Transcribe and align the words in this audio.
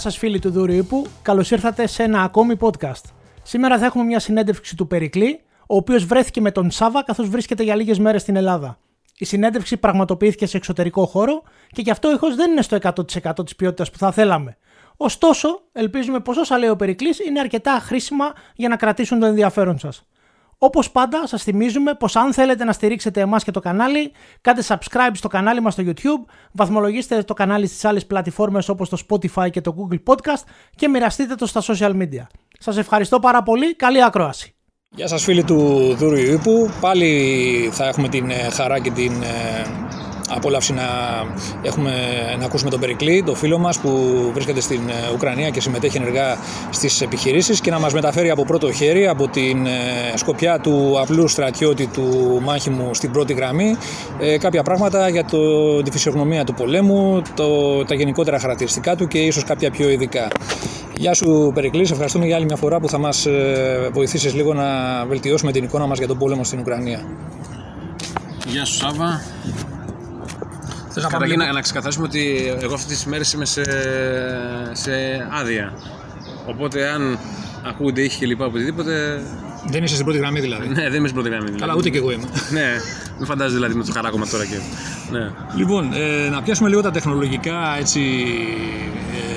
Γεια 0.00 0.10
σας 0.10 0.18
φίλοι 0.18 0.38
του 0.38 0.50
Δουριούπου, 0.50 1.06
καλώς 1.22 1.50
ήρθατε 1.50 1.86
σε 1.86 2.02
ένα 2.02 2.22
ακόμη 2.22 2.56
podcast. 2.60 3.04
Σήμερα 3.42 3.78
θα 3.78 3.84
έχουμε 3.84 4.04
μια 4.04 4.18
συνέντευξη 4.18 4.76
του 4.76 4.86
Περικλή, 4.86 5.40
ο 5.60 5.76
οποίος 5.76 6.04
βρέθηκε 6.04 6.40
με 6.40 6.50
τον 6.50 6.70
Σάβα 6.70 7.04
καθώς 7.04 7.28
βρίσκεται 7.28 7.62
για 7.62 7.74
λίγες 7.74 7.98
μέρες 7.98 8.22
στην 8.22 8.36
Ελλάδα. 8.36 8.78
Η 9.18 9.24
συνέντευξη 9.24 9.76
πραγματοποιήθηκε 9.76 10.46
σε 10.46 10.56
εξωτερικό 10.56 11.06
χώρο 11.06 11.42
και 11.68 11.82
γι' 11.82 11.90
αυτό 11.90 12.08
ο 12.08 12.12
ήχος 12.12 12.34
δεν 12.34 12.50
είναι 12.50 12.62
στο 12.62 12.78
100% 12.82 13.44
της 13.44 13.56
ποιότητας 13.56 13.90
που 13.90 13.98
θα 13.98 14.12
θέλαμε. 14.12 14.56
Ωστόσο, 14.96 15.60
ελπίζουμε 15.72 16.20
πως 16.20 16.36
όσα 16.36 16.58
λέει 16.58 16.68
ο 16.68 16.76
Περικλής 16.76 17.18
είναι 17.18 17.40
αρκετά 17.40 17.78
χρήσιμα 17.82 18.32
για 18.54 18.68
να 18.68 18.76
κρατήσουν 18.76 19.18
το 19.18 19.26
ενδιαφέρον 19.26 19.78
σας. 19.78 20.06
Όπως 20.62 20.90
πάντα, 20.90 21.26
σας 21.26 21.42
θυμίζουμε 21.42 21.94
πως 21.94 22.16
αν 22.16 22.32
θέλετε 22.32 22.64
να 22.64 22.72
στηρίξετε 22.72 23.20
εμάς 23.20 23.44
και 23.44 23.50
το 23.50 23.60
κανάλι, 23.60 24.12
κάντε 24.40 24.62
subscribe 24.66 25.10
στο 25.12 25.28
κανάλι 25.28 25.60
μας 25.60 25.72
στο 25.72 25.82
YouTube, 25.86 26.30
βαθμολογήστε 26.52 27.22
το 27.22 27.34
κανάλι 27.34 27.66
στις 27.66 27.84
άλλες 27.84 28.06
πλατφόρμες 28.06 28.68
όπως 28.68 28.88
το 28.88 28.98
Spotify 29.08 29.50
και 29.50 29.60
το 29.60 29.74
Google 29.78 29.98
Podcast 30.06 30.44
και 30.76 30.88
μοιραστείτε 30.88 31.34
το 31.34 31.46
στα 31.46 31.62
social 31.62 31.92
media. 31.92 32.26
Σας 32.58 32.76
ευχαριστώ 32.76 33.18
πάρα 33.18 33.42
πολύ, 33.42 33.76
καλή 33.76 34.04
ακρόαση. 34.04 34.54
Γεια 34.88 35.06
σας 35.06 35.22
φίλοι 35.22 35.44
του 35.44 35.94
Δούριου 35.94 36.32
Ήπου, 36.32 36.70
πάλι 36.80 37.70
θα 37.72 37.86
έχουμε 37.86 38.08
την 38.08 38.30
ε, 38.30 38.50
χαρά 38.50 38.78
και 38.78 38.90
την 38.90 39.22
ε, 39.22 39.64
απόλαυση 40.30 40.72
να, 40.72 40.82
έχουμε, 41.62 41.92
να 42.38 42.44
ακούσουμε 42.44 42.70
τον 42.70 42.80
Περικλή, 42.80 43.22
τον 43.22 43.36
φίλο 43.36 43.58
μας 43.58 43.78
που 43.78 43.90
βρίσκεται 44.34 44.60
στην 44.60 44.80
ε, 44.88 45.12
Ουκρανία 45.14 45.50
και 45.50 45.60
συμμετέχει 45.60 45.96
ενεργά 45.96 46.36
στις 46.70 47.00
επιχειρήσεις 47.00 47.60
και 47.60 47.70
να 47.70 47.78
μας 47.78 47.92
μεταφέρει 47.92 48.30
από 48.30 48.44
πρώτο 48.44 48.72
χέρι, 48.72 49.06
από 49.06 49.28
την 49.28 49.66
ε, 49.66 49.70
σκοπιά 50.14 50.58
του 50.58 51.00
απλού 51.00 51.28
στρατιώτη 51.28 51.86
του 51.86 52.38
μάχημου 52.42 52.94
στην 52.94 53.10
πρώτη 53.10 53.32
γραμμή, 53.32 53.76
ε, 54.20 54.38
κάποια 54.38 54.62
πράγματα 54.62 55.08
για 55.08 55.24
το, 55.24 55.82
τη 55.82 55.90
φυσιογνωμία 55.90 56.44
του 56.44 56.54
πολέμου, 56.54 57.22
το, 57.34 57.84
τα 57.84 57.94
γενικότερα 57.94 58.38
χαρακτηριστικά 58.38 58.96
του 58.96 59.06
και 59.06 59.18
ίσως 59.18 59.44
κάποια 59.44 59.70
πιο 59.70 59.90
ειδικά. 59.90 60.28
Γεια 60.96 61.14
σου 61.14 61.50
Περικλή, 61.54 61.84
σε 61.84 61.92
ευχαριστούμε 61.92 62.26
για 62.26 62.36
άλλη 62.36 62.44
μια 62.44 62.56
φορά 62.56 62.80
που 62.80 62.88
θα 62.88 62.98
μας 62.98 63.26
βοηθήσεις 63.92 64.34
λίγο 64.34 64.54
να 64.54 64.64
βελτιώσουμε 65.06 65.52
την 65.52 65.64
εικόνα 65.64 65.86
μας 65.86 65.98
για 65.98 66.06
τον 66.06 66.18
πόλεμο 66.18 66.44
στην 66.44 66.58
Ουκρανία. 66.58 67.00
Γεια 68.46 68.64
σου 68.64 68.74
Σάβα. 68.74 69.20
Καταρχήν 70.94 71.38
να, 71.38 71.52
να 71.52 71.60
ξεκαθαρίσουμε 71.60 72.06
ότι 72.06 72.54
εγώ 72.60 72.74
αυτές 72.74 72.96
τις 72.96 73.04
μέρες 73.06 73.32
είμαι 73.32 73.44
σε, 73.44 73.62
σε 74.72 74.92
άδεια. 75.30 75.72
Οπότε 76.46 76.88
αν 76.88 77.18
ακούγονται 77.66 78.02
ήχοι 78.02 78.18
και 78.18 78.26
λοιπά 78.26 78.46
οτιδήποτε. 78.46 79.22
Δεν 79.66 79.82
είσαι 79.82 79.92
στην 79.94 80.04
πρώτη 80.04 80.20
γραμμή 80.20 80.40
δηλαδή. 80.40 80.68
Ναι, 80.68 80.82
δεν 80.82 80.94
είμαι 80.94 81.08
στην 81.08 81.12
πρώτη 81.12 81.28
γραμμή. 81.28 81.44
Δηλαδή. 81.44 81.60
Καλά, 81.60 81.74
ούτε 81.74 81.88
και 81.90 81.98
εγώ 81.98 82.10
είμαι. 82.10 82.28
ναι, 82.50 82.68
μην 83.16 83.26
φαντάζεσαι 83.26 83.54
δηλαδή 83.56 83.74
με 83.74 83.84
το 83.84 83.92
χαράκωμα 83.92 84.26
τώρα 84.26 84.44
και. 84.44 84.58
Ναι. 85.10 85.30
Λοιπόν, 85.56 85.92
ε, 85.92 86.28
να 86.28 86.42
πιάσουμε 86.42 86.68
λίγο 86.68 86.80
τα 86.80 86.90
τεχνολογικά 86.90 87.76
έτσι, 87.78 88.00
ε, 89.12 89.29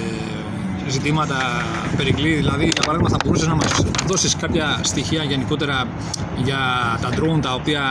ζητήματα 0.94 1.38
περικλή. 1.98 2.34
Δηλαδή, 2.34 2.64
για 2.64 2.84
παράδειγμα, 2.86 3.10
θα 3.10 3.18
μπορούσες 3.26 3.48
να 3.48 3.56
μας 3.56 3.72
δώσεις 4.08 4.36
κάποια 4.36 4.80
στοιχεία 4.82 5.24
γενικότερα 5.24 5.88
για 6.44 6.62
τα 7.02 7.10
drone 7.18 7.40
τα 7.42 7.54
οποία 7.54 7.84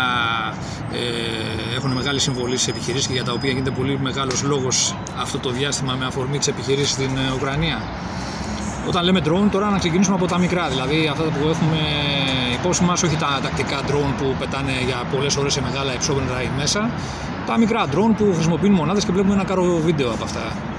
ε, 0.93 1.77
έχουν 1.77 1.91
μεγάλη 1.91 2.21
συμβολή 2.21 2.57
στι 2.57 2.71
επιχειρήσεις 2.71 3.07
και 3.07 3.13
για 3.13 3.25
τα 3.25 3.33
οποία 3.33 3.51
γίνεται 3.51 3.71
πολύ 3.71 3.99
μεγάλος 4.03 4.43
λόγος 4.43 4.95
αυτό 5.21 5.39
το 5.39 5.51
διάστημα 5.51 5.95
με 5.99 6.05
αφορμή 6.05 6.39
τις 6.39 6.49
επιχειρήσεις 6.49 6.91
στην 6.91 7.11
ε, 7.17 7.33
Ουκρανία. 7.37 7.79
Όταν 8.89 9.05
λέμε 9.05 9.21
drone, 9.25 9.49
τώρα 9.51 9.71
να 9.71 9.79
ξεκινήσουμε 9.79 10.17
από 10.17 10.27
τα 10.27 10.39
μικρά, 10.39 10.69
δηλαδή 10.69 11.09
αυτά 11.13 11.23
που 11.23 11.49
έχουμε 11.49 11.81
υπόψη 12.59 12.85
μας, 12.85 13.03
όχι 13.03 13.17
τα 13.17 13.41
τακτικά 13.43 13.81
drone 13.89 14.13
που 14.19 14.35
πετάνε 14.39 14.73
για 14.87 15.03
πολλές 15.13 15.37
ώρες 15.37 15.53
σε 15.53 15.63
μεγάλα 15.63 15.95
υψόπνευρα 15.95 16.43
ή 16.43 16.49
μέσα. 16.57 16.91
Τα 17.47 17.59
μικρά 17.59 17.87
drone 17.87 18.15
που 18.17 18.33
χρησιμοποιούν 18.35 18.73
μονάδες 18.73 19.05
και 19.05 19.13
βλέπουμε 19.13 19.35
ένα 19.35 19.45
κάρο 19.45 19.81
βίντεο 19.85 20.11
από 20.11 20.25
αυτά. 20.25 20.72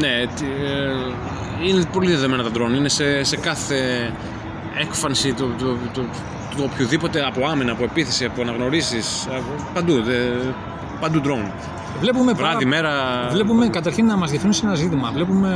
Ναι, 0.00 0.08
ε, 0.08 0.26
είναι 1.68 1.84
πολύ 1.92 2.10
δεδομένα 2.10 2.42
τα 2.42 2.50
drone. 2.54 2.76
Είναι 2.76 2.88
σε, 2.88 3.22
σε 3.24 3.36
κάθε 3.36 4.10
έκφανση 4.80 5.32
του, 5.32 5.54
του, 5.58 5.78
του, 5.92 6.08
του 6.56 6.68
οποιοδήποτε 6.72 7.26
από 7.26 7.46
άμυνα, 7.46 7.72
από 7.72 7.84
επίθεση, 7.84 8.24
από 8.24 8.42
αναγνωρίσεις. 8.42 9.28
Παντού. 9.74 10.02
Δε, 10.02 10.14
παντού 11.00 11.20
drone. 11.24 11.50
Βλέπουμε, 12.00 12.32
Βράδυ, 12.32 12.54
πάρα, 12.54 12.66
μέρα. 12.66 12.92
βλέπουμε 13.30 13.68
καταρχήν 13.68 14.06
να 14.06 14.16
μας 14.16 14.30
διευθύνει 14.30 14.58
ένα 14.62 14.74
ζήτημα. 14.74 15.10
Βλέπουμε 15.14 15.50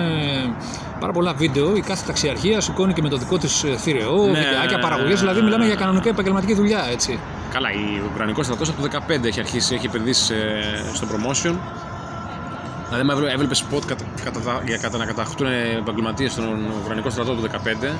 πάρα 1.01 1.13
πολλά 1.13 1.35
βίντεο. 1.35 1.77
Η 1.77 1.81
κάθε 1.81 2.07
ταξιαρχία 2.07 2.61
σηκώνει 2.61 2.93
και 2.93 3.03
με 3.03 3.09
το 3.09 3.17
δικό 3.17 3.39
της 3.39 3.65
θηρεό, 3.77 4.27
Ναι, 4.27 4.39
βιντεάκια, 4.39 4.79
παραγωγές. 4.79 5.21
Δηλαδή, 5.21 5.43
μιλάμε 5.43 5.67
για 5.67 5.75
κανονικά 5.75 6.09
επαγγελματική 6.09 6.55
δουλειά, 6.55 6.85
έτσι. 6.93 7.19
Καλά, 7.53 7.71
η 7.73 8.03
Ουκρανικός 8.13 8.45
στρατός 8.45 8.69
από 8.69 8.83
το 8.83 8.89
2015 9.09 9.25
έχει 9.25 9.41
αρχίσει, 9.41 9.75
έχει 9.75 9.87
επενδύσει 9.87 10.35
ε, 10.35 10.95
στο 10.95 11.07
promotion. 11.13 11.55
Δηλαδή, 12.89 13.11
άμα 13.11 13.31
έβλεπες 13.31 13.65
spot 13.65 13.83
κατα, 13.87 14.05
κατα, 14.25 14.63
για 14.67 14.77
κατα, 14.77 14.99
να 14.99 15.07
καταχτούν 15.07 15.47
επαγγελματίες 15.79 16.33
στον 16.33 16.67
Ουκρανικό 16.83 17.11
στρατό 17.11 17.35
του 17.35 17.43
2015 17.43 17.95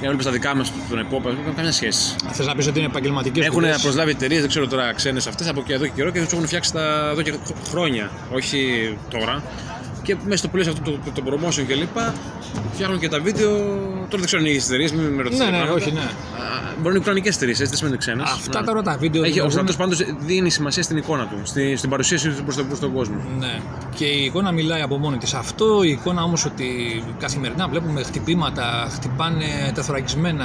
και 0.00 0.04
έβλεπες 0.04 0.24
τα 0.24 0.30
δικά 0.30 0.54
μας 0.54 0.72
τον 0.88 0.98
επόπεδο, 0.98 1.34
δεν 1.34 1.42
έχουν 1.42 1.54
καμιά 1.54 1.72
σχέση. 1.72 2.16
Θες 2.32 2.46
να 2.46 2.54
πεις 2.54 2.66
ότι 2.66 2.78
είναι 2.78 2.88
επαγγελματικές 2.88 3.46
Έχουν 3.46 3.62
προσλάβει 3.82 4.10
εταιρείες, 4.10 4.40
δεν 4.40 4.48
ξέρω 4.48 4.66
τώρα 4.66 4.92
ξένες 4.92 5.26
αυτές 5.26 5.48
από 5.48 5.62
και 5.62 5.72
εδώ 5.72 5.84
και 5.84 5.92
καιρό 5.94 6.10
και 6.10 6.20
τους 6.22 6.32
έχουν 6.32 6.46
φτιάξει 6.46 6.72
τα, 6.72 7.08
εδώ 7.10 7.22
και 7.22 7.34
χρόνια, 7.68 8.10
όχι 8.32 8.58
τώρα. 9.10 9.42
Και 10.06 10.16
μέσα 10.24 10.36
στο 10.36 10.48
πλαίσιο 10.48 10.72
αυτό 10.72 10.90
το, 10.90 10.98
το, 11.04 11.20
το 11.20 11.22
promotion 11.28 11.64
κλπ. 11.68 11.96
φτιάχνουν 12.72 12.98
και 12.98 13.08
τα 13.08 13.20
βίντεο. 13.20 13.50
Τώρα 14.10 14.22
δεν 14.22 14.24
ξέρω 14.24 14.42
αν 14.42 14.48
είναι 14.48 14.56
εταιρείε, 14.64 14.88
μην 14.94 15.04
με 15.14 15.22
ρωτήσετε. 15.22 15.50
Ναι, 15.50 15.56
ναι, 15.56 15.62
πράγματα. 15.64 15.82
όχι, 15.84 15.92
ναι. 15.92 16.00
Α, 16.00 16.04
Μπορεί 16.76 16.82
να 16.82 16.90
είναι 16.90 16.98
ουκρανικές 16.98 17.34
εταιρείε, 17.36 17.52
έτσι 17.54 17.66
δεν 17.66 17.76
σημαίνει 17.76 17.96
ξένες. 17.96 18.30
Αυτά 18.30 18.62
τώρα 18.64 18.82
τα 18.82 18.96
βίντεο. 19.00 19.22
Έχει, 19.22 19.40
ο 19.40 19.48
δημιουργούν- 19.48 19.72
στρατό 19.74 19.82
πάντως 19.82 20.16
δίνει 20.26 20.50
σημασία 20.50 20.82
στην 20.82 20.96
εικόνα 20.96 21.26
του, 21.26 21.36
στη, 21.42 21.76
στην 21.76 21.90
παρουσίαση 21.90 22.28
του 22.30 22.42
προς 22.42 22.56
τον, 22.56 22.66
τον 22.80 22.92
κόσμο. 22.92 23.16
Ναι. 23.38 23.60
Και 23.94 24.04
η 24.04 24.24
εικόνα 24.24 24.52
μιλάει 24.52 24.80
από 24.80 24.98
μόνη 24.98 25.16
της. 25.16 25.34
Αυτό 25.34 25.82
η 25.82 25.90
εικόνα 25.90 26.22
όμως 26.22 26.44
ότι 26.44 26.66
καθημερινά 27.18 27.68
βλέπουμε 27.68 28.02
χτυπήματα, 28.02 28.88
χτυπάνε 28.94 29.44
τεθωρακισμένα, 29.74 30.44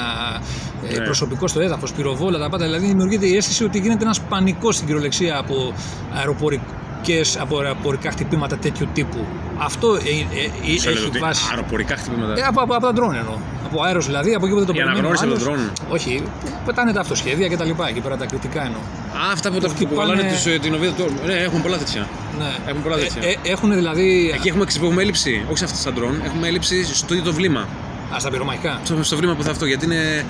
ε, 0.89 0.97
Ναι. 0.97 1.03
προσωπικό 1.05 1.47
στο 1.47 1.59
έδαφος, 1.61 1.91
πυροβόλα, 1.93 2.39
τα 2.39 2.49
πάντα. 2.49 2.65
Δηλαδή 2.65 2.85
δημιουργείται 2.85 3.25
η 3.27 3.35
αίσθηση 3.35 3.63
ότι 3.63 3.79
γίνεται 3.79 4.03
ένας 4.03 4.21
πανικός 4.21 4.75
στην 4.75 4.87
κυριολεξία 4.87 5.37
από 5.37 5.73
αεροπορικές, 6.13 7.37
από 7.39 7.57
αεροπορικά 7.59 8.11
χτυπήματα 8.11 8.57
τέτοιου 8.57 8.87
τύπου. 8.93 9.25
Αυτό 9.63 9.95
ε, 9.95 9.99
ε, 9.99 10.71
ε, 10.73 10.77
Ξέρω 10.77 10.95
έχει 10.97 11.05
ότι 11.05 11.19
βάση. 11.19 11.43
αεροπορικά 11.49 11.95
χτυπήματα. 11.95 12.33
Ε, 12.39 12.41
από, 12.41 12.61
από, 12.61 12.73
από 12.75 12.85
τα 12.85 12.91
drone 12.91 13.15
εννοώ. 13.15 13.37
Από 13.65 13.83
αέρος 13.83 14.05
δηλαδή, 14.05 14.33
από 14.33 14.45
εκεί 14.45 14.53
που 14.55 14.59
δεν 14.63 14.67
το 14.69 14.73
Η 14.75 14.77
περιμένει 14.77 15.05
ο 15.05 15.09
αναγνώριση 15.09 15.45
από 15.45 15.51
άλλος. 15.59 15.69
το 15.79 15.93
Όχι, 15.95 16.23
που 16.41 16.49
πετάνε 16.65 16.91
τα 16.93 16.99
αυτοσχέδια 16.99 17.47
και 17.47 17.57
τα 17.57 17.65
λοιπά. 17.65 17.87
Εκεί 17.87 17.99
πέρα 17.99 18.17
τα 18.17 18.25
κριτικά 18.25 18.61
εννοώ. 18.65 18.79
Α, 18.79 19.31
αυτά 19.33 19.51
που 19.51 19.59
τα 19.59 19.67
χτυπάνε- 19.67 20.13
χτυπάνε 20.15 20.33
τους, 20.33 20.45
ε, 20.45 20.59
την 20.59 20.73
οβίδα 20.73 20.91
του. 20.91 21.05
Ναι, 21.25 21.33
έχουν 21.33 21.61
πολλά 21.61 21.77
τέτοια. 21.77 22.07
Ναι. 22.39 22.51
Έχουν 22.69 22.81
πολλά 22.83 22.95
τέτοια. 22.95 23.21
Ε, 23.23 23.29
ε, 23.29 23.35
έχουν 23.51 23.73
δηλαδή. 23.73 24.31
Εκεί 24.35 24.47
έχουμε, 24.47 24.65
έχουμε 24.83 25.01
έλλειψη, 25.01 25.45
όχι 25.49 25.57
σε 25.57 25.65
αυτά 25.65 25.91
τα 25.91 25.97
drone, 25.99 26.25
έχουμε 26.25 26.47
έλλειψη 26.47 26.95
στο 26.95 27.13
ίδιο 27.13 27.25
το 27.25 27.33
βλήμα. 27.33 27.67
Α, 28.15 28.19
στα 28.19 28.29
πυρομαχικά. 28.29 28.79
Στο, 28.83 29.03
στο 29.03 29.15
βλήμα 29.17 29.33
που 29.35 29.43
θα 29.43 29.51
αυτό, 29.51 29.65
γιατί 29.65 29.85
είναι. 29.85 30.25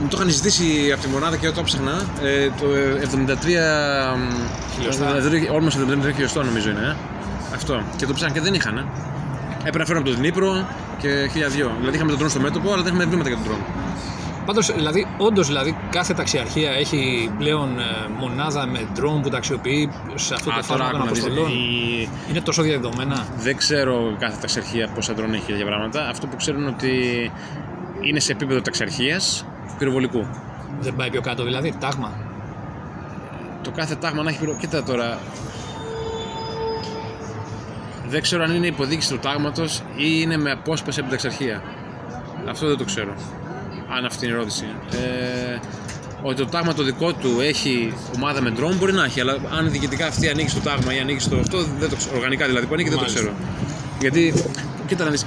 Μου 0.00 0.08
το 0.08 0.16
είχαν 0.20 0.30
ζητήσει 0.30 0.64
από 0.92 1.02
τη 1.02 1.08
μονάδα 1.08 1.36
και 1.36 1.46
εγώ 1.46 1.54
το 1.54 1.62
ψάχνα. 1.62 2.04
Ε, 2.22 2.48
το 2.60 2.66
73. 3.00 4.16
Χιλιοστά. 4.74 5.06
Όρμος 5.52 5.76
73 5.76 6.12
χιλιοστό 6.14 6.42
νομίζω 6.42 6.70
είναι. 6.70 6.80
ε. 6.80 6.96
Αυτό. 7.54 7.82
Και 7.96 8.06
το 8.06 8.12
ψάχναν 8.12 8.32
και 8.36 8.40
δεν 8.44 8.54
είχαν. 8.54 8.88
Έπρεπε 9.58 9.78
να 9.78 9.84
φέρω 9.84 9.98
από 9.98 10.08
τον 10.08 10.16
Δνήπρο 10.18 10.66
και 10.98 11.28
χίλια 11.32 11.48
δυο. 11.48 11.72
Δηλαδή 11.78 11.96
είχαμε 11.96 12.12
τον 12.12 12.26
drone 12.26 12.30
στο 12.30 12.40
μέτωπο, 12.40 12.72
αλλά 12.72 12.82
δεν 12.82 12.94
είχαμε 12.94 13.10
βήματα 13.10 13.28
για 13.28 13.38
τον 13.38 13.46
drone. 13.52 13.64
Πάντως, 14.46 14.72
δηλαδή, 14.74 15.06
όντως 15.18 15.46
δηλαδή, 15.46 15.76
κάθε 15.90 16.14
ταξιαρχία 16.14 16.70
έχει 16.70 17.30
πλέον 17.38 17.78
ε, 17.78 17.84
μονάδα 18.18 18.66
με 18.66 18.80
drone 18.96 19.22
που 19.22 19.28
τα 19.28 19.36
αξιοποιεί 19.36 19.90
σε 20.14 20.34
αυτό 20.34 20.50
το 20.50 20.56
φάσμα 20.62 20.76
των 20.76 20.86
άκου 20.86 20.96
να 20.98 21.04
δεις, 21.04 21.22
αποστολών. 21.24 21.50
η- 21.50 22.08
Είναι 22.30 22.40
τόσο 22.40 22.62
διαδεδομένα. 22.62 23.26
Δεν 23.38 23.56
ξέρω 23.56 24.16
κάθε 24.18 24.36
ταξιαρχία 24.40 24.88
πόσα 24.94 25.12
drone 25.16 25.32
έχει 25.32 25.52
για 25.52 25.66
πράγματα. 25.66 26.08
Αυτό 26.08 26.26
που 26.26 26.36
ξέρω 26.36 26.58
είναι 26.58 26.68
ότι 26.68 26.92
είναι 28.00 28.20
σε 28.20 28.32
επίπεδο 28.32 28.60
ταξιαρχίας 28.60 29.44
πυροβολικού. 29.78 30.26
Δεν 30.80 30.94
πάει 30.96 31.10
πιο 31.10 31.20
κάτω, 31.20 31.44
δηλαδή, 31.44 31.74
τάγμα. 31.80 32.12
Το 33.62 33.70
κάθε 33.70 33.94
τάγμα 33.94 34.22
να 34.22 34.30
έχει 34.30 34.38
πυρο... 34.38 34.56
Κοίτα 34.60 34.82
τώρα. 34.82 35.18
Δεν 38.08 38.22
ξέρω 38.22 38.42
αν 38.42 38.54
είναι 38.54 38.66
υποδείξη 38.66 39.08
του 39.08 39.18
τάγματος 39.18 39.78
ή 39.96 40.04
είναι 40.22 40.36
με 40.36 40.50
απόσπαση 40.50 41.00
από 41.00 41.08
την 41.08 41.18
ταξιαρχία. 41.18 41.62
Αυτό 42.48 42.66
δεν 42.66 42.76
το 42.76 42.84
ξέρω. 42.84 43.14
Αν 43.96 44.04
αυτή 44.04 44.24
είναι 44.26 44.34
η 44.34 44.36
ερώτηση. 44.36 44.64
Ε, 44.92 45.58
ότι 46.22 46.36
το 46.36 46.46
τάγμα 46.46 46.74
το 46.74 46.82
δικό 46.82 47.12
του 47.12 47.40
έχει 47.40 47.94
ομάδα 48.16 48.40
με 48.42 48.52
drone 48.58 48.74
μπορεί 48.78 48.92
να 48.92 49.04
έχει, 49.04 49.20
αλλά 49.20 49.36
αν 49.58 49.70
διοικητικά 49.70 50.06
αυτή 50.06 50.28
ανήκει 50.28 50.48
στο 50.50 50.60
τάγμα 50.60 50.94
ή 50.94 50.98
ανήκει 50.98 51.20
στο 51.20 51.36
αυτό, 51.36 51.58
δεν 51.78 51.88
το 51.90 51.96
ξέρω. 51.96 52.16
Οργανικά 52.16 52.46
δηλαδή 52.46 52.66
που 52.66 52.74
ανήκει, 52.74 52.88
δεν 52.88 52.98
το 52.98 53.04
Μάλιστα. 53.04 53.20
ξέρω. 53.20 53.36
Γιατί, 54.00 54.34
κοίτα 54.86 55.04
να 55.04 55.10
δεις, 55.10 55.26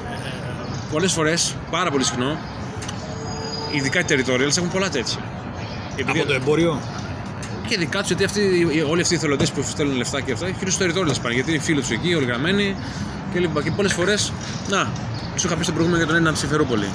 πολλές 0.92 1.12
φορές, 1.12 1.56
πάρα 1.72 1.92
πολύ 1.92 2.04
συχνό, 2.04 2.38
ειδικά 3.72 4.00
οι 4.00 4.04
territorials 4.10 4.58
έχουν 4.58 4.70
πολλά 4.72 4.90
τέτοια. 4.90 5.18
Επειδή- 5.98 6.20
Από 6.20 6.28
το 6.28 6.34
εμπόριο; 6.34 6.80
Και 7.68 7.78
δικά 7.78 8.00
τους, 8.00 8.08
γιατί 8.08 8.24
αυτοί, 8.24 8.40
οι- 8.42 8.82
όλοι 8.90 9.02
αυτοί 9.02 9.14
οι 9.14 9.18
εθελοντές 9.18 9.52
που 9.52 9.62
στέλνουν 9.64 9.96
λεφτά 9.98 10.22
και 10.22 10.32
αυτά, 10.32 10.50
κυρίω 10.52 10.72
στο 10.72 10.86
territorial 10.86 11.16
πάνε. 11.22 11.34
Γιατί 11.36 11.52
είναι 11.52 11.62
φίλοι 11.62 11.80
τους 11.80 11.90
εκεί, 11.90 12.14
όλοι 12.14 12.26
γραμμένοι 12.26 12.76
και 13.34 13.40
λοιπά. 13.40 13.64
Και 13.64 13.72
πολλές 13.72 13.94
φορές, 13.94 14.32
να, 14.70 14.88
σου 15.36 15.48
είχα 15.48 15.56
πει 15.56 15.64
στο 15.64 15.72
προηγούμενο 15.72 16.04
για 16.04 16.12
τον 16.12 16.16
ένα 16.22 16.26
από 16.30 16.34
τη 16.34 16.40
Συμφερόπολη. 16.40 16.88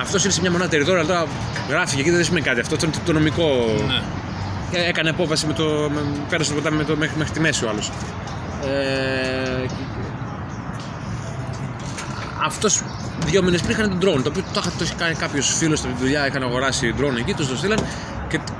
Αυτός 0.00 0.24
είναι 0.24 0.32
σε 0.32 0.40
μια 0.40 0.50
μονάδα 0.50 0.70
territorial, 0.76 1.06
τώρα 1.06 1.26
γράφει 1.68 2.00
εκεί, 2.00 2.10
δεν 2.10 2.24
σημαίνει 2.24 2.44
κάτι 2.44 2.60
αυτό. 2.60 2.74
Αυτό 2.74 2.86
είναι 2.86 2.94
το, 2.94 3.00
το 3.04 3.12
νομικό. 3.12 3.44
Ναι. 3.86 4.02
Και 4.70 4.78
έκανε 4.78 5.08
απόφαση 5.10 5.46
με 5.46 5.52
το. 5.52 5.64
Με, 5.94 6.00
πέρασε 6.28 6.50
το 6.50 6.56
ποτάμι 6.56 6.76
με 6.76 6.84
το, 6.84 6.96
μέχρι, 6.96 7.16
μέχρι 7.18 7.32
τη 7.32 7.40
μέση 7.40 7.64
ο 7.64 7.68
άλλος. 7.68 7.90
Ε, 8.66 9.66
Αυτός 12.44 12.82
δύο 13.26 13.42
μήνες 13.42 13.60
πριν 13.62 13.70
είχαν 13.78 13.88
τον 13.88 13.98
drone. 13.98 14.22
Το 14.22 14.28
οποίο 14.28 14.42
το, 14.52 14.60
είχα- 14.60 14.72
το 14.78 14.84
είχε 14.84 14.94
κάνει 14.98 15.14
κάποιος 15.14 15.54
φίλος 15.56 15.78
στη 15.78 15.88
δουλειά, 16.00 16.26
είχαν 16.26 16.42
αγοράσει 16.42 16.94
drone 16.98 17.18
εκεί, 17.18 17.34
τους 17.34 17.48
το 17.48 17.56
στείλαν 17.56 17.78
και, 18.28 18.38
και 18.38 18.52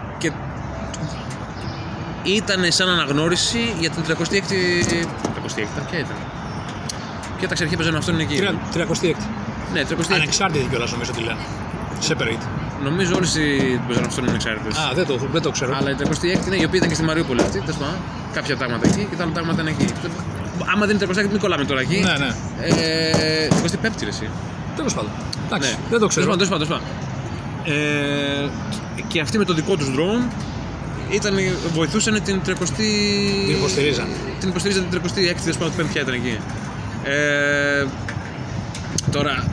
ήταν 2.22 2.72
σαν 2.72 2.88
αναγνώριση 2.88 3.74
για 3.80 3.90
την 3.90 4.02
36η. 4.06 4.12
36η 4.12 5.58
ήταν, 5.58 5.84
ποια 5.90 5.98
ήταν. 5.98 6.16
Ποια 7.38 7.48
ταξιαρχία 7.48 7.76
παίζανε 7.76 7.98
αυτόν 7.98 8.18
εκεί. 8.20 8.38
36. 8.74 9.16
Ναι, 9.72 9.82
36η. 9.88 10.12
Ανεξάρτητη 10.14 10.66
κιόλας 10.70 10.92
νομίζω 10.92 11.12
τι 11.12 11.20
λένε. 11.20 11.40
Separate. 12.08 12.44
Νομίζω 12.84 13.12
όλες 13.16 13.34
οι 13.36 13.76
που 13.80 13.86
παίζανε 13.86 14.06
αυτόν 14.06 14.24
είναι 14.24 14.34
εξάρτητε. 14.34 14.68
Α, 14.80 14.94
δεν 14.94 15.06
το, 15.06 15.18
δεν 15.32 15.42
το 15.42 15.50
ξέρω. 15.50 15.76
Αλλά 15.76 15.90
η 15.90 15.94
36η 15.98 16.24
είναι 16.46 16.56
η 16.56 16.64
οποία 16.64 16.78
ήταν 16.80 16.88
και 16.88 16.94
στη 16.94 17.04
Μαριούπολη 17.04 17.40
αυτή, 17.40 17.58
τέλος 17.60 17.76
πάντων. 17.76 17.94
Κάποια 18.32 18.56
τάγματα 18.56 18.88
εκεί 18.88 19.06
και 19.10 19.16
τα 19.16 19.22
άλλα 19.22 19.32
τάγματα 19.32 19.60
είναι 19.60 19.70
εκεί. 19.70 19.86
Άμα 20.74 20.86
δεν 20.86 20.96
είναι 20.96 21.06
36η, 21.10 21.28
μην 21.30 21.38
κολλάμε 21.40 21.64
τώρα 21.64 21.80
εκεί. 21.80 21.98
Ναι, 22.00 22.12
ναι. 22.24 22.34
Ε, 22.82 23.48
25η 23.62 24.02
ρε, 24.02 24.08
εσύ. 24.08 24.28
Τέλος 24.76 24.94
πάντων. 24.94 25.10
Εντάξει, 25.46 25.70
Ναι. 25.70 25.76
δεν 25.90 26.00
το 26.00 26.06
ξέρω. 26.06 26.36
Τέλος 26.36 26.48
πάντων, 26.48 26.66
τέλος 26.68 26.68
πάντων, 26.68 26.82
τέλος 26.82 26.82
πάντων. 27.64 27.76
Ε, 27.76 28.50
και 29.08 29.20
αυτοί 29.20 29.38
με 29.38 29.44
το 29.44 29.52
δικό 29.54 29.76
τους 29.76 29.88
drone 29.96 30.30
ήταν, 31.12 31.34
βοηθούσαν 31.74 32.22
την 32.22 32.40
30η. 32.46 32.54
Την 33.46 33.54
υποστηρίζαν. 33.56 34.06
Την 34.40 34.48
υποστηρίζαν 34.48 34.86
την 34.90 35.00
36η, 35.00 35.40
τέλος 35.42 35.56
πάντων, 35.56 35.74
πέμπτη 35.76 35.92
ποια 35.92 36.00
ήταν 36.02 36.14
εκεί. 36.14 36.38
Ε, 37.04 37.84
τώρα, 39.10 39.44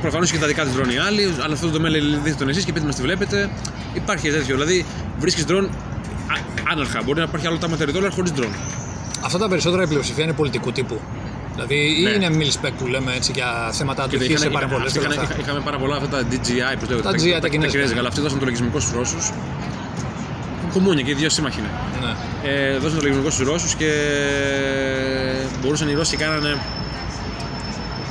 προφανώς 0.00 0.30
και 0.30 0.38
τα 0.38 0.46
δικά 0.46 0.62
του 0.64 0.70
drone 0.76 0.92
οι 0.94 0.98
άλλοι, 0.98 1.34
αλλά 1.42 1.54
αυτό 1.54 1.66
το 1.66 1.72
τομέα 1.72 1.90
δείτε 2.22 2.36
τον 2.38 2.48
εσείς 2.48 2.64
και 2.64 2.72
πείτε 2.72 2.86
μας 2.86 2.94
τι 2.96 3.02
βλέπετε. 3.02 3.50
Υπάρχει 3.94 4.30
τέτοιο. 4.30 4.54
Δηλαδή, 4.56 4.84
βρίσκεις 5.18 5.44
drone 5.48 5.68
α- 6.34 6.72
άναρχα. 6.72 7.02
Μπορεί 7.04 7.18
να 7.18 7.24
υπάρχει 7.24 7.46
άλλο 7.46 7.56
τάγμα 7.58 7.76
territorial 7.80 8.10
χωρίς 8.14 8.32
drone. 8.36 8.54
Αυτά 9.24 9.38
τα 9.38 9.48
περισσότερα 9.48 9.82
η 9.82 9.86
πλειοψηφία 9.86 10.24
είναι 10.24 10.32
πολιτικού 10.32 10.72
τύπου. 10.72 11.00
Δηλαδή, 11.54 11.74
Ναι. 12.02 12.10
ή 12.10 12.14
είναι 12.16 12.28
mil-spec 12.38 12.70
που 12.78 12.86
λέμε 12.86 13.12
έτσι 13.14 13.32
για 13.34 13.70
θέματα 13.72 14.06
Και 14.08 14.16
αντοχή 14.16 14.30
σε 14.30 14.36
είχαν- 14.38 14.52
παρεμβολέ. 14.52 14.84
είχαν- 14.96 15.12
είχαν- 15.12 15.38
Είχαμε 15.40 15.60
πάρα 15.60 15.78
πολλά 15.78 15.96
αυτά 15.96 16.08
τα 16.08 16.22
DJI, 16.30 16.76
πώ 16.80 16.86
λέγονται. 16.88 17.02
Τα 17.08 17.10
GI, 17.10 17.40
τα 17.40 17.48
κινέζικα. 17.48 17.98
αλλά 17.98 18.08
αυτοί 18.08 18.20
δώσαν 18.20 18.38
το 18.38 18.44
λογισμικό 18.44 18.80
στους 18.80 18.92
Ρώσους. 18.94 19.30
Κουμούνια 20.74 21.02
και 21.02 21.10
οι 21.10 21.14
δύο 21.14 21.28
σύμμαχοι 21.30 21.58
είναι. 21.58 21.70
Ναι. 22.00 22.14
Ε, 22.50 22.78
δώσαν 22.78 22.96
το 22.96 23.02
λογισμικό 23.02 23.30
στους 23.30 23.46
Ρώσους 23.46 23.74
και 23.74 23.90
μπορούσαν 25.62 25.88
οι 25.88 25.92
Ρώσοι 25.94 26.16
κάνανε 26.16 26.58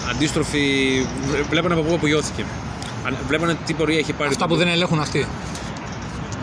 αντίστροφη. 0.09 0.61
Βλέπανε 1.49 1.73
από 1.73 1.83
πού 1.83 1.93
απογειώθηκε. 1.93 2.43
Αν- 3.05 3.17
Βλέπανε 3.27 3.57
τι 3.65 3.73
πορεία 3.73 3.97
έχει 3.97 4.13
πάρει. 4.13 4.29
Αυτά 4.29 4.45
το- 4.45 4.53
που 4.53 4.59
δεν 4.59 4.67
ελέγχουν 4.67 4.99
αυτοί. 4.99 5.27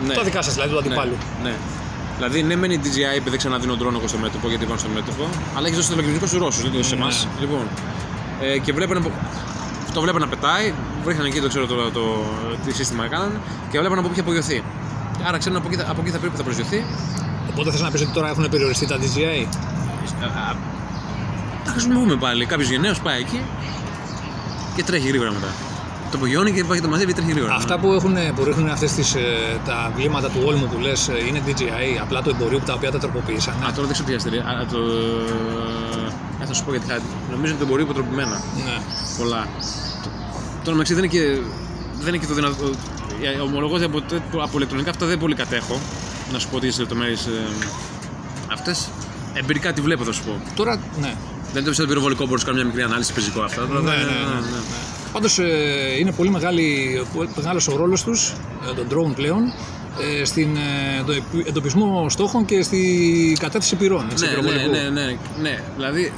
Ναι. 0.07 0.13
Τα 0.13 0.23
δικά 0.23 0.41
σας 0.41 0.53
δηλαδή, 0.53 0.71
του 0.71 0.77
αντιπάλου. 0.79 1.17
Ναι. 1.43 1.49
ναι. 1.49 1.55
Δηλαδή, 2.15 2.43
ναι, 2.43 2.55
μεν 2.55 2.71
η 2.71 2.79
DJI 2.83 3.17
επειδή 3.17 3.37
ξαναδίνω 3.37 3.73
drone 3.73 3.93
εγώ 3.97 4.07
στο 4.07 4.17
μέτωπο 4.17 4.47
γιατί 4.49 4.65
πάνω 4.65 4.79
στο 4.79 4.89
μέτωπο, 4.93 5.27
αλλά 5.57 5.67
έχει 5.67 5.75
δώσει 5.75 5.89
το 5.89 5.95
λογισμικό 5.95 6.25
στους 6.25 6.39
Ρώσους, 6.39 6.61
δεν 6.61 6.71
το 6.71 6.77
έδωσε 6.77 6.89
σε 6.89 6.95
Ναι. 6.95 7.01
εμάς. 7.01 7.27
Λοιπόν, 7.39 7.67
ε, 8.41 8.57
και 8.57 8.73
βλέπανε, 8.73 8.99
από- 8.99 9.11
το 9.93 10.01
βλέπανε 10.01 10.25
να 10.25 10.31
πετάει, 10.31 10.73
βρήκαν 11.03 11.25
εκεί 11.25 11.39
το 11.41 11.47
ξέρω 11.47 11.65
το, 11.65 11.75
το, 11.91 12.01
τι 12.65 12.73
σύστημα 12.73 13.05
έκαναν 13.05 13.41
και 13.71 13.77
βλέπανε 13.79 13.99
από 13.99 14.07
πού 14.07 14.13
είχε 14.13 14.21
απογειωθεί. 14.21 14.63
Άρα 15.27 15.37
ξέρουν 15.37 15.57
από 15.57 15.67
εκεί, 15.67 15.77
θα- 15.77 15.87
από 15.91 16.01
εκεί 16.01 16.09
θα 16.09 16.17
πρέπει 16.17 16.35
θα 16.37 16.43
προσγειωθεί. 16.43 16.85
Οπότε 17.49 17.71
θες 17.71 17.81
να 17.81 17.91
πεις 17.91 18.01
ότι 18.01 18.11
τώρα 18.11 18.29
έχουν 18.29 18.49
περιοριστεί 18.49 18.87
τα 18.87 18.97
DJI; 18.97 19.47
Α, 20.23 20.25
α, 20.25 20.55
Τα 21.65 21.71
χρησιμοποιούμε 21.71 22.15
πάλι. 22.15 22.45
Κάποιος 22.45 22.69
γενναίος 22.69 22.99
πάει 22.99 23.19
εκεί 23.19 23.41
και 24.75 24.83
τρέχει 24.83 25.07
γρήγορα 25.07 25.31
μετά. 25.31 25.47
Το 26.11 26.17
απογειώνει 26.17 26.51
και 26.51 26.63
πάει 26.63 26.81
το 26.81 26.87
μαζεύει 26.89 27.07
και 27.13 27.17
τρέχει 27.19 27.31
γρήγορα. 27.31 27.53
Αυτά 27.55 27.79
που, 27.79 27.93
έχουν, 27.93 28.15
που 28.35 28.43
ρίχνουν 28.43 28.69
αυτές 28.69 28.91
τις, 28.91 29.15
ε, 29.15 29.21
τα 29.65 29.91
βλήματα 29.95 30.27
του 30.29 30.41
όλμου 30.45 30.65
που 30.73 30.79
λες 30.79 31.09
είναι 31.27 31.41
DJI, 31.47 31.99
απλά 32.01 32.21
το 32.21 32.29
εμπορίου 32.29 32.59
τα 32.65 32.73
οποία 32.73 32.91
τα 32.91 32.97
τροποποίησαν. 32.97 33.53
Α, 33.53 33.71
τώρα 33.75 33.81
δεν 33.87 33.91
ξέρω 33.91 34.07
τι 34.09 34.13
αστέρια. 34.15 34.41
Α, 34.43 34.65
το... 34.71 34.77
Α, 36.41 36.45
θα 36.45 36.53
σου 36.53 36.63
πω 36.65 36.71
γιατί 36.71 36.85
θα... 36.87 36.99
νομίζω 37.31 37.53
ότι 37.53 37.61
το 37.63 37.67
μπορεί 37.69 37.81
υποτροπημένα. 37.81 38.41
Ναι. 38.65 38.77
πολλά. 39.17 39.47
Τώρα 40.63 40.77
μεταξύ 40.77 40.93
δεν 40.93 41.03
είναι 41.03 41.13
και, 41.13 41.23
δεν 41.99 42.07
είναι 42.07 42.17
και 42.17 42.27
το 42.27 42.33
δυνατό. 42.33 42.55
Ε, 43.23 43.39
Ομολογώ 43.39 43.75
ότι 43.75 43.83
από, 43.83 44.01
τε- 44.01 44.21
από 44.41 44.57
ηλεκτρονικά 44.57 44.89
αυτά 44.89 45.05
δεν 45.05 45.19
πολύ 45.19 45.35
κατέχω. 45.35 45.79
Να 46.31 46.39
σου 46.39 46.47
πω 46.49 46.59
τις 46.59 46.79
λεπτομέρειες 46.79 47.25
ε, 47.25 47.31
αυτές. 48.51 48.89
Εμπειρικά 49.33 49.73
τη 49.73 49.81
βλέπω, 49.81 50.03
θα 50.03 50.11
σου 50.11 50.23
πω. 50.23 50.41
Τώρα, 50.55 50.79
ναι. 51.01 51.13
Δεν 51.53 51.63
το 51.63 51.69
πιστεύω 51.69 51.81
ότι 51.91 51.99
πυροβολικό 51.99 52.25
μπορεί 52.25 52.39
να 52.39 52.45
κάνει 52.45 52.57
μια 52.57 52.65
μικρή 52.67 52.81
ανάλυση 52.81 53.13
πεζικό 53.13 53.41
αυτά. 53.41 53.67
Τώρα 53.67 53.79
Ναι, 53.81 53.89
δεν- 53.89 53.97
ναι, 53.97 54.03
ναι, 54.05 54.39
ναι. 54.39 54.57
Πάντως 55.13 55.39
ε, 55.39 55.45
είναι 55.99 56.11
πολύ 56.11 56.29
μεγάλη, 56.29 57.01
πολύ 57.13 57.29
μεγάλος 57.35 57.67
ο 57.67 57.75
ρόλος 57.75 58.03
τους, 58.03 58.29
ε, 58.69 58.73
των 58.73 58.87
drone 58.89 59.15
πλέον, 59.15 59.53
ε, 60.19 60.25
στην 60.25 60.55
ε, 60.55 61.03
το 61.05 61.11
επι- 61.11 61.47
εντοπισμό 61.47 62.09
στόχων 62.09 62.45
και 62.45 62.61
στη 62.61 63.37
κατεύθυνση 63.39 63.75
πυρών. 63.75 64.07
Έτσι, 64.11 64.25
Ναι, 64.25 64.31
ναι, 64.31 64.37
πυροβολικού. 64.37 64.71
ναι, 64.71 64.89
ναι, 64.89 65.17
ναι. 65.41 65.63
Δηλαδή, 65.75 66.13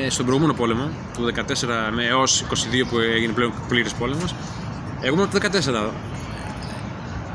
ε, 0.00 0.06
ε, 0.06 0.10
στον 0.10 0.24
προηγούμενο 0.26 0.54
πόλεμο, 0.54 0.90
του 1.16 1.24
14 1.24 1.90
με 1.94 2.04
έως 2.04 2.40
22 2.40 2.86
που 2.90 2.98
έγινε 2.98 3.32
πλέον 3.32 3.52
πλήρης 3.68 3.92
πόλεμος, 3.94 4.34
εγώ 5.00 5.14
ήμουν 5.14 5.24
από 5.24 5.32
το 5.32 5.38
14. 5.38 5.90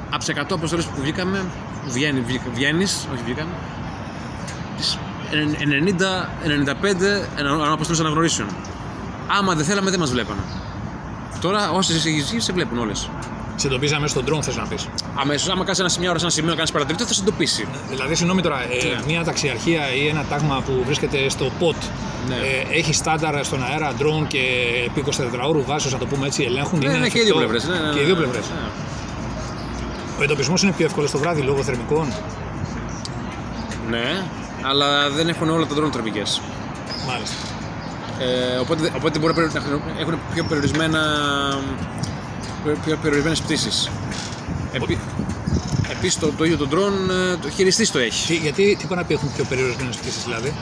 Από 0.10 0.18
τις 0.18 0.28
100 0.30 0.56
αποστολές 0.56 0.86
που 0.86 1.02
βγήκαμε, 1.02 1.46
βγαίνει, 1.88 2.20
βγήκα- 2.20 2.50
βγαίνεις, 2.54 3.08
όχι 3.14 3.22
βγήκαμε, 3.26 3.52
τις 4.78 4.98
90, 5.60 6.30
95 6.44 7.28
ανα- 7.40 7.72
αποστολές 7.72 8.00
αναγνωρίσεων. 8.02 8.48
Άμα 9.28 9.54
δεν 9.56 9.66
θέλαμε 9.66 9.90
δεν 9.90 10.00
μας 10.00 10.12
βλέπανε. 10.12 10.42
Τώρα 11.42 11.72
όσες 11.72 11.96
εσύ 12.06 12.40
σε 12.40 12.54
βλέπουν 12.54 12.78
όλες. 12.78 13.10
Σε 13.56 13.68
εντοπίζαμε 13.68 14.08
στον 14.08 14.26
drone, 14.26 14.42
θες 14.44 14.56
να 14.56 14.64
πεις. 14.68 14.88
Αμέσως, 15.16 15.50
άμα 15.50 15.64
κάνεις 15.64 15.80
ένα 15.80 15.90
σημείο, 15.90 16.10
ώρα 16.10 16.20
σε 16.20 16.26
ένα 16.26 16.34
σημείο, 16.34 16.56
κάνεις 16.56 16.72
παρατηρητή, 16.72 17.04
θα 17.04 17.14
σε 17.14 17.22
εντοπίσει. 17.22 17.68
Δηλαδή, 17.90 18.16
συγγνώμη 18.16 18.42
τώρα, 18.42 18.62
ε, 18.62 18.68
Ναι. 18.68 19.06
μια 19.08 19.24
ταξιαρχία 19.24 19.94
ή 19.94 20.08
ένα 20.08 20.24
τάγμα 20.30 20.62
που 20.66 20.82
βρίσκεται 20.86 21.30
στο 21.30 21.52
POT 21.60 21.76
Ναι. 22.28 22.36
ε, 22.36 22.78
έχει 22.78 22.94
στάνταρ 22.94 23.46
στον 23.46 23.64
αέρα 23.64 23.92
drone 24.00 24.28
και 24.28 24.40
επί 24.86 25.04
24 25.06 25.48
ώρου 25.48 25.64
βάσεως, 25.66 25.94
να 25.94 26.00
το 26.00 26.06
πούμε 26.06 26.28
έτσι, 26.28 26.44
ελέγχουν. 26.44 26.80
Ναι, 26.80 26.86
είναι 26.90 26.98
ναι, 26.98 27.08
και 27.10 27.20
οι 27.20 27.24
δύο 27.24 27.38
εφικτό. 27.38 27.38
πλευρές. 27.38 27.64
Ναι, 27.68 27.88
ναι, 27.88 27.94
Και 27.94 28.00
οι 28.00 28.02
ναι, 28.02 28.06
δύο 28.06 28.16
ναι. 28.16 28.22
πλευρές. 28.22 28.46
Ναι. 28.50 28.68
Ο 30.20 30.24
εντοπισμός 30.24 30.64
είναι 30.64 30.72
πιο 30.72 30.86
εύκολος 30.86 31.12
το 31.12 31.18
βράδυ 31.18 31.42
λόγω 31.42 31.64
θερμικών. 31.64 32.08
Ναι, 33.90 34.24
αλλά 34.62 35.10
δεν 35.10 35.30
έχουν 35.30 35.50
όλα 35.50 35.66
τα 35.66 35.76
drone 35.76 35.92
τροπικές. 35.92 36.42
Μάλιστα. 37.08 37.36
Ε, 38.20 38.58
οπότε, 38.58 38.92
οπότε 38.96 39.20
μπορεί 39.20 39.34
να 39.36 39.42
έχουν 40.00 40.20
πιο 40.34 40.44
περιορισμένα 40.44 41.00
πιο 42.86 42.98
περιορισμένες 43.02 43.42
πτήσεις. 43.42 43.90
Επί, 44.72 45.00
επίσης 45.92 46.20
το, 46.20 46.32
το 46.38 46.44
ίδιο 46.44 46.58
το 46.58 46.68
drone 46.72 47.10
ε, 47.32 47.36
το 47.38 47.50
χειριστής 47.50 47.92
το 47.92 48.00
έχει. 48.00 48.28
Τι, 48.28 48.36
γιατί, 48.36 48.76
τι 48.80 48.86
πάνε 48.88 49.02
να 49.02 49.08
πει 49.08 49.14
έχουν 49.14 49.32
πιο 49.36 49.44
περιορισμένες 49.44 49.96
πτήσεις 49.96 50.24
δηλαδή; 50.24 50.54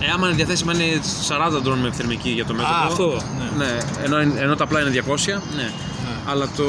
Ε, 0.00 0.10
άμα 0.14 0.26
είναι 0.26 0.36
διαθέσιμα 0.36 0.74
είναι 0.74 1.00
40 1.28 1.66
drone 1.66 1.78
με 1.82 1.92
θερμική 1.92 2.30
για 2.30 2.44
το 2.44 2.52
μέτωπο. 2.54 2.74
Α, 2.74 2.86
αυτό, 2.86 3.20
ναι. 3.58 3.64
ναι 3.64 3.78
ενώ, 4.04 4.16
ενώ 4.40 4.54
τα 4.54 4.64
απλά 4.64 4.80
είναι 4.80 5.02
200, 5.06 5.16
ναι. 5.56 5.70
Αλλά 6.26 6.48
το... 6.56 6.64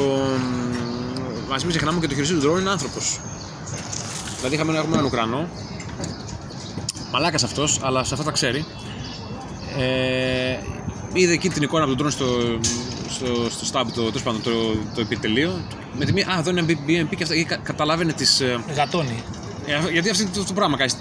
Ας 1.54 1.62
μην 1.62 1.70
ξεχνάμε 1.70 2.00
και 2.00 2.06
το 2.06 2.14
χειριστή 2.14 2.34
του 2.34 2.52
drone 2.52 2.60
είναι 2.60 2.70
άνθρωπος. 2.70 3.20
Δηλαδή 4.36 4.54
είχαμε, 4.54 4.76
έχουμε 4.78 4.92
έναν 4.92 5.04
Ουκρανό, 5.06 5.48
μαλάκας 7.12 7.42
αυτός, 7.42 7.78
αλλά 7.82 8.04
σε 8.04 8.14
αυτά 8.14 8.24
τα 8.26 8.30
ξέρει. 8.32 8.64
Ε, 9.78 10.56
είδε 11.12 11.32
εκεί 11.32 11.48
την 11.48 11.62
εικόνα 11.62 11.84
από 11.84 11.94
τον 11.94 12.06
drone 12.06 12.10
στο, 12.10 12.26
στο, 13.10 13.26
στο 13.50 13.66
stab, 13.80 13.84
το, 13.94 14.02
τέλος 14.02 14.22
πάντων, 14.22 14.42
το, 14.42 14.50
το 14.94 15.00
επιτελείο. 15.00 15.60
Με 15.98 16.04
τη 16.04 16.12
μία, 16.12 16.26
α, 16.28 16.38
εδώ 16.38 16.50
είναι 16.50 16.62
BNP 16.68 17.16
και 17.16 17.22
αυτά, 17.22 17.34
και 17.34 17.44
κα- 17.44 17.56
καταλάβαινε 17.56 18.12
τις, 18.12 18.40
ε, 18.40 18.60
Γατώνει. 18.76 19.22
ε, 19.66 19.90
γιατί 19.92 20.10
αυτό 20.10 20.24
το, 20.34 20.44
το 20.44 20.52
πράγμα 20.52 20.76
κάνει. 20.76 20.92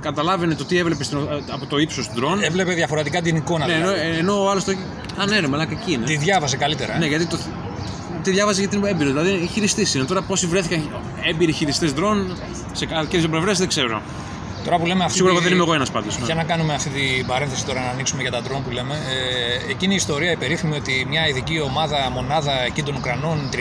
Ε, 0.00 0.02
καταλάβαινε 0.02 0.54
το 0.54 0.64
τι 0.64 0.78
έβλεπε 0.78 1.04
στην, 1.04 1.18
από 1.50 1.66
το 1.66 1.78
ύψος 1.78 2.08
του 2.08 2.14
drone. 2.20 2.42
Έβλεπε 2.42 2.72
διαφορετικά 2.74 3.20
την 3.22 3.36
εικόνα. 3.36 3.66
ναι, 3.66 3.72
ενώ, 3.72 3.92
δηλαδή. 3.92 4.18
ενώ 4.18 4.42
ο 4.44 4.50
άλλος 4.50 4.64
το. 4.64 4.72
Α, 5.16 5.26
ναι, 5.26 5.38
ρε, 5.38 5.46
μαλάκα 5.48 5.72
εκεί 5.80 5.92
είναι. 5.92 6.04
Τη 6.04 6.16
διάβασε 6.16 6.56
καλύτερα. 6.56 6.94
ε. 6.94 6.98
Ναι, 6.98 7.06
γιατί 7.06 7.26
το, 7.26 7.38
τη 8.22 8.30
διάβαζε 8.30 8.60
γιατί 8.60 8.76
είναι 8.76 8.88
έμπειρο. 8.88 9.08
Δηλαδή 9.10 9.48
χειριστή 9.52 9.86
είναι. 9.94 10.04
Τώρα 10.04 10.22
πόσοι 10.22 10.46
βρέθηκαν 10.46 10.88
έμπειροι 11.22 11.52
χειριστές 11.52 11.92
drone 11.96 12.36
σε 12.72 12.86
κα- 12.86 13.04
και 13.08 13.18
δύο 13.18 13.28
πλευρέ 13.28 13.52
δεν 13.52 13.68
ξέρω. 13.68 14.02
Τώρα 14.64 14.78
που 14.78 14.86
λέμε 14.86 15.04
αυτή 15.04 15.16
Σίγουρα 15.16 15.34
τη- 15.34 15.40
δεν 15.42 15.52
είμαι 15.52 15.62
εγώ 15.62 15.74
ένας 15.74 15.90
πάντως. 15.90 16.18
Για 16.24 16.34
να 16.34 16.44
κάνουμε 16.44 16.74
αυτή 16.74 16.88
την 16.88 17.26
παρένθεση 17.26 17.64
τώρα 17.66 17.80
να 17.80 17.88
ανοίξουμε 17.90 18.22
για 18.22 18.30
τα 18.30 18.40
drone 18.42 18.60
που 18.64 18.70
λέμε. 18.70 18.94
Ε, 18.94 19.70
εκείνη 19.70 19.92
η 19.92 19.96
ιστορία 19.96 20.30
η 20.30 20.36
περίφημη 20.36 20.76
ότι 20.76 21.06
μια 21.08 21.28
ειδική 21.28 21.60
ομάδα, 21.60 22.10
μονάδα 22.12 22.64
εκεί 22.64 22.82
των 22.82 22.94
Ουκρανών, 22.94 23.48
30 23.52 23.56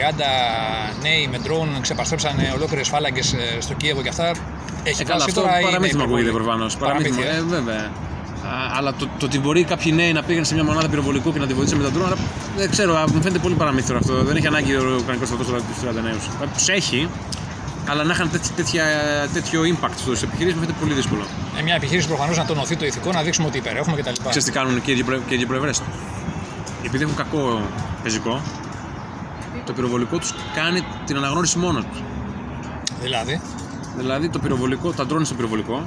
νέοι 1.02 1.28
με 1.32 1.40
drone 1.46 1.82
ξεπαστρέψανε 1.82 2.52
ολόκληρες 2.56 2.88
φάλαγγες 2.88 3.36
στο 3.60 3.74
Κίεβο 3.74 4.02
και 4.02 4.10
αυτά. 4.10 4.32
Έχει 4.84 5.02
Ε, 5.02 5.06
καλά, 5.06 5.20
βάση 5.20 5.30
αυτό 5.30 5.42
τώρα 5.42 5.54
ή 5.56 5.60
είναι 5.62 5.70
παραμύθι 5.70 5.96
μου 5.96 6.02
υπερβολή; 6.02 6.22
ακούγεται 6.28 6.44
προφανώς. 6.44 6.78
Παραμύθι, 6.78 7.22
ε. 7.22 7.36
Ε, 7.38 7.42
βέβαια. 7.42 7.84
Α, 8.52 8.52
αλλά 8.78 8.94
το, 8.94 9.08
το 9.20 9.26
ότι 9.26 9.40
μπορεί 9.40 9.64
κάποιοι 9.64 9.92
νέοι 9.96 10.12
να 10.14 10.24
πήγαν 10.24 10.46
σε 10.46 10.54
μια 10.54 10.64
μονάδα 10.64 10.90
πυροβολικού 10.90 11.34
και 11.34 11.40
να 11.40 11.48
τη 11.48 11.54
βοηθήσουν 11.54 11.80
με 11.82 11.90
τα 11.90 11.92
drone, 11.98 12.06
αλλά 12.06 12.18
δεν 12.58 12.70
ξέρω, 12.70 12.98
α, 12.98 13.04
μου 13.14 13.22
φαίνεται 13.22 13.40
πολύ 13.40 13.56
παραμύθι 13.56 13.94
αυτό. 13.94 14.14
Δεν 14.24 14.36
έχει 14.36 14.48
ανάγκη 14.48 14.76
ο 14.76 14.96
Ουκρανικός 15.00 15.28
στρατός 15.28 15.48
τους 15.48 15.90
30 15.90 15.94
νέου. 16.04 16.18
Τους 16.54 16.68
έχει, 16.68 17.10
αλλά 17.90 18.04
να 18.04 18.14
είχαν 18.14 18.30
τέτοια, 18.32 18.52
τέτοια, 18.56 18.84
τέτοιο 19.34 19.62
impact 19.62 19.96
στι 19.96 20.12
επιχειρήσεις 20.24 20.54
μου 20.56 20.62
φαίνεται 20.62 20.80
πολύ 20.80 20.94
δύσκολο. 20.94 21.24
Ε, 21.60 21.62
μια 21.62 21.76
επιχείρηση 21.76 22.08
προφανώς 22.08 22.38
να 22.38 22.46
τονωθεί 22.46 22.76
το 22.76 22.86
ηθικό, 22.86 23.12
να 23.12 23.22
δείξουμε 23.22 23.48
ότι 23.48 23.58
υπερέχουμε 23.58 23.96
κτλ. 23.98 24.10
Ξέρετε 24.30 24.40
τι 24.40 24.52
κάνουν 24.52 24.82
και 24.82 24.92
οι 24.92 24.96
δύο, 24.96 25.06
πλε- 25.06 25.20
και 25.28 25.34
οι 25.34 25.38
δύο 25.38 25.48
πλευρέ. 25.48 25.72
Επειδή 26.86 27.04
έχουν 27.04 27.16
κακό 27.16 27.62
πεζικό, 28.04 28.42
το 29.66 29.74
πυροβολικό 29.74 30.18
τους 30.18 30.34
κάνει 30.56 30.82
την 31.06 31.18
αναγνώριση 31.18 31.58
μόνος 31.58 31.84
τους. 31.92 32.02
Δηλαδή, 33.02 33.42
Δηλαδή 34.00 34.30
το 34.30 34.40
πυροβολικό, 34.40 34.92
τα 34.92 35.06
drone 35.10 35.22
στο 35.26 35.36
πυροβολικό 35.36 35.86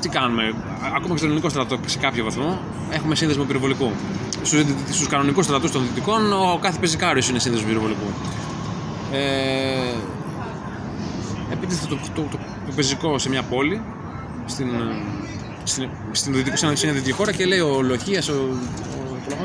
τι 0.00 0.08
κάνουμε. 0.08 0.54
Ακόμα 0.96 1.08
και 1.08 1.16
στον 1.16 1.28
ελληνικό 1.28 1.48
στρατό 1.48 1.78
σε 1.86 1.98
κάποιο 1.98 2.24
βαθμό 2.24 2.58
έχουμε 2.90 3.14
σύνδεσμο 3.14 3.44
πυροβολικού. 3.44 3.90
Στους 4.90 5.06
κανονικούς 5.08 5.44
στρατούς 5.44 5.70
των 5.70 5.82
δυτικών, 5.82 6.32
ο 6.32 6.58
κάθε 6.60 6.78
πεζικάριος 6.80 7.28
είναι 7.28 7.38
σύνδεσμο 7.38 7.66
πυροβολικού. 7.68 8.06
Ε, 9.12 9.94
επίτηδε 11.52 11.86
το, 11.88 11.96
το, 11.96 12.08
το, 12.14 12.38
το, 12.66 12.72
πεζικό 12.76 13.18
σε 13.18 13.28
μια 13.28 13.42
πόλη, 13.42 13.82
στην, 14.46 14.68
στην, 15.64 15.88
στην, 16.12 16.32
δυτική, 16.32 16.56
σε 16.56 16.66
μια 16.66 16.92
δυτική 16.92 17.12
χώρα 17.12 17.32
και 17.32 17.44
λέει 17.44 17.58
ο 17.58 17.82
Λοχίας, 17.82 18.28
ο, 18.28 18.32
ο, 18.32 19.42
ο 19.42 19.44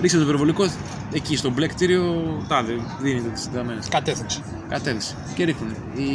ρίξε 0.00 0.18
το 0.18 0.24
πυροβολικό 0.24 0.64
εκεί 1.12 1.36
στο 1.36 1.50
μπλε 1.50 1.66
κτίριο, 1.66 2.04
τάδε, 2.48 2.72
δίνει 3.00 3.20
τι 3.20 3.40
συνταγμένες. 3.40 3.88
Κατεύθυνση. 3.88 4.42
Κατεύθυνση. 4.68 5.14
Και 5.34 5.44
ρίχνουν. 5.44 5.74
Η... 5.94 6.08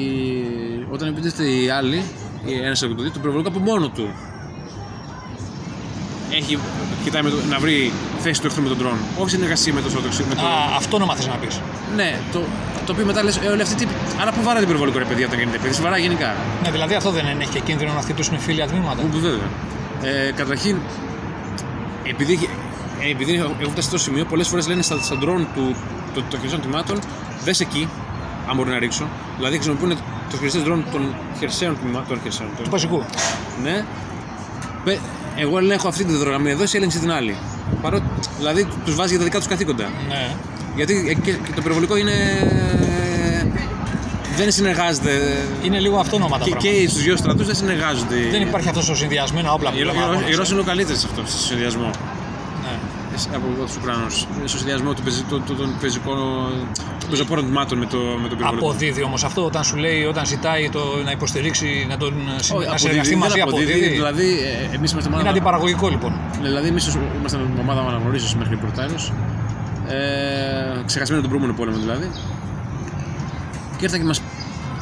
Όταν 0.92 1.08
επιτίθεται 1.08 1.50
οι 1.50 1.70
άλλοι, 1.70 2.04
ένας 2.64 2.84
από 2.84 2.96
το 2.96 3.02
δύο, 3.02 3.12
το 3.12 3.20
πυροβολικό 3.20 3.50
από 3.50 3.60
μόνο 3.60 3.90
του 3.90 4.10
έχει, 6.30 6.60
κοιτάει 7.04 7.22
με 7.22 7.30
το, 7.30 7.36
να 7.50 7.60
βρει 7.60 7.92
θέση 8.20 8.42
του 8.42 8.48
εχθρού 8.48 8.62
με 8.64 8.70
τον 8.70 8.78
τρόν. 8.78 8.98
Όχι 9.18 9.30
συνεργασία 9.30 9.74
με 9.74 9.82
το 9.82 9.90
στρατό. 9.90 10.08
Με 10.30 10.36
το... 10.36 10.42
Α, 10.42 10.76
αυτό 10.76 10.98
να 10.98 11.06
μάθει 11.06 11.28
να 11.28 11.36
πεις. 11.36 11.62
Ναι, 11.96 12.20
το, 12.32 12.40
το 12.86 12.92
οποίο 12.92 13.06
μετά 13.06 13.24
λες, 13.24 13.38
ε, 13.38 13.48
όλοι 13.48 13.62
αυτοί. 13.62 13.88
Αλλά 14.22 14.32
πού 14.32 14.42
βάρατε 14.44 14.66
πυροβολικό 14.66 14.98
ρε 14.98 15.06
παιδιά 15.06 15.26
όταν 15.26 15.40
γίνεται 15.40 15.58
παιδί, 15.58 15.82
βαρά 15.82 15.98
γενικά. 15.98 16.36
Ναι, 16.64 16.72
δηλαδή 16.72 16.94
αυτό 16.94 17.12
δεν 17.12 17.26
είναι, 17.26 17.44
έχει 17.44 17.52
και 17.52 17.60
κίνδυνο 17.60 17.94
να 17.94 18.02
χτυπήσουν 18.02 18.40
φίλια 18.40 18.68
τμήματα. 18.68 19.02
Που 19.02 19.20
βέβαια. 19.20 19.50
Ε, 20.04 20.32
καταρχήν, 20.32 20.76
επειδή, 22.04 22.34
ε, 22.34 22.48
επειδή 23.12 23.34
έχουν 23.34 23.72
φτάσει 23.72 23.88
στο 23.88 23.98
σημείο, 23.98 24.26
πολλές 24.26 24.48
φορές 24.48 24.68
λένε 24.68 24.82
στα, 24.82 25.02
στα 25.02 25.18
ντρόν 25.18 25.48
του, 25.56 25.76
το, 26.14 26.24
των 26.30 26.40
χερσαίων 26.40 26.62
τμήματων, 26.62 27.00
δες 27.44 27.60
εκεί, 27.60 27.90
αν 28.50 28.56
μπορεί 28.56 28.70
να 28.70 28.80
ρίξω. 28.80 29.08
Δηλαδή 29.38 29.56
χρησιμοποιούν 29.56 29.98
το 30.32 30.38
χερσαίο 30.38 30.62
ντρόν 30.62 30.86
των 30.92 31.16
χερσαίων 31.40 31.78
τμήματων. 31.82 32.20
Του 32.64 32.70
πασικού. 32.70 33.04
Ναι, 33.64 33.86
εγώ 35.36 35.58
ελέγχω 35.58 35.88
αυτή 35.88 36.04
τη 36.04 36.12
δεδρογραμμή 36.12 36.50
εδώ, 36.50 36.64
εσύ 36.64 36.78
έλεγξε 36.78 37.00
την 37.00 37.12
άλλη. 37.12 37.36
Παρότι, 37.82 38.06
δηλαδή 38.38 38.68
τους 38.86 38.96
βάζει 38.96 39.10
για 39.10 39.18
τα 39.18 39.24
δικά 39.24 39.38
τους 39.38 39.48
καθήκοντα. 39.48 39.90
Ναι. 40.08 40.36
Γιατί 40.76 41.20
και, 41.24 41.36
το 41.56 41.62
περιβολικό 41.62 41.98
είναι. 41.98 42.14
Δεν 44.36 44.52
συνεργάζεται. 44.52 45.12
Είναι 45.64 45.80
λίγο 45.80 45.98
αυτόνομα 45.98 46.38
τα 46.38 46.44
και, 46.44 46.50
πράγματα. 46.50 46.78
Και 46.78 46.88
στους 46.90 47.04
δύο 47.04 47.16
στρατού 47.18 47.44
δεν 47.44 47.56
συνεργάζονται. 47.56 48.16
Δεν 48.32 48.42
υπάρχει 48.42 48.70
αυτός 48.70 48.90
ο 48.90 48.96
συνδυασμένο 48.96 49.54
όπλα 49.54 49.72
που 49.72 49.78
λέμε. 49.78 50.26
Οι 50.30 50.36
Ρώσοι 50.36 50.52
είναι 50.52 50.62
ο 50.62 50.64
καλύτερος 50.64 51.00
σε 51.00 51.08
αυτό, 51.10 51.24
στο 51.26 51.38
συνδυασμό. 51.38 51.90
Ναι. 53.30 53.36
Από 53.36 53.46
του 53.46 53.74
Ουκρανούς. 53.82 54.28
Στο 54.46 54.58
συνδυασμό 54.58 54.94
του, 54.94 55.56
των 55.58 55.78
πεζοπόρων 57.10 57.44
τμήματων 57.44 57.78
με 57.78 57.86
το, 57.86 57.98
με 57.98 58.28
το 58.28 58.36
πυροβολικό. 58.36 58.70
Αποδίδει 58.70 59.04
όμως 59.04 59.24
αυτό 59.24 59.46
όταν 59.46 59.64
σου 59.64 59.76
λέει, 59.76 60.04
όταν 60.04 60.26
ζητάει 60.26 60.70
το, 60.70 60.80
να 61.06 61.12
υποστηρίξει, 61.12 61.86
να, 61.90 61.98
τον, 61.98 62.14
oh, 62.14 62.66
να 62.72 62.78
συνεργαστεί 62.78 63.16
μαζί. 63.16 63.40
Αποδίδει. 63.40 63.72
αποδίδει. 63.72 63.94
Δηλαδή, 63.96 64.28
ε, 64.72 64.76
εμείς 64.76 64.92
είμαστε 64.92 65.10
ομάδα. 65.10 65.22
Είναι 65.22 65.30
αντιπαραγωγικό 65.30 65.90
λοιπόν. 65.90 66.12
Ναι, 66.42 66.48
δηλαδή, 66.48 66.68
εμείς 66.68 66.98
είμαστε 67.20 67.40
ομάδα 67.60 67.82
αναγνωρίσεω 67.82 68.38
μέχρι 68.38 68.56
πρωτάρου. 68.58 68.96
Ε, 69.88 70.84
ξεχασμένο 70.86 71.22
τον 71.22 71.30
προηγούμενο 71.30 71.60
πόλεμο 71.60 71.78
δηλαδή. 71.78 72.12
Και 73.78 73.84
ήρθαν 73.84 74.00
και 74.00 74.06
μας 74.06 74.22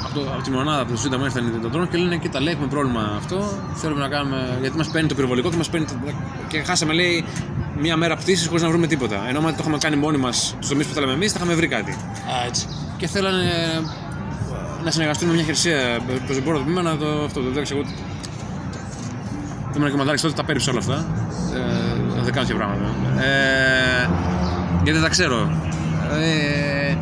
από, 0.05 0.19
από 0.33 0.41
τη 0.41 0.51
μονάδα, 0.51 0.81
από 0.81 0.91
το 0.91 0.97
Σύνταγμα 0.97 1.25
ήρθαν 1.25 1.47
οι 1.47 1.69
τον 1.69 1.89
και 1.89 1.97
λένε: 1.97 2.17
Κοίτα, 2.17 2.41
λέει, 2.41 2.53
έχουμε 2.53 2.67
πρόβλημα 2.67 3.13
αυτό. 3.17 3.57
Θέλουμε 3.73 4.01
να 4.01 4.07
κάνουμε. 4.07 4.57
Γιατί 4.61 4.77
μας 4.77 4.87
παίρνει 4.87 5.07
το 5.07 5.15
πυροβολικό 5.15 5.49
και 5.49 5.57
μας 5.57 5.69
παίρνει. 5.69 5.87
Και 6.47 6.63
χάσαμε, 6.63 6.93
λέει, 6.93 7.25
μία 7.77 7.97
μέρα 7.97 8.15
πτήσης 8.15 8.47
χωρίς 8.47 8.63
να 8.63 8.69
βρούμε 8.69 8.87
τίποτα. 8.87 9.27
Ενώ 9.27 9.39
αν 9.39 9.45
το 9.45 9.57
είχαμε 9.59 9.77
κάνει 9.77 9.95
μόνοι 9.95 10.17
μας 10.17 10.55
του 10.61 10.67
τομείς 10.67 10.87
που 10.87 10.93
θέλαμε 10.93 11.13
εμείς, 11.13 11.31
θα 11.31 11.37
είχαμε 11.37 11.55
βρει 11.55 11.67
κάτι. 11.67 11.91
Α, 11.91 12.45
έτσι. 12.47 12.67
Και 12.97 13.07
θέλανε 13.07 13.51
να 14.83 14.91
συνεργαστούν 14.91 15.27
με 15.27 15.33
μια 15.33 15.43
χερσία 15.43 15.99
πεζομπόρο 16.27 16.57
το 16.57 16.63
τμήμα 16.63 16.81
να 16.81 16.97
το. 16.97 17.23
Αυτό 17.23 17.41
το 17.41 17.49
δεν 17.49 17.63
εγώ. 17.71 17.81
Το 19.73 19.79
ήμουν 19.79 19.91
και 19.91 19.97
μαντάρι 19.97 20.19
τότε 20.19 20.33
τα 20.33 20.43
πέριψε 20.43 20.69
όλα 20.69 20.79
αυτά. 20.79 21.05
Ε, 21.53 22.21
δεν 22.23 22.33
κάνω 22.33 22.47
τέτοια 22.47 22.55
πράγματα. 22.55 22.85
Ε, 23.21 24.09
γιατί 24.83 24.91
δεν 24.91 25.01
τα 25.01 25.09
ξέρω. 25.09 25.51
Ε, 26.11 26.95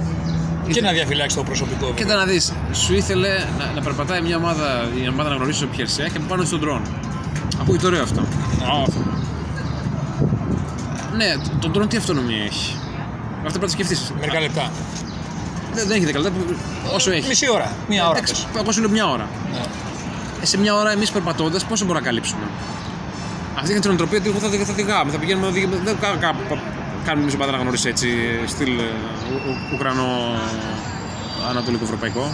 και 0.71 0.81
να 0.81 0.91
διαφυλάξει 0.91 1.35
το 1.35 1.43
προσωπικό. 1.43 1.93
Και 1.95 2.05
να 2.05 2.25
δεις, 2.25 2.53
σου 2.71 2.93
ήθελε 2.93 3.29
να, 3.57 3.71
να 3.75 3.81
περπατάει 3.81 4.21
μια 4.21 4.37
ομάδα, 4.37 4.89
η 5.03 5.07
ομάδα 5.09 5.29
να 5.29 5.35
γνωρίσει 5.35 5.63
από 5.63 5.73
χερσαία 5.73 6.07
και 6.07 6.19
πάνω 6.19 6.43
στον 6.43 6.59
τρόν. 6.59 6.81
Ακούγεται 7.61 7.85
ωραίο 7.85 8.03
αυτό. 8.03 8.21
Oh. 8.59 8.93
Ναι, 11.15 11.25
τον 11.59 11.71
τρόν 11.71 11.87
τι 11.87 11.97
αυτονομία 11.97 12.43
έχει; 12.43 12.77
Αυτό 13.45 13.59
πρέπει 13.59 13.59
να 13.59 13.65
το 13.65 13.69
σκεφτείς. 13.69 14.13
Μερικά 14.19 14.39
λεπτά. 14.39 14.71
Δεν, 15.73 15.87
δεν 15.87 15.95
έχει 15.97 16.05
δέκα 16.05 16.19
λεπτά. 16.19 16.39
Όσο 16.93 17.11
έχει. 17.11 17.27
Μισή 17.27 17.51
ώρα. 17.51 17.71
Μία 17.87 18.07
ώρα. 18.07 18.19
Πώ 18.63 18.71
είναι 18.77 18.87
μια 18.87 19.07
ώρα. 19.07 19.27
Ναι. 19.51 19.59
Ε, 20.41 20.45
σε 20.45 20.57
μια 20.57 20.75
ώρα 20.75 20.91
εμείς 20.91 21.11
περπατώντας, 21.11 21.65
πόσο 21.65 21.85
μπορούμε 21.85 21.99
να 21.99 22.11
καλύψουμε; 22.11 22.43
Αυτή 23.55 23.71
είναι 23.71 23.79
την 23.79 23.91
οτροπία 23.91 24.17
ότι 24.17 24.29
εγώ 24.29 24.39
θα, 24.39 24.49
θα 24.49 24.71
οδηγάμε. 24.71 25.11
Θα 25.11 25.17
πηγαίνουμε. 25.17 25.51
Δεν 25.83 25.97
κάνουμε 27.05 27.21
εμείς 27.21 27.35
ομάδα 27.35 27.51
να 27.51 27.57
γνωρίσει 27.57 27.87
έτσι 27.89 28.07
στυλ 28.45 28.79
ε, 28.79 28.83
Ουκρανό 29.73 30.07
Ανατολικό 31.49 31.83
Ευρωπαϊκό 31.83 32.33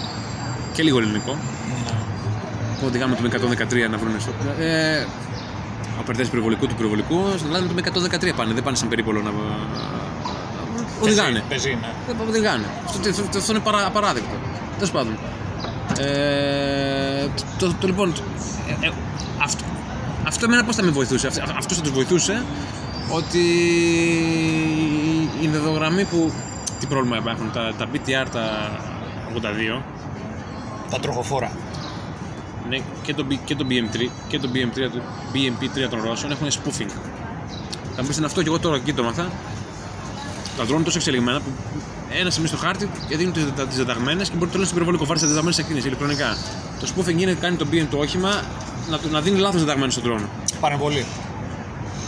και 0.73 0.83
λίγο 0.83 0.99
ελληνικό. 0.99 1.31
Ναι. 1.33 1.91
Που 2.79 2.85
οδηγάμε 2.85 3.15
το 3.15 3.21
113 3.85 3.89
να 3.89 3.97
βρουν 3.97 4.19
στο. 4.19 4.31
Ε, 4.59 5.05
ο 5.99 6.03
περτέ 6.05 6.23
πυροβολικού 6.23 6.67
του 6.67 6.75
πυροβολικού, 6.75 7.23
στην 7.35 7.47
Ελλάδα 7.47 7.73
με 7.73 7.81
το 7.81 8.07
113 8.29 8.31
πάνε. 8.35 8.53
Δεν 8.53 8.63
πάνε 8.63 8.77
σαν 8.77 8.89
περίπολο 8.89 9.21
να. 9.21 9.31
Οδηγάνε. 11.01 11.43
Πεζί, 11.49 11.77
ναι. 11.81 11.89
Δεν 12.07 12.27
οδηγάνε. 12.27 12.65
Αυτό, 12.85 13.09
αυτό, 13.09 13.37
αυτό 13.37 13.51
είναι 13.51 13.61
παρά, 13.61 13.85
απαράδεκτο. 13.85 14.35
Τέλος 14.75 14.91
πάντων. 14.91 15.17
Ε, 15.99 17.27
το, 17.57 17.73
το, 17.79 17.87
λοιπόν. 17.87 18.13
Ε, 18.81 18.85
ε, 18.85 18.91
αυτό, 19.43 19.63
αυτό 20.23 20.45
εμένα 20.45 20.63
πώς 20.63 20.75
θα 20.75 20.83
με 20.83 20.91
βοηθούσε. 20.91 21.27
Αυτός 21.57 21.77
θα 21.77 21.83
τους 21.83 21.91
βοηθούσε 21.91 22.43
ότι 23.09 23.43
η 25.47 25.51
δεδογραμμή 25.51 26.03
που. 26.05 26.31
Τι 26.79 26.85
πρόβλημα 26.85 27.17
υπάρχουν, 27.17 27.51
τα, 27.51 27.73
τα 27.77 27.87
BTR 27.93 28.27
τα 28.31 28.71
82. 29.79 29.81
Τα 30.89 30.99
τροχοφόρα. 30.99 31.51
Ναι, 32.69 32.77
και 33.03 33.13
το, 33.13 33.25
και 33.45 33.55
το 33.55 33.65
BM3 33.69 34.09
και 34.27 34.39
το 34.39 34.49
BM3, 34.53 34.89
το 34.93 35.01
BMP3 35.33 35.89
των 35.89 36.01
Ρώσων 36.03 36.31
έχουν 36.31 36.47
spoofing. 36.47 36.91
Θα 37.95 38.01
μου 38.01 38.07
πεις 38.07 38.21
αυτό 38.21 38.41
και 38.41 38.47
εγώ 38.47 38.59
τώρα 38.59 38.75
εκεί 38.75 38.93
το 38.93 39.03
μάθα. 39.03 39.31
Τα 40.57 40.63
drone 40.63 40.81
τόσο 40.83 40.97
εξελιγμένα 40.97 41.39
που 41.39 41.49
ένα 42.19 42.29
σημείο 42.29 42.47
στο 42.47 42.57
χάρτη 42.57 42.89
δίνουν 43.09 43.33
τις 43.33 43.77
δεδαγμένε 43.77 44.23
και 44.23 44.31
μπορεί 44.33 44.45
να 44.45 44.47
το 44.47 44.53
λένε 44.53 44.65
στο 44.65 44.73
πυροβολικό 44.73 45.05
βάρη 45.05 45.19
τι 45.19 45.25
δεδαγμένε 45.25 45.55
εκκίνηση 45.59 45.87
ηλεκτρονικά. 45.87 46.37
Το 46.79 46.87
spoofing 46.95 47.17
είναι 47.21 47.33
κάνει 47.33 47.55
το 47.55 47.67
BM 47.71 47.85
το 47.89 47.97
όχημα 47.97 48.43
να, 48.89 48.99
να 49.11 49.21
δίνει 49.21 49.39
λάθος 49.39 49.59
δεδαγμένε 49.59 49.91
στον 49.91 50.03
drone. 50.05 50.25
Παρεμβολή. 50.59 51.05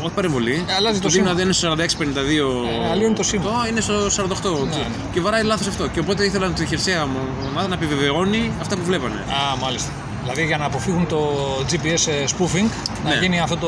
Όχι 0.01 0.13
παρεμβολή. 0.13 0.65
Ε, 0.67 0.73
αλλάζει 0.73 0.99
το 0.99 1.09
σήμα. 1.09 1.33
Δεν 1.33 1.43
είναι 1.43 1.53
στο 1.53 1.75
46-52. 1.77 1.77
Ε, 1.77 2.89
αλλιώνει 2.91 3.13
το 3.13 3.23
σήμα. 3.23 3.67
είναι 3.69 3.81
στο 3.81 3.93
48. 4.05 4.67
Ναι. 4.69 4.87
Και 5.13 5.21
βαράει 5.21 5.43
λάθος 5.43 5.67
αυτό. 5.67 5.87
Και 5.87 5.99
οπότε 5.99 6.25
ήθελαν 6.25 6.53
τη 6.53 6.65
χερσαία 6.65 7.07
ομάδα 7.49 7.67
να 7.67 7.73
επιβεβαιώνει 7.73 8.51
αυτά 8.61 8.75
που 8.75 8.83
βλέπανε. 8.83 9.15
Α, 9.15 9.57
μάλιστα. 9.61 9.91
Δηλαδή 10.21 10.45
για 10.45 10.57
να 10.57 10.65
αποφύγουν 10.65 11.07
το 11.07 11.31
GPS 11.71 12.07
ε, 12.07 12.23
spoofing, 12.37 12.69
ναι. 13.03 13.09
να 13.09 13.15
γίνει 13.21 13.39
αυτό 13.39 13.57
το. 13.57 13.67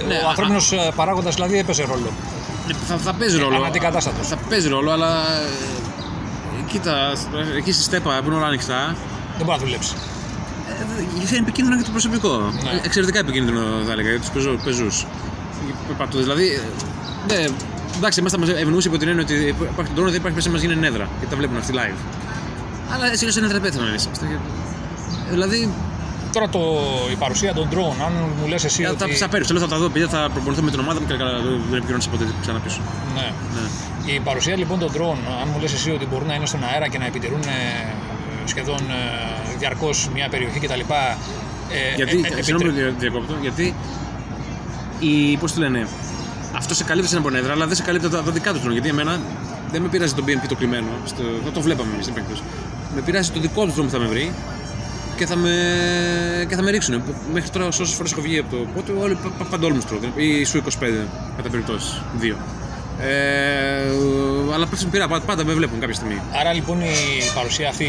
Ε, 0.00 0.06
ναι, 0.06 0.14
ο 0.24 0.28
ανθρώπινος 0.28 0.72
παράγοντας 0.94 1.34
δηλαδή 1.34 1.58
έπαιζε 1.58 1.84
ρόλο. 1.84 2.10
Θα, 2.86 2.96
θα 2.96 3.12
παίζει 3.12 3.38
ρόλο. 3.38 3.56
Αναντικατάστατος. 3.56 4.28
Θα 4.28 4.36
παίζει 4.48 4.68
ρόλο, 4.68 4.90
αλλά. 4.90 5.10
Κοίτα, 6.66 7.12
εκεί 7.56 7.72
στη 7.72 7.82
στέπα 7.82 8.20
που 8.20 8.26
είναι 8.26 8.36
όλα 8.36 8.46
ανοιχτά. 8.46 8.96
Δεν 9.36 9.46
μπορεί 9.46 9.58
να 9.58 9.64
δουλέψει. 9.64 9.94
Είναι 11.14 11.38
επικίνδυνο 11.38 11.76
για 11.76 11.84
το 11.84 11.90
προσωπικό. 11.90 12.38
Ναι. 12.38 12.80
Εξαιρετικά 12.84 13.18
επικίνδυνο 13.18 13.60
θα 13.86 13.92
έλεγα 13.92 14.10
για 14.10 14.20
τους 14.20 14.30
πεζούς 14.64 15.06
περπατώντα. 15.86 16.22
Δηλαδή, 16.22 16.60
ναι, 17.28 17.40
εντάξει, 17.96 18.18
εμάς 18.18 18.32
θα 18.32 18.38
μας 18.38 18.48
ευνοούσε 18.48 18.88
υπό 18.88 18.98
την 18.98 19.08
έννοια 19.08 19.24
ότι 19.24 19.34
υπάρχει 19.72 19.92
τον 19.92 20.04
δεν 20.04 20.14
υπάρχει 20.14 20.36
μέσα 20.36 20.50
μας 20.50 20.60
γίνει 20.60 20.76
νέδρα. 20.76 21.08
Γιατί 21.18 21.30
τα 21.30 21.36
βλέπουν 21.36 21.56
αυτοί 21.56 21.72
live. 21.74 21.98
Αλλά 22.92 23.06
έτσι 23.10 23.24
λες 23.24 23.36
νέδρα 23.36 23.60
πέθαναν 23.60 23.88
εμεί. 23.88 23.98
Δηλαδή. 25.30 25.72
Τώρα 26.32 26.48
το, 26.48 26.60
η 27.12 27.14
παρουσία 27.14 27.54
των 27.54 27.68
drone, 27.72 27.98
αν 28.06 28.12
μου 28.40 28.48
λες 28.48 28.64
εσύ. 28.64 28.82
Θα, 28.82 28.90
ότι... 28.90 29.14
θα 29.14 29.28
πέρυσι, 29.28 29.58
θα 29.58 29.68
τα 29.68 29.78
δω, 29.78 29.84
επειδή 29.84 30.06
θα 30.06 30.28
προπονηθώ 30.32 30.62
με 30.62 30.70
την 30.70 30.80
ομάδα 30.80 31.00
μου 31.00 31.06
και 31.06 31.14
καλά 31.14 31.32
δεν 31.70 31.76
επικοινωνήσω 31.78 32.10
ποτέ 32.10 32.24
ξανά 32.40 32.58
πίσω. 32.58 32.80
Ναι. 33.14 33.32
ναι. 33.54 34.12
Η 34.12 34.20
παρουσία 34.20 34.56
λοιπόν 34.56 34.78
των 34.78 34.90
drone, 34.96 35.22
αν 35.42 35.48
μου 35.52 35.60
λες 35.60 35.72
εσύ 35.72 35.90
ότι 35.90 36.06
μπορούν 36.10 36.26
να 36.26 36.34
είναι 36.34 36.46
στον 36.46 36.60
αέρα 36.64 36.88
και 36.88 36.98
να 36.98 37.06
επιτηρούν 37.06 37.40
ε, 37.40 37.92
σχεδόν 38.44 38.80
ε, 38.90 39.56
διαρκώς 39.58 40.08
μια 40.14 40.28
περιοχή 40.28 40.58
κτλ. 40.58 40.80
Ε, 40.80 41.94
γιατί, 41.96 42.16
ε, 42.34 42.38
ε, 42.38 42.42
συγγνώμη 42.42 42.72
διακόπτω, 42.98 43.34
γιατί 43.40 43.74
η, 45.06 45.36
πώς 45.36 45.52
το 45.52 45.60
λένε, 45.60 45.86
αυτό 46.56 46.74
σε 46.74 46.84
καλύπτει 46.84 47.16
από 47.16 47.30
νεύρα, 47.30 47.52
αλλά 47.52 47.66
δεν 47.66 47.76
σε 47.76 47.82
καλύπτει 47.82 48.08
τα, 48.08 48.22
τα 48.22 48.30
δικά 48.30 48.52
του 48.52 48.58
τρόπο. 48.58 48.72
Γιατί 48.72 48.88
εμένα 48.88 49.20
δεν 49.70 49.82
με 49.82 49.88
πειράζει 49.88 50.14
το 50.14 50.24
BNP 50.26 50.46
το 50.48 50.54
κλειμένο, 50.54 50.88
στο, 51.04 51.22
δεν 51.44 51.52
το 51.52 51.60
βλέπαμε 51.60 51.90
εμείς 51.92 52.04
στην 52.04 52.14
περίπτωση. 52.14 52.42
Με 52.94 53.00
πειράζει 53.00 53.30
το 53.30 53.40
δικό 53.40 53.64
του 53.64 53.72
τρόπο 53.72 53.88
που 53.88 53.94
θα 53.94 53.98
με 53.98 54.06
βρει 54.06 54.32
και 55.16 55.26
θα 55.26 55.36
με, 55.36 55.50
και 56.48 56.54
θα 56.54 56.62
με 56.62 56.70
ρίξουν. 56.70 57.02
Μέχρι 57.32 57.50
τώρα, 57.50 57.66
όσες 57.66 57.90
φορές 57.90 58.12
έχω 58.12 58.20
βγει 58.20 58.38
από 58.38 58.56
το 58.56 58.66
πότε, 58.74 58.92
όλοι 58.92 59.18
παντόλμου 59.50 59.80
τρόπο. 59.88 60.06
Ή 60.16 60.44
σου 60.44 60.62
25 60.64 60.68
κατά 61.36 61.48
περιπτώσεις. 61.48 62.02
Δύο. 62.18 62.36
Ε, 63.00 63.90
αλλά 64.54 64.66
πέφτουν 64.66 64.90
πειρά, 64.90 65.08
πάντα 65.08 65.44
με 65.44 65.52
βλέπουν 65.52 65.80
κάποια 65.80 65.94
στιγμή. 65.94 66.20
Άρα 66.40 66.52
λοιπόν 66.52 66.80
η 66.80 66.94
παρουσία 67.34 67.68
αυτή, 67.68 67.84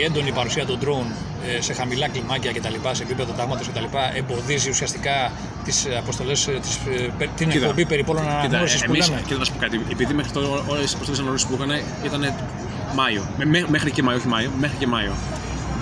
η 0.00 0.02
έντονη 0.04 0.32
παρουσία 0.32 0.66
των 0.66 0.78
drone 0.82 1.10
ε, 1.58 1.60
σε 1.62 1.72
χαμηλά 1.72 2.08
κλιμάκια 2.08 2.52
κτλ., 2.52 2.74
σε 2.92 3.02
επίπεδο 3.02 3.32
τάγματο 3.32 3.64
κτλ., 3.72 3.84
εμποδίζει 4.16 4.70
ουσιαστικά 4.70 5.32
τις 5.64 5.86
αποστολές, 5.98 6.48
την 7.36 7.48
Κοίτα. 7.48 7.64
εκπομπή 7.64 7.86
περιπόλων 7.86 8.28
αναγνώρισης 8.28 8.80
που 8.84 8.90
εμείς, 8.92 9.08
λέμε. 9.08 9.20
κοίτα 9.26 9.38
να 9.38 9.44
σου 9.44 9.52
πω 9.52 9.58
κάτι. 9.58 9.80
Επειδή 9.90 10.14
μέχρι 10.14 10.32
τώρα 10.32 10.46
όλες 10.66 10.90
οι 10.90 10.94
αποστολές 10.94 11.18
αναγνώρισης 11.18 11.46
που 11.48 11.54
είχαν 11.54 11.70
ήταν 12.04 12.34
Μάιο. 12.94 13.22
Με- 13.38 13.44
μέ- 13.44 13.68
μέχρι 13.68 13.90
και 13.90 14.02
Μάιο, 14.02 14.18
όχι 14.18 14.28
Μάιο, 14.28 14.50
μέχρι 14.60 14.76
και 14.76 14.86
Μάιο. 14.86 15.12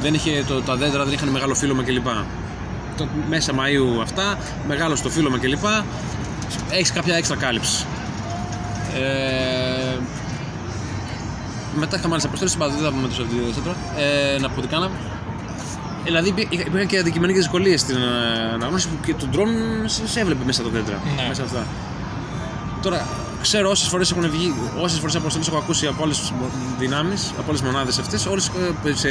Δεν 0.03 0.15
είχε, 0.15 0.45
το, 0.47 0.61
τα 0.63 0.77
δέντρα 0.77 1.05
δεν 1.05 1.13
είχαν 1.13 1.29
μεγάλο 1.29 1.55
φύλλωμα 1.55 1.83
κλπ. 1.83 2.07
Το, 2.97 3.09
μέσα 3.29 3.53
Μαΐου 3.53 4.01
αυτά, 4.03 4.39
μεγάλο 4.69 4.97
στο 4.97 5.09
φύλλωμα 5.11 5.39
κλπ. 5.39 5.65
Έχεις 6.71 6.93
κάποια 6.93 7.17
έξτρα 7.17 7.37
κάλυψη. 7.37 7.85
Ε, 8.95 9.99
μετά 11.79 11.97
είχαμε 11.97 12.13
άλλες 12.13 12.25
αποστολές, 12.25 12.57
δεν 12.57 12.83
θα 12.85 12.91
πούμε 12.91 13.09
τόσο 13.09 13.27
τώρα. 13.65 13.77
Ε, 13.97 14.39
να 14.41 14.49
πω 14.51 14.61
τι 14.61 14.67
κάναμε. 14.67 14.95
Δηλαδή 16.05 16.29
υπή- 16.29 16.53
υπήρχαν 16.53 16.87
και 16.87 16.99
αντικειμενικές 16.99 17.43
δυσκολίες 17.43 17.81
στην 17.81 17.97
ε, 17.97 18.53
αναγνώριση 18.55 18.89
που 18.89 18.95
και 19.05 19.15
το 19.15 19.27
drone 19.33 19.83
σε, 19.85 20.09
σε 20.09 20.21
έβλεπε 20.21 20.45
μέσα 20.45 20.63
τα 20.63 20.69
δέντρα. 20.69 20.99
Ναι. 21.17 21.29
Μέσα 21.29 21.43
αυτά. 21.43 21.67
Τώρα, 22.83 23.07
ξέρω 23.43 23.71
όσες 23.71 23.89
φορές 23.89 24.11
έχουν 24.11 24.31
βγει, 24.31 24.55
όσες 24.81 24.99
φορές 24.99 25.15
αποστολέ 25.15 25.45
έχω 25.49 25.57
ακούσει 25.57 25.87
από 25.87 26.03
όλε 26.03 26.13
τι 26.13 26.21
δυνάμεις, 26.79 27.33
από 27.39 27.45
όλε 27.49 27.59
τι 27.59 27.65
μονάδες 27.65 27.99
αυτές, 27.99 28.27
όλες 28.27 28.51
σε 28.95 29.09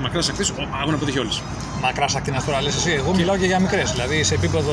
μακράς 0.00 0.28
ακτέ 0.28 0.44
έχουν 0.82 0.94
αποτύχει 0.94 1.18
όλες. 1.18 1.42
Μακράς 1.82 2.16
ακτίνα 2.16 2.42
τώρα 2.46 2.62
λες 2.62 2.76
εσύ. 2.76 2.92
Εγώ 2.92 3.14
μιλάω 3.14 3.36
και 3.36 3.46
για 3.46 3.60
μικρές. 3.60 3.92
Δηλαδή 3.92 4.22
σε 4.22 4.34
επίπεδο 4.34 4.72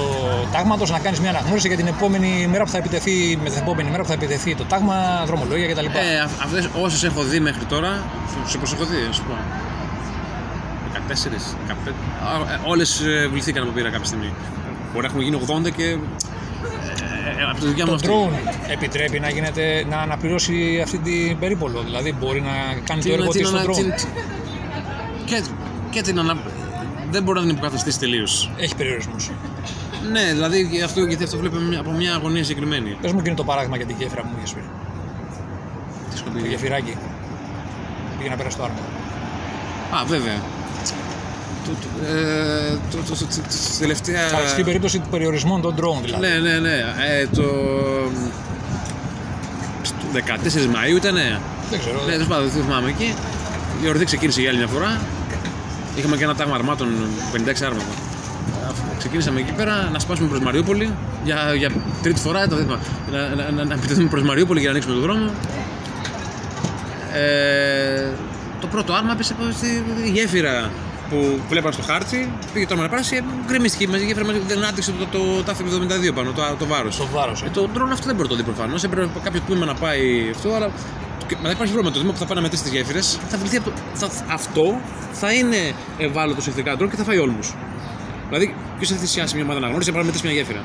τάγματος 0.51 0.89
να 0.91 0.99
κάνεις 0.99 1.19
μια 1.19 1.29
αναγνώριση 1.29 1.67
για 1.67 1.77
την 1.77 1.87
επόμενη 1.87 2.47
μέρα 2.51 2.63
που 2.63 2.69
θα 2.69 2.77
επιτεθεί, 2.77 3.39
με 3.43 3.49
την 3.49 3.59
επόμενη 3.61 3.89
μέρα 3.89 4.01
που 4.01 4.07
θα 4.07 4.13
επιτεθεί 4.13 4.55
το 4.55 4.63
τάγμα, 4.63 5.23
δρομολόγια 5.25 5.67
κτλ. 5.73 5.85
Ε, 5.85 6.19
αυτές 6.43 6.69
όσες 6.81 7.03
έχω 7.03 7.23
δει 7.23 7.39
μέχρι 7.39 7.65
τώρα, 7.65 8.03
σε 8.47 8.57
πώ 8.57 8.63
έχω 8.73 8.85
δει, 8.85 8.97
να 9.07 9.13
σου 9.13 9.23
πω. 9.23 9.33
14, 10.93 11.57
15. 11.67 11.91
Όλες 12.65 13.01
βληθήκαν 13.31 13.63
από 13.63 13.71
πύρα 13.71 13.89
κάποια 13.89 14.05
στιγμή. 14.05 14.33
Μπορεί 14.93 15.05
να 15.05 15.11
έχουν 15.11 15.21
γίνει 15.21 15.41
80 15.67 15.71
και. 15.71 15.97
Ε, 17.41 17.43
από 17.49 17.59
τη 17.59 17.65
δουλειά 17.65 17.85
μου 17.85 17.91
το 17.91 17.95
αυτή. 17.95 18.07
drone 18.09 18.71
επιτρέπει 18.71 19.19
να, 19.19 19.29
γίνεται, 19.29 19.85
να 19.89 19.97
αναπληρώσει 19.97 20.79
αυτή 20.83 20.97
την 20.97 21.39
περίπολο. 21.39 21.81
Δηλαδή 21.81 22.13
μπορεί 22.19 22.41
να 22.41 22.49
κάνει 22.83 23.01
το 23.01 23.09
Την- 23.09 23.19
έργο 23.19 23.31
την 23.31 23.39
της 23.41 23.49
στο 23.49 23.57
ανα- 23.57 23.67
drone. 23.69 23.75
την- 23.75 23.93
Και, 25.25 25.43
και 25.89 26.01
την 26.01 26.19
ανα... 26.19 26.37
Δεν 27.11 27.23
μπορεί 27.23 27.39
να 27.39 27.45
την 27.45 27.53
υποκαταστήσει 27.55 27.99
τελείως. 27.99 28.51
Έχει 28.57 28.75
περιορισμούς. 28.75 29.31
Ναι, 30.11 30.23
δηλαδή 30.33 30.61
γι' 30.61 30.81
αυτό, 30.81 31.03
γιατί 31.03 31.23
αυτό 31.23 31.37
βλέπουμε 31.37 31.61
μια- 31.61 31.79
από 31.79 31.91
μια 31.91 32.13
αγωνία 32.15 32.43
συγκεκριμένη. 32.43 32.97
Πες 33.01 33.11
μου 33.11 33.19
εκείνο 33.19 33.35
το 33.35 33.43
παράδειγμα 33.43 33.77
για 33.77 33.85
την 33.85 33.95
γέφυρα 33.99 34.21
που 34.21 34.27
μου 34.31 34.35
είχες 34.37 34.51
πει. 34.53 34.61
Τι 36.11 36.17
σου 36.17 36.23
Το 36.23 36.29
πει. 36.41 36.47
γεφυράκι. 36.47 36.95
Πήγε 38.17 38.29
να 38.29 38.35
πέρασε 38.35 38.57
το 38.57 38.63
άρμα. 38.63 38.79
Α, 40.01 40.05
βέβαια. 40.05 40.37
Το, 41.71 41.87
το, 41.87 42.05
ε, 42.05 42.77
το, 42.91 42.97
το, 42.97 43.03
το, 43.03 43.15
το, 43.15 43.25
το, 43.25 43.79
τελευταία... 43.79 44.27
Αλλά 44.37 44.47
στην 44.47 44.65
περίπτωση 44.65 44.99
του 44.99 45.09
περιορισμών 45.09 45.61
των 45.61 45.75
drone 45.75 46.01
δηλαδή. 46.03 46.27
Ναι, 46.27 46.49
ναι, 46.49 46.59
ναι. 46.59 46.75
Ε, 47.19 47.27
το... 47.35 47.43
στο 49.81 49.95
14 50.13 50.19
Μαΐου 50.75 50.95
ήταν, 50.95 51.13
ναι. 51.13 51.39
Δεν 51.69 51.79
ξέρω. 51.79 52.03
Ναι, 52.05 52.11
τέλος 52.11 52.27
πάντων, 52.27 52.49
δεν 52.49 52.63
θυμάμαι 52.63 52.89
εκεί. 52.89 53.13
Η 53.83 53.87
ορδή 53.87 54.05
ξεκίνησε 54.05 54.41
για 54.41 54.49
άλλη 54.49 54.57
μια 54.57 54.67
φορά. 54.67 55.01
Είχαμε 55.95 56.17
και 56.17 56.23
ένα 56.23 56.35
τάγμα 56.35 56.55
αρμάτων 56.55 56.87
56 57.33 57.37
άρματα. 57.65 57.85
Ε, 58.69 58.97
Ξεκίνησαμε 58.97 59.39
εκεί 59.39 59.51
πέρα 59.51 59.89
να 59.93 59.99
σπάσουμε 59.99 60.27
προς 60.27 60.39
Μαριούπολη 60.39 60.93
για, 61.23 61.53
για 61.57 61.71
τρίτη 62.01 62.19
φορά. 62.19 62.47
Το, 62.47 62.55
θέμα. 62.55 62.79
να, 63.11 63.35
να, 63.35 63.51
να, 63.51 63.63
να 63.63 63.73
επιτεθούμε 63.73 64.09
προς 64.09 64.23
Μαριούπολη 64.23 64.59
για 64.59 64.69
να 64.69 64.75
ανοίξουμε 64.75 65.01
τον 65.01 65.09
δρόμο. 65.09 65.31
Ε, 67.13 68.09
το 68.61 68.67
πρώτο 68.67 68.93
άρμα 68.93 69.15
πέσε 69.15 69.35
από 69.39 69.51
στη 69.51 69.83
γέφυρα 70.11 70.69
που 71.11 71.39
βλέπαν 71.49 71.71
στο 71.73 71.81
χάρτη. 71.89 72.19
Πήγε 72.53 72.65
το 72.65 72.73
άρμα 72.73 72.85
να 72.87 72.91
πάσει, 72.95 73.15
γκρεμίστηκε 73.47 73.87
μαζί 73.87 74.03
η 74.03 74.05
γέφυρα, 74.07 74.25
μας 74.25 74.35
δεν 74.47 74.65
άντεξε 74.69 74.91
το, 74.91 75.05
το, 75.05 75.19
το, 75.35 75.43
τάφι 75.43 75.63
72 76.09 76.13
πάνω, 76.15 76.31
το, 76.31 76.41
το 76.59 76.65
βάρος. 76.65 76.97
Το 76.97 77.07
βάρος. 77.15 77.41
Ε, 77.43 77.49
το 77.53 77.61
drone 77.75 77.91
αυτό 77.91 78.05
δεν 78.05 78.15
μπορεί 78.15 78.27
να 78.29 78.33
το 78.33 78.35
δει 78.35 78.43
προφανώς. 78.43 78.83
Έπρεπε 78.83 79.09
κάποιος 79.23 79.43
τμήμα 79.47 79.65
να 79.65 79.75
πάει 79.83 80.29
αυτό, 80.35 80.49
αλλά. 80.53 80.67
και- 81.27 81.35
Μετά 81.41 81.51
υπάρχει 81.57 81.73
πρόβλημα. 81.73 81.91
Το 81.95 81.99
τμήμα 81.99 82.13
που 82.13 82.19
θα 82.19 82.25
πάει 82.25 82.35
να 82.35 82.41
μετρήσει 82.41 82.63
τις 82.63 82.71
γέφυρες 82.71 83.19
θα 83.29 83.37
βληθεί 83.37 83.57
από 83.57 83.69
το. 83.69 83.75
Θα, 83.93 84.07
αυτό 84.33 84.65
θα 85.11 85.33
είναι 85.33 85.61
ευάλωτος 85.97 86.43
σε 86.43 86.49
εχθρικά 86.49 86.71
drone 86.79 86.89
και 86.89 86.95
θα 86.95 87.03
φάει 87.03 87.17
όλμους. 87.17 87.53
Δηλαδή, 88.29 88.55
ποιος 88.77 88.89
θα 88.89 88.95
θυσιάσει 88.95 89.35
μια 89.35 89.43
ομάδα 89.43 89.59
αναγνώριση 89.59 89.89
για 89.91 89.99
να 89.99 90.05
μετρήσει 90.05 90.25
μια 90.27 90.35
γέφυρα. 90.35 90.61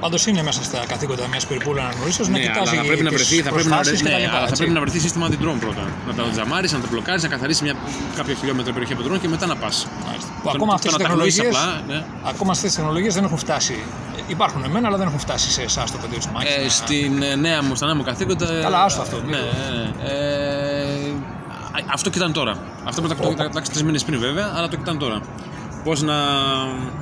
Πάντως 0.00 0.26
είναι 0.26 0.42
μέσα 0.42 0.62
στα 0.62 0.78
καθήκοντα 0.88 1.26
μιας 1.28 1.46
περιπούλα 1.46 1.82
αναγνωρίσεω 1.82 2.24
να 2.26 2.30
ναι, 2.30 2.38
κοιτάζει 2.38 2.58
αλλά 2.70 2.80
θα 2.80 2.86
πρέπει 2.86 3.02
να 3.02 3.10
τις 3.10 3.18
βρεθεί, 3.18 3.42
θα 3.42 3.50
πρέπει 3.52 3.68
να, 3.68 3.74
προσφάσεις 3.76 4.02
ναι, 4.02 4.08
και 4.08 4.14
τα 4.14 4.20
λοιπά, 4.20 4.30
αλλά 4.36 4.40
θα 4.40 4.48
έτσι. 4.50 4.56
πρέπει 4.62 4.74
να 4.78 4.80
βρεθεί 4.84 4.98
σύστημα 4.98 5.24
αντι-drone 5.28 5.60
πρώτα. 5.64 5.82
Να 6.08 6.12
τα 6.14 6.22
τζαμάρεις, 6.32 6.72
να 6.72 6.78
τα 6.80 6.86
μπλοκάρεις, 6.90 7.22
να 7.22 7.28
καθαρίσει 7.28 7.62
μια, 7.64 7.74
κάποια 8.16 8.34
χιλιόμετρα 8.34 8.72
περιοχή 8.72 8.92
από 8.92 9.02
τον 9.02 9.10
drone 9.14 9.20
και 9.20 9.28
μετά 9.28 9.46
να 9.46 9.56
πας. 9.56 9.86
Μάλιστα. 10.06 10.30
Που 10.42 10.50
ακόμα 10.54 10.72
αυτές 10.74 10.92
τι 10.94 11.02
να 11.02 11.08
τα 11.08 11.12
γνωρίσει 11.14 11.40
τεχνολογίε 11.40 11.72
απλά. 11.84 11.94
Ναι. 11.94 12.04
ακόμα 12.32 12.50
αυτές 12.50 12.66
τις 12.70 12.74
τεχνολογίες 12.78 13.14
δεν 13.14 13.24
έχουν 13.24 13.38
φτάσει. 13.38 13.76
Ε, 14.16 14.20
Υπάρχουν 14.36 14.64
εμένα, 14.64 14.86
αλλά 14.88 14.96
δεν 14.96 15.06
έχουν 15.06 15.18
φτάσει 15.26 15.50
σε 15.50 15.62
εσάς 15.62 15.90
το 15.92 15.98
πεδίο 16.02 16.18
τη 16.18 16.28
μάχη. 16.34 16.46
Ε, 16.64 16.68
στην 16.68 17.22
ε, 17.22 17.34
νέα 17.36 17.62
μου, 17.62 17.74
στα 17.74 17.86
νέα 17.86 17.94
μου 17.94 18.02
καθήκοντα. 18.02 18.46
Καλά, 18.62 18.82
άστο 18.84 19.00
αυτό, 19.02 19.16
μην 19.16 19.30
Ναι, 19.30 19.36
το- 19.36 19.44
ναι, 19.44 19.78
ναι. 19.78 20.12
Ε, 20.12 21.10
α- 21.78 21.86
αυτό 21.96 22.10
κοιτάνε 22.10 22.32
τώρα. 22.32 22.54
Αυτό 22.84 23.00
πρέπει 23.02 23.20
να 23.20 23.34
το 23.36 23.44
κοιτάξει 23.44 23.70
τρεις 23.70 23.82
μήνες 23.82 24.04
πριν 24.04 24.18
βέβαια, 24.18 24.52
αλλά 24.56 24.68
το 24.68 24.76
κοιτάνε 24.76 24.98
τώρα. 24.98 25.20
Πώς 25.84 26.02
να. 26.02 26.14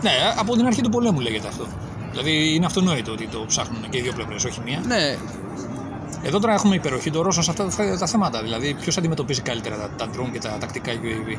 Ναι, 0.03 0.13
από 0.39 0.57
την 0.57 0.67
αρχή 0.67 0.81
του 0.83 0.89
πολέμου 0.89 1.21
λέγεται 1.21 1.49
αυτό. 1.49 1.67
Δηλαδή 2.17 2.55
είναι 2.55 2.67
αυτονόητο 2.67 3.13
ότι 3.13 3.27
το 3.27 3.45
ψάχνουν 3.47 3.89
και 3.91 3.99
οι 3.99 4.01
δύο 4.01 4.13
πλευρές, 4.13 4.45
όχι 4.45 4.61
μία. 4.65 4.81
Ναι, 4.87 5.17
Εδώ 6.23 6.39
τώρα 6.39 6.55
έχουμε 6.55 6.75
υπεροχή 6.75 7.11
των 7.11 7.23
Ρώσων 7.23 7.43
σε 7.43 7.51
αυτά 7.51 7.65
τα, 7.77 7.99
τα 7.99 8.07
θέματα. 8.07 8.43
Δηλαδή, 8.43 8.77
ποιος 8.81 8.97
αντιμετωπίζει 8.99 9.41
καλύτερα 9.41 9.77
τα, 9.77 9.91
τα 9.97 10.07
drone 10.15 10.31
και 10.33 10.39
τα 10.39 10.57
τακτικά 10.61 10.93
UAV. 10.93 11.39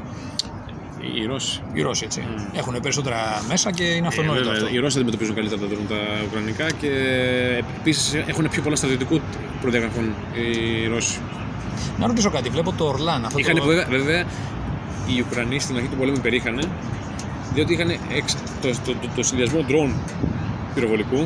οι 1.16 1.26
Ρώσοι. 1.26 1.62
Οι 1.74 1.82
Ρώσοι, 1.82 2.04
έτσι. 2.06 2.24
Έχουν 2.54 2.80
περισσότερα 2.82 3.18
μέσα 3.48 3.72
και 3.72 3.84
είναι 3.84 4.08
αυτονόητο 4.08 4.42
Ε, 4.42 4.44
βέβαια, 4.44 4.62
αυτό. 4.64 4.76
οι 4.76 4.80
Ρώσοι 4.80 4.98
αντιμετωπίζουν 4.98 5.36
καλύτερα 5.36 5.62
τα, 5.62 5.68
drone, 5.68 5.88
τα 5.90 5.96
Ουκρανικά 6.28 6.72
και 6.72 6.90
επίσης 7.80 8.14
έχουν 8.14 8.50
πιο 8.50 8.62
πολλά 8.62 8.76
στρατιωτικού 8.76 9.20
προδιαγραφών 9.62 10.14
οι 10.34 10.88
Ρώσοι. 10.88 11.20
Να 12.00 12.08
ρωτήσω 12.08 12.30
κάτι, 12.30 12.50
βλέπω 12.50 12.72
το 12.78 12.86
Ορλάν. 12.86 13.26
Αυτό 13.26 13.40
Είχαν 13.40 13.56
το... 13.56 13.64
βέβαια, 13.64 13.86
βέβαια 13.90 14.26
οι 15.08 15.24
Ουκρανοί 15.28 15.60
στην 15.60 15.76
αρχή 15.76 15.88
του 15.88 15.96
πολέμου 15.96 16.18
υπερήχανε 16.18 16.64
διότι 17.54 17.74
είχαν 17.74 17.90
εξ, 17.90 18.34
το, 18.62 18.70
το, 18.70 18.92
το, 19.02 19.08
το 19.16 19.24
συνδυασμό 19.24 19.66
drone 19.70 19.94
πυροβολικού 20.78 21.26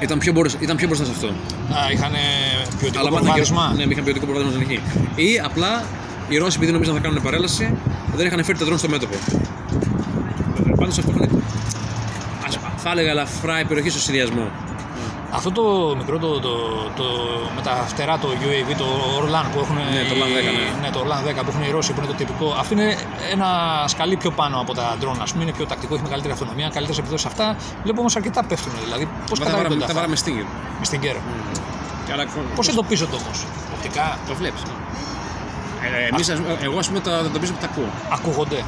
ήταν 0.00 0.18
πιο, 0.18 0.32
μπροστά, 0.32 0.58
ήταν 0.62 0.76
πιο 0.76 0.86
μπροστά 0.86 1.04
σε 1.04 1.10
αυτό. 1.10 1.26
Α, 1.26 1.90
είχαν 1.92 2.12
ποιοτικό 2.78 3.04
πάντα 3.04 3.16
προβάδισμα. 3.16 3.72
Ναι, 3.76 3.82
είχαν 3.82 4.04
ποιοτικό 4.04 4.26
προβάδισμα 4.26 4.52
στην 4.52 4.66
αρχή. 4.66 4.78
Ή 5.14 5.40
απλά 5.44 5.84
οι 6.28 6.36
Ρώσοι 6.36 6.56
επειδή 6.56 6.72
νομίζαν 6.72 6.94
να 6.94 7.00
κάνουν 7.00 7.22
παρέλαση 7.22 7.76
δεν 8.16 8.26
είχαν 8.26 8.44
φέρει 8.44 8.58
τα 8.58 8.66
drone 8.66 8.78
στο 8.78 8.88
μέτωπο. 8.88 9.14
Πάντω 10.76 10.90
αυτό 10.98 11.10
έχουν. 11.10 11.42
Ας, 12.46 12.58
θα 12.76 12.90
έλεγα 12.90 13.10
ελαφρά 13.10 13.60
υπεροχή 13.60 13.90
στο 13.90 14.00
συνδυασμό. 14.00 14.50
Αυτό 15.32 15.50
το 15.50 15.94
μικρό 15.96 16.18
το, 16.18 16.40
το, 16.40 16.52
το, 16.96 17.04
με 17.56 17.62
τα 17.62 17.70
φτερά 17.70 18.18
το 18.18 18.28
UAV, 18.42 18.74
το 18.78 18.84
Orlan 19.20 19.46
που 19.52 19.58
έχουν. 19.64 19.76
Ναι, 19.76 20.02
το 20.08 20.14
Orlan 20.14 20.30
10, 20.38 20.42
ναι. 20.44 20.80
ναι, 20.82 20.90
το 20.94 20.98
Orlan 21.04 21.20
10 21.40 21.44
που 21.44 21.50
έχουν 21.50 21.62
οι 21.62 21.70
Ρώσοι 21.70 21.92
που 21.92 21.98
είναι 22.00 22.10
το 22.12 22.16
τυπικό. 22.20 22.54
Αυτό 22.58 22.74
είναι 22.74 22.96
ένα 23.32 23.48
σκαλί 23.86 24.16
πιο 24.16 24.30
πάνω 24.30 24.60
από 24.60 24.74
τα 24.74 24.96
drone, 25.02 25.20
ας 25.22 25.30
πούμε. 25.32 25.42
Είναι 25.44 25.52
πιο 25.52 25.64
τακτικό, 25.66 25.94
έχει 25.94 26.02
μεγαλύτερη 26.02 26.32
αυτονομία, 26.32 26.68
καλύτερες 26.68 26.98
επιδόσεις 26.98 27.26
αυτά. 27.26 27.56
Βλέπω 27.82 28.00
όμως 28.00 28.16
αρκετά 28.16 28.44
πέφτουν. 28.44 28.72
Δηλαδή, 28.84 29.08
πώς 29.28 29.38
Μετά 29.38 29.50
βάραμε, 29.50 29.68
καταλαβαίνετε 29.68 29.74
μετά 29.74 29.84
αυτά. 29.84 29.94
βάραμε 29.94 30.16
Stinger. 30.24 30.46
Με 30.78 30.84
στην 30.84 31.00
κέρο. 31.00 31.20
Και 32.06 32.12
άλλα- 32.12 32.26
Πώς 32.54 32.68
εντοπίζονται 32.68 33.16
όμως. 33.22 33.38
Οπτικά; 33.76 34.18
Το 34.28 34.34
βλέπεις. 34.34 34.62
Ε, 34.62 36.08
εμείς, 36.12 36.28
ας 36.30 36.38
πούμε, 36.38 36.56
εγώ 36.62 36.78
ας 36.78 36.86
πούμε 36.88 37.00
τα, 37.00 37.10
τα 37.32 37.38
πίσω 37.38 37.52
που 37.52 37.58
τα 37.60 37.68
ακούω. 37.72 37.90
ακούγονται. 38.16 38.60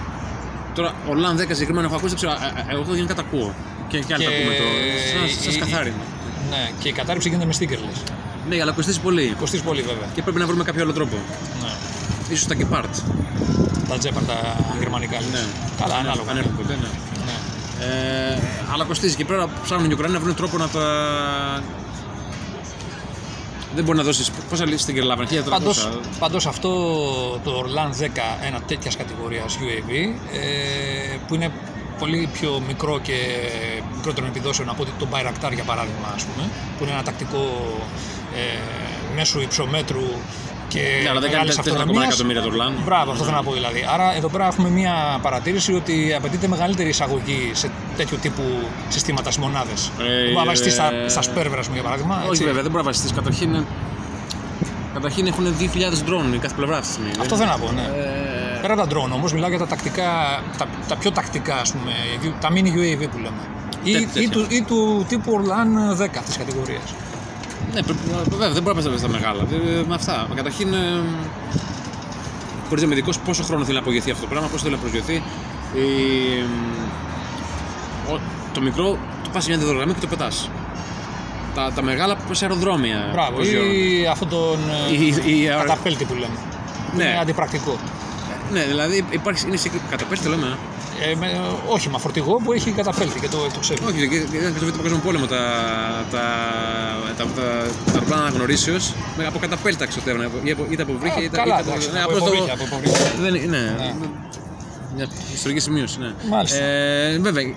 Τώρα, 0.75 0.91
ο 1.11 1.15
Λαν 1.15 1.37
10 1.37 1.41
συγκεκριμένα 1.55 1.87
έχω 1.87 1.97
ακούσει, 1.97 2.15
δεν 2.15 2.21
ξέρω, 2.23 2.33
ε, 2.33 2.61
ε, 2.71 2.75
εγώ 2.75 2.83
το 2.83 2.95
γενικά 2.95 3.15
τα 3.15 3.25
ακούω. 3.29 3.55
Και, 3.89 3.99
και 3.99 4.15
άλλοι 4.15 4.25
Και 4.25 4.31
τα 4.31 4.37
ακούμε 4.37 4.55
το. 4.61 4.65
Σαν, 5.13 5.29
σαν 5.43 5.51
η- 5.53 5.55
σκαθάρι. 5.57 5.93
Ναι, 6.53 6.71
και 6.81 6.89
η 6.89 6.93
κατάρριψη 6.93 7.29
γίνεται 7.29 7.47
με 7.47 7.55
sticker 7.59 7.81
λες. 7.87 7.99
Ναι, 8.49 8.61
αλλά 8.63 8.73
κοστίζει 8.73 9.01
πολύ. 9.01 9.37
Κοστίζει 9.41 9.63
πολύ 9.63 9.83
βέβαια. 9.83 10.09
Και 10.15 10.23
πρέπει 10.23 10.39
να 10.39 10.47
βρούμε 10.47 10.65
κάποιο 10.65 10.83
άλλο 10.83 10.93
τρόπο. 10.93 11.17
Ναι. 11.63 11.73
Ίσως 12.35 12.47
τα 12.47 12.55
Gepard. 12.61 12.95
Τα 13.89 13.99
τζέπαρ 13.99 14.23
τα 14.23 14.57
γερμανικά 14.79 15.17
λες. 15.21 15.31
Ναι. 15.31 15.45
Καλά, 15.81 15.95
ανάλογα. 15.95 16.31
Αν 16.31 16.37
έρθουν 16.37 16.57
ποτέ, 16.57 16.75
ναι. 16.83 16.91
Ναι. 17.27 17.37
Ε, 17.87 18.39
αλλά 18.73 18.85
κοστίζει 18.85 19.17
και 19.17 19.25
πρέπει 19.25 19.41
να 19.41 19.49
ψάχνουν 19.63 19.91
οι 19.91 19.93
Ουκρανοί 19.93 20.13
να 20.13 20.21
βρουν 20.21 20.35
τρόπο 20.35 20.57
να 20.59 20.69
τα. 20.69 20.85
Δεν 23.75 23.85
μπορεί 23.85 23.99
να 23.99 24.05
δώσει. 24.05 24.33
Πόσα 24.49 24.65
λύσεις 24.65 24.83
στην 24.83 24.95
Κερλάβα, 24.95 25.25
1300. 25.25 25.51
Πάντως, 25.51 25.89
πάντως 26.19 26.47
αυτό 26.47 26.71
το 27.45 27.65
Orlan 27.65 28.03
10, 28.03 28.09
ένα 28.47 28.61
τέτοιας 28.61 28.97
κατηγορίας 28.97 29.59
UAV, 29.61 29.91
ε, 30.33 31.17
που 31.27 31.35
είναι 31.35 31.53
πολύ 32.03 32.29
πιο 32.33 32.63
μικρό 32.67 32.95
και 33.07 33.17
μικρότερων 33.97 34.29
επιδόσεων 34.31 34.69
από 34.69 34.83
ότι 34.83 34.93
το 34.99 35.07
Bayraktar 35.13 35.53
για 35.59 35.65
παράδειγμα, 35.71 36.09
ας 36.15 36.23
πούμε, 36.25 36.49
που 36.77 36.83
είναι 36.85 36.93
ένα 36.93 37.03
τακτικό 37.03 37.43
ε, 38.37 38.43
μέσου 39.17 39.41
υψομέτρου 39.41 40.07
και 40.69 40.83
Ναι, 41.03 41.09
αλλά 41.11 41.21
δεν 41.21 41.31
κάνει 41.31 41.45
μεγάλης 41.45 41.57
4,1 41.57 41.61
αυτονομίας. 41.61 42.07
εκατομμύρια 42.07 42.43
το 42.43 42.49
Orlan. 42.53 42.73
Μπράβο, 42.85 43.11
αυτό 43.11 43.25
θέλω 43.25 43.37
να 43.37 43.43
πω 43.43 43.53
δηλαδή. 43.53 43.81
Άρα 43.95 44.15
εδώ 44.17 44.29
πέρα 44.29 44.47
έχουμε 44.47 44.69
μια 44.69 44.95
παρατήρηση 45.23 45.73
ότι 45.75 46.15
απαιτείται 46.19 46.49
μεγαλύτερη 46.49 46.89
εισαγωγή 46.89 47.51
σε 47.53 47.71
τέτοιου 47.97 48.19
τύπου 48.23 48.43
συστήματας 48.89 49.33
στι 49.35 49.43
μονάδες. 49.43 49.91
Ε, 49.99 50.05
δεν 50.05 50.25
μπορεί 50.25 50.35
να 50.35 50.45
βασιστείς 50.45 50.73
στα, 50.73 50.93
ε, 50.95 51.09
στα 51.09 51.23
σπέρβερα, 51.23 51.61
ας 51.61 51.67
πούμε, 51.67 51.79
για 51.79 51.87
παράδειγμα. 51.89 52.17
Όχι 52.17 52.29
έτσι. 52.31 52.45
βέβαια, 52.45 52.63
δεν 52.63 52.71
μπορεί 52.71 52.83
να 52.85 52.89
βασιστείς. 52.91 53.13
Καταρχήν, 53.13 53.65
καταρχήν 54.95 55.27
έχουν 55.27 55.45
2.000 55.59 56.03
ντρόν 56.05 56.35
η 56.35 56.39
κάθε 56.39 56.55
πλευρά 56.55 56.77
αυτή 56.77 56.87
τη 56.87 56.93
στιγμή. 56.93 57.13
Αυτό 57.21 57.37
θέλω 57.37 57.51
να 57.51 57.59
πω, 57.59 57.73
ναι. 57.73 57.83
Ε, 57.83 58.22
Πέρα 58.63 58.73
από 58.75 58.83
τα 58.83 58.89
drone 58.97 59.11
όμως, 59.13 59.33
μιλάω 59.33 59.49
για 59.49 59.59
τα 59.59 59.67
τακτικά, 59.67 60.41
τα, 60.59 60.67
τα 60.89 60.97
πιο 60.97 61.11
τακτικά, 61.13 61.57
ας 61.57 61.73
πούμε, 61.73 61.93
τα 62.41 62.49
mini 62.51 62.67
UAV 62.79 63.09
που 63.11 63.17
λέμε. 63.19 63.43
Ή, 63.83 63.93
Τέτοια. 63.93 64.23
ή, 64.23 64.29
του, 64.29 64.47
ή 64.49 64.63
του 64.63 65.05
τύπου 65.09 65.41
Orlan 65.41 66.03
10 66.03 66.09
της 66.27 66.37
κατηγορίας. 66.37 66.95
Ναι, 67.75 67.83
πρέπει, 67.83 67.99
βέβαια, 68.31 68.51
δεν 68.51 68.63
μπορεί 68.63 68.77
να 68.77 68.83
πέσει 68.83 68.99
στα 68.99 69.09
μεγάλα. 69.09 69.43
Ε, 69.43 69.83
Με 69.89 69.95
αυτά. 69.95 70.27
Καταρχήν, 70.35 70.73
ε, 70.73 70.79
χωρίς 72.69 72.83
να 72.83 72.87
είμαι 72.87 72.95
ειδικός, 72.95 73.19
πόσο 73.19 73.43
χρόνο 73.43 73.65
θέλει 73.65 73.77
να 73.77 73.83
απογειωθεί 73.83 74.11
αυτό 74.11 74.23
το 74.23 74.29
πράγμα, 74.29 74.49
πόσο 74.49 74.63
θέλει 74.63 74.75
να 74.75 74.81
προσγειωθεί. 74.81 75.23
Ε, 75.77 76.45
ο- 78.13 78.21
το 78.53 78.61
μικρό 78.61 78.99
το 79.25 79.31
πας 79.33 79.43
σε 79.45 79.51
μια 79.51 79.59
δεδογραμμή 79.59 79.93
και 79.95 80.01
το 80.01 80.07
πετάς. 80.07 80.51
Τα, 81.55 81.73
τα 81.75 81.83
μεγάλα 81.83 82.17
πας 82.17 82.39
σε 82.39 82.45
αεροδρόμια. 82.45 83.09
Μπράβο, 83.13 83.33
προσγειώνουν. 83.33 83.71
ή 83.73 84.07
αυτόν 84.07 84.29
τον 84.29 84.59
ε, 84.91 84.95
Ή- 84.95 85.41
ή- 85.43 85.47
καταπέλτη 85.47 86.05
που 86.05 86.15
λέμε. 86.15 86.37
Ναι. 86.97 87.05
Είναι 87.05 87.19
αντιπρακτικό. 87.21 87.79
Ναι, 88.53 88.65
δηλαδή 88.65 89.05
υπάρχει, 89.11 89.47
είναι 89.47 89.57
σε 89.57 89.71
καταπέστη, 89.91 90.29
λέμε. 90.29 90.59
Ε, 91.11 91.15
με, 91.15 91.41
όχι, 91.69 91.89
μα 91.89 91.99
φορτηγό 91.99 92.37
που 92.45 92.53
έχει 92.53 92.71
καταπέλτη 92.71 93.21
και 93.21 93.29
το, 93.29 93.39
το 93.53 93.59
ξέρει. 93.61 93.81
Όχι, 93.87 93.99
γιατί 94.07 94.17
γιατί 94.39 94.57
στο 94.57 94.67
Β' 94.67 94.71
Παγκόσμιο 94.77 94.99
Πόλεμο 95.05 95.27
τα, 95.27 95.37
τα, 96.11 96.23
τα, 97.17 97.25
τα, 97.25 97.43
τα 97.87 97.93
αεροπλάνα 97.93 98.23
αναγνωρίσεως 98.23 98.93
από 99.27 99.39
καταπέλτα 99.39 99.85
εξωτεύουν. 99.85 100.25
Είτε 100.71 100.83
από 100.83 100.93
βρύχια 101.01 101.23
είτε, 101.23 101.37
καλά, 101.37 101.61
είτε 101.61 101.69
εντάξει, 101.69 101.91
ναι, 101.93 102.03
από 102.03 102.13
απλώς 102.13 102.23
το- 102.29 102.35
υποβρύχια, 102.35 102.55
από 102.55 102.65
υποβρύχια. 102.65 103.11
Δεν 103.21 103.35
είναι. 103.35 103.75
Ναι. 103.79 103.95
Μια 104.97 105.09
ιστορική 105.35 105.61
σημείωση, 105.61 105.99
ναι. 105.99 106.13
Μάλιστα. 106.31 106.65
Ε, 106.65 107.19
βέβαια. 107.19 107.43
Ε, 107.43 107.55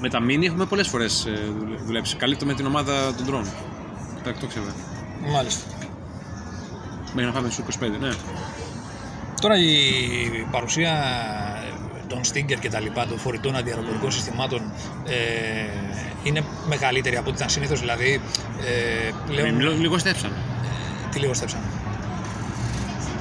με 0.00 0.08
τα 0.08 0.20
μίνι 0.20 0.46
έχουμε 0.46 0.64
πολλές 0.64 0.88
φορές 0.88 1.26
δουλέψει. 1.86 2.16
Καλύπτω 2.16 2.44
με 2.46 2.54
την 2.54 2.66
ομάδα 2.66 3.14
των 3.16 3.26
drone. 3.30 3.48
Τα 4.24 4.30
εκτόξευε. 4.30 4.70
Μάλιστα. 5.32 5.64
Μέχρι 7.14 7.30
να 7.30 7.32
πάμε 7.32 7.50
στους 7.50 7.76
25, 7.76 7.88
ναι. 8.00 8.10
Τώρα 9.40 9.58
η 9.58 10.46
παρουσία 10.50 10.92
των 12.08 12.20
Stinger 12.20 12.58
και 12.60 12.68
τα 12.68 12.80
λοιπά, 12.80 13.06
των 13.06 13.18
φορητών 13.18 13.56
αντιαεροπορικών 13.56 14.12
συστημάτων 14.12 14.72
ε, 15.06 15.16
είναι 16.22 16.44
μεγαλύτερη 16.68 17.16
από 17.16 17.28
ό,τι 17.28 17.36
ήταν 17.36 17.48
συνήθως, 17.48 17.80
δηλαδή 17.80 18.20
ε, 18.64 19.10
πλέον... 19.26 19.58
Λίγο, 19.58 19.72
λίγο 19.72 19.98
στέψανε. 19.98 20.34
Τι 21.10 21.18
λίγο 21.18 21.34
στέψαμε. 21.34 21.64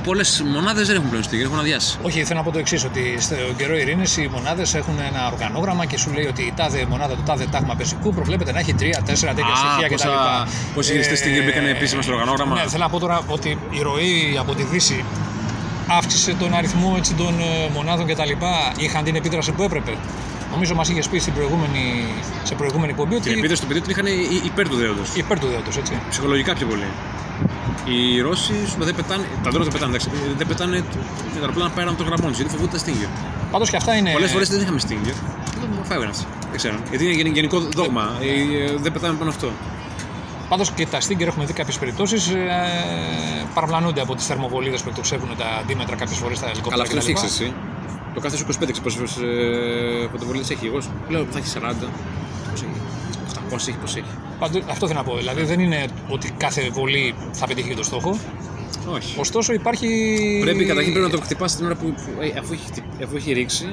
Πολλές 0.04 0.44
μονάδες 0.54 0.88
δεν 0.88 0.96
έχουν 0.96 1.10
πλέον 1.10 1.24
στίγερ, 1.24 1.46
έχουν 1.46 1.60
αδειάσει. 1.60 1.98
Όχι, 2.02 2.24
θέλω 2.24 2.40
να 2.40 2.46
πω 2.46 2.52
το 2.52 2.60
εξής: 2.60 2.84
Ότι 2.84 3.16
στο 3.20 3.36
καιρό 3.58 3.78
ειρήνης 3.78 4.18
οι 4.18 4.30
μονάδες 4.32 4.74
έχουν 4.76 5.00
ένα 5.00 5.32
οργανόγραμμα 5.34 5.86
και 5.86 5.98
σου 5.98 6.12
λέει 6.14 6.26
ότι 6.26 6.42
η 6.42 6.54
τάδε 6.56 6.86
μονάδα, 6.90 7.16
το 7.16 7.22
τάδε 7.26 7.46
τάγμα 7.52 7.76
πεζικού 7.76 8.14
προβλέπεται 8.14 8.52
να 8.52 8.60
έχει 8.60 8.74
τρία-τέσσερα 8.74 9.34
τέτοια 9.34 9.56
στοιχεία 9.56 9.88
κτλ. 9.88 10.10
Πόσοι 10.76 10.94
ληστέ 10.94 11.16
στίγερ 11.16 11.44
μπήκαν 11.44 11.66
επίσημα 11.66 12.02
στο 12.02 12.12
οργανόγραμμα; 12.14 12.56
Ναι, 12.56 12.62
θέλω 12.68 12.84
να 12.84 12.90
πω 12.90 13.00
τώρα 13.00 13.22
ότι 13.28 13.58
η 13.70 13.82
ροή 13.82 14.38
από 14.40 14.56
τη 14.56 14.64
Δύση 14.64 15.04
αύξησε 15.88 16.34
τον 16.34 16.54
αριθμό 16.54 16.94
έτσι, 16.98 17.14
των 17.14 17.40
ε, 17.40 17.70
μονάδων 17.74 18.08
κτλ. 18.08 18.30
Είχαν 18.78 19.04
την 19.04 19.16
επίδραση 19.16 19.52
που 19.52 19.64
έπρεπε. 19.64 19.94
Νομίζω 20.52 20.76
μας 20.76 20.90
είχες 20.90 21.08
πει 21.08 21.20
στην 21.20 21.34
προηγούμενη, 21.34 22.06
σε 22.44 22.56
προηγούμενη 22.56 22.92
εκπομπή 22.92 23.16
ότι 23.16 23.30
Την 23.30 23.38
επίδραση 23.38 23.62
του 23.62 23.68
παιδιού 23.68 23.82
την 23.84 23.92
είχαν 23.92 24.06
υ- 24.06 24.46
υπέρ 24.46 24.70
του 24.70 24.76
δέοντος. 24.76 25.10
υπέρ 25.16 25.40
του 25.40 25.48
δέοντος, 25.48 25.78
έτσι. 25.78 25.94
Ψυχολογικά 26.10 26.54
πιο 26.54 26.68
πολύ. 26.68 26.86
Οι 27.86 28.22
Ρώσοι 28.22 28.54
σου 28.68 28.74
είπα, 28.76 28.86
δεν 28.86 28.96
πετάνε, 28.96 29.24
τα 29.44 29.50
δρόμια 29.50 29.70
δεν 29.70 29.74
πετάνε, 29.74 29.92
εντάξει, 29.96 30.10
δεν 30.38 30.48
πετάνε 30.48 30.78
τα 31.34 31.40
αεροπλάνα 31.40 31.70
πέραν 31.70 31.96
των 31.96 32.06
γραμμών 32.06 32.30
του, 32.32 32.36
γιατί 32.36 32.52
φοβούνται 32.52 32.72
τα 32.72 32.78
στίγγερ. 32.78 33.08
Πάντως 33.52 33.70
και 33.70 33.76
αυτά 33.76 33.94
είναι. 33.96 34.12
Πολλές 34.12 34.32
φορές 34.32 34.50
δεν 34.50 34.62
είχαμε 34.62 34.80
στίγγερ. 34.80 35.14
Δεν 35.62 35.70
μου 35.76 35.86
φεύγουν 35.86 36.08
αυτοί. 36.10 36.26
Δεν 36.50 36.58
ξέρω. 36.58 36.76
Γιατί 36.90 37.04
είναι 37.06 37.14
γεν- 37.14 37.36
γενικό 37.36 37.60
δόγμα. 37.60 38.06
Ε, 38.22 38.28
ε, 38.64 38.76
Δεν 38.78 38.92
πετάμε 38.92 39.18
πάνω 39.18 39.30
αυτό. 39.30 39.52
Πάντως 40.50 40.72
και 40.72 40.86
τα 40.88 41.00
Stinger 41.00 41.22
έχουμε 41.32 41.46
δει 41.46 41.54
κάποιες 41.54 41.78
περιπτώσεις 41.78 42.28
ε, 42.30 43.46
παραπλανούνται 43.54 44.02
από 44.02 44.16
τις 44.16 44.26
θερμοβολίδες 44.26 44.82
που 44.82 44.90
εκτοξεύουν 44.90 45.30
τα 45.38 45.46
αντίμετρα 45.62 45.96
κάποιες 45.96 46.18
φορές 46.18 46.38
στα 46.38 46.48
ελικόπτερα. 46.50 46.76
Αλλά 46.76 46.84
αυτό 46.84 46.96
είναι 46.96 47.04
κτλ. 47.20 47.20
φίξ, 47.20 47.34
εσύ. 47.42 47.54
Το 48.14 48.20
κάθε 48.20 48.38
σου 48.38 48.46
25 48.62 48.82
πόσες 48.84 49.02
φωτοβολίε 50.12 50.42
έχει. 50.50 50.66
Εγώ 50.66 50.82
σου 50.82 50.90
λέω 51.10 51.26
θα 51.32 51.38
έχει 51.38 51.48
40. 51.48 51.88
Πώς 53.52 53.68
έχει. 53.68 53.78
800 53.78 53.88
έχει, 53.88 53.94
πώ 53.94 54.00
έχει. 54.00 54.18
Πάντως, 54.40 54.62
αυτό 54.70 54.88
θέλω 54.88 55.00
να 55.00 55.06
πω. 55.06 55.18
Δηλαδή 55.18 55.44
δεν 55.44 55.60
είναι 55.60 55.86
ότι 56.10 56.32
κάθε 56.38 56.70
βολή 56.74 57.16
θα 57.32 57.48
πετύχει 57.48 57.68
και 57.70 57.76
το 57.76 57.84
στόχο. 57.84 58.18
Όχι. 58.94 59.20
Ωστόσο 59.20 59.54
υπάρχει. 59.54 59.88
Πρέπει 60.42 60.66
καταρχήν 60.66 60.94
πρέπει 60.94 61.08
να 61.12 61.18
το 61.18 61.22
χτυπάς 61.24 61.56
την 61.56 61.66
ώρα 61.66 61.76
που, 61.76 61.86
που- 61.94 62.22
ε, 62.22 62.40
αφού, 62.40 62.54
έχει, 62.54 62.66
χτυ- 62.66 63.04
αφού 63.04 63.16
έχει 63.16 63.34
ρίξει. 63.34 63.66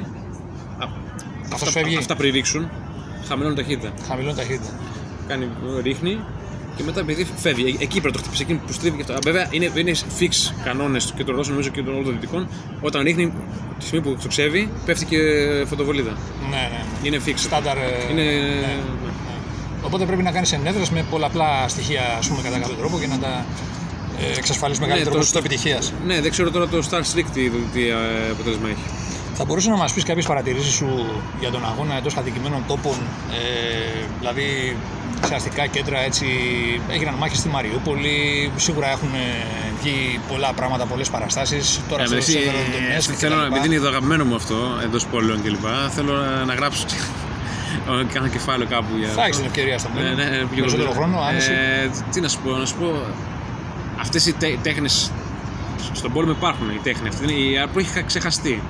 α, 0.78 0.86
Αυτός 1.52 1.68
αυτά, 1.68 1.80
φεύγει. 1.80 1.96
αυτά 1.96 2.16
πριν 2.16 2.32
ρίξουν, 2.32 2.68
χαμηλώνει 3.28 3.54
ταχύτητα. 3.54 3.92
Χαμηλών 4.08 4.34
ταχύτητα. 4.36 4.70
Κάνει, 5.28 5.48
ρίχνει 5.82 6.18
και 6.76 6.82
μετά 6.84 7.00
επειδή 7.00 7.26
φεύγει. 7.36 7.62
Ε, 7.80 7.82
Εκεί 7.82 8.00
πρέπει 8.00 8.06
να 8.06 8.12
το 8.12 8.18
χτυπήσει, 8.18 8.42
εκεί 8.42 8.54
που 8.66 8.72
στρίβει 8.72 8.96
και 8.96 9.02
αυτό. 9.02 9.14
Α, 9.14 9.18
Βέβαια 9.22 9.48
είναι, 9.50 9.70
είναι 9.74 9.92
fix 10.18 10.52
κανόνες 10.64 11.12
και 11.16 11.24
των 11.24 11.36
Ρώσων 11.36 11.52
νομίζω 11.52 11.68
και 11.70 11.82
των 11.82 11.92
όλων 11.92 12.04
των 12.04 12.12
Δυτικών. 12.14 12.48
Όταν 12.80 13.02
ρίχνει, 13.02 13.32
τη 13.78 13.84
στιγμή 13.84 14.04
που 14.04 14.16
το 14.22 14.28
ξεύει, 14.28 14.70
πέφτει 14.84 15.04
και 15.04 15.18
φωτοβολίδα. 15.66 16.16
Ναι, 16.50 16.56
ναι. 16.56 16.82
Είναι 17.02 17.20
fix. 17.26 17.32
Στάνταρ. 17.36 17.76
ε, 17.76 17.80
Είναι... 18.10 18.22
ναι. 18.22 18.78
Οπότε 19.82 20.04
πρέπει 20.04 20.22
να 20.22 20.30
κάνεις 20.30 20.52
ενέδρες 20.52 20.90
με 20.90 21.04
πολλαπλά 21.10 21.68
στοιχεία 21.68 22.16
ας 22.18 22.28
πούμε, 22.28 22.42
κατά 22.42 22.58
κάποιο 22.58 22.74
τρόπο 22.74 22.98
και 22.98 23.06
να 23.06 23.18
τα 23.18 23.44
ε, 24.20 24.38
εξασφαλίσεις 24.38 24.80
μεγαλύτερο 24.82 25.10
το- 25.10 25.16
ποσοστό 25.16 25.38
επιτυχίας. 25.38 25.92
Ναι, 26.06 26.20
δεν 26.20 26.30
ξέρω 26.30 26.50
τώρα 26.50 26.66
το 26.68 26.82
Star 26.90 26.98
Streak 27.00 27.24
τι, 27.34 27.50
τι 27.72 27.88
ε, 27.88 27.94
αποτέλεσμα 28.32 28.68
έχει. 28.68 28.82
Θα 29.34 29.44
μπορούσε 29.44 29.70
να 29.70 29.76
μας 29.76 29.92
πεις 29.92 30.04
κάποιες 30.04 30.26
παρατηρήσεις 30.26 30.72
σου 30.74 31.06
για 31.40 31.50
τον 31.50 31.64
αγώνα 31.64 31.96
εντός 31.96 32.14
κατοικημένων 32.14 32.64
τόπων, 32.66 32.96
ε, 33.32 34.04
δηλαδή 34.18 34.76
σε 35.26 35.34
αστικά 35.34 35.66
κέντρα 35.66 35.98
έτσι. 36.00 36.26
Έγιναν 36.88 37.14
μάχε 37.14 37.34
στη 37.36 37.48
Μαριούπολη, 37.48 38.50
σίγουρα 38.56 38.90
έχουν 38.90 39.08
ε, 39.14 39.18
βγει 39.82 40.20
πολλά 40.28 40.52
πράγματα, 40.52 40.84
πολλές 40.84 41.08
παραστάσεις. 41.10 41.80
Τώρα 41.88 42.02
Ε, 42.02 42.06
στο 42.06 42.16
εσύ, 42.16 42.30
Σεβεροδονέσκ 42.32 43.08
ε, 43.10 43.12
και 43.12 43.18
θέλω, 43.18 43.34
τα 43.34 43.38
να- 43.40 43.44
λοιπά. 43.44 43.56
επειδή 43.56 43.74
είναι 43.74 43.82
το 43.84 43.88
αγαπημένο 43.88 44.24
μου 44.24 44.34
αυτό 44.34 44.56
εντός 44.84 45.06
πόλεων 45.06 45.42
κλπ. 45.42 45.64
Θέλω 45.94 46.12
να, 46.12 46.44
να 46.44 46.54
γράψω. 46.54 46.84
Κάνω 48.12 48.28
κεφάλαιο 48.28 48.68
κάπου 48.68 48.92
για. 48.98 49.08
Θα 49.08 49.24
έχεις 49.24 49.36
την 49.36 49.46
ευκαιρία 49.46 49.78
στο 49.78 49.88
Ναι, 49.94 50.00
μέλλον. 50.00 50.16
ναι, 50.16 50.24
ναι, 50.24 50.36
πιο 50.36 50.46
Περισσότερο 50.56 50.88
πολύ. 50.88 50.98
χρόνο, 50.98 51.20
άνεση. 51.28 51.50
Ε, 51.52 51.90
τι 52.12 52.20
να 52.20 52.28
σου 52.28 52.38
πω, 52.44 52.50
να 52.56 52.66
σου 52.66 52.74
πω. 52.74 52.88
Αυτές 54.00 54.26
οι 54.26 54.32
τέ, 54.32 54.56
τέχνες 54.62 55.10
στον 55.92 56.12
πόλεμο 56.12 56.32
υπάρχουν 56.32 56.68
οι 56.70 56.80
τέχνες. 56.82 57.14
Αυτή 57.14 57.24
είναι 57.24 57.32
η 57.62 57.66
που 57.72 57.78
έχει 57.78 58.02
ξεχαστεί. 58.06 58.62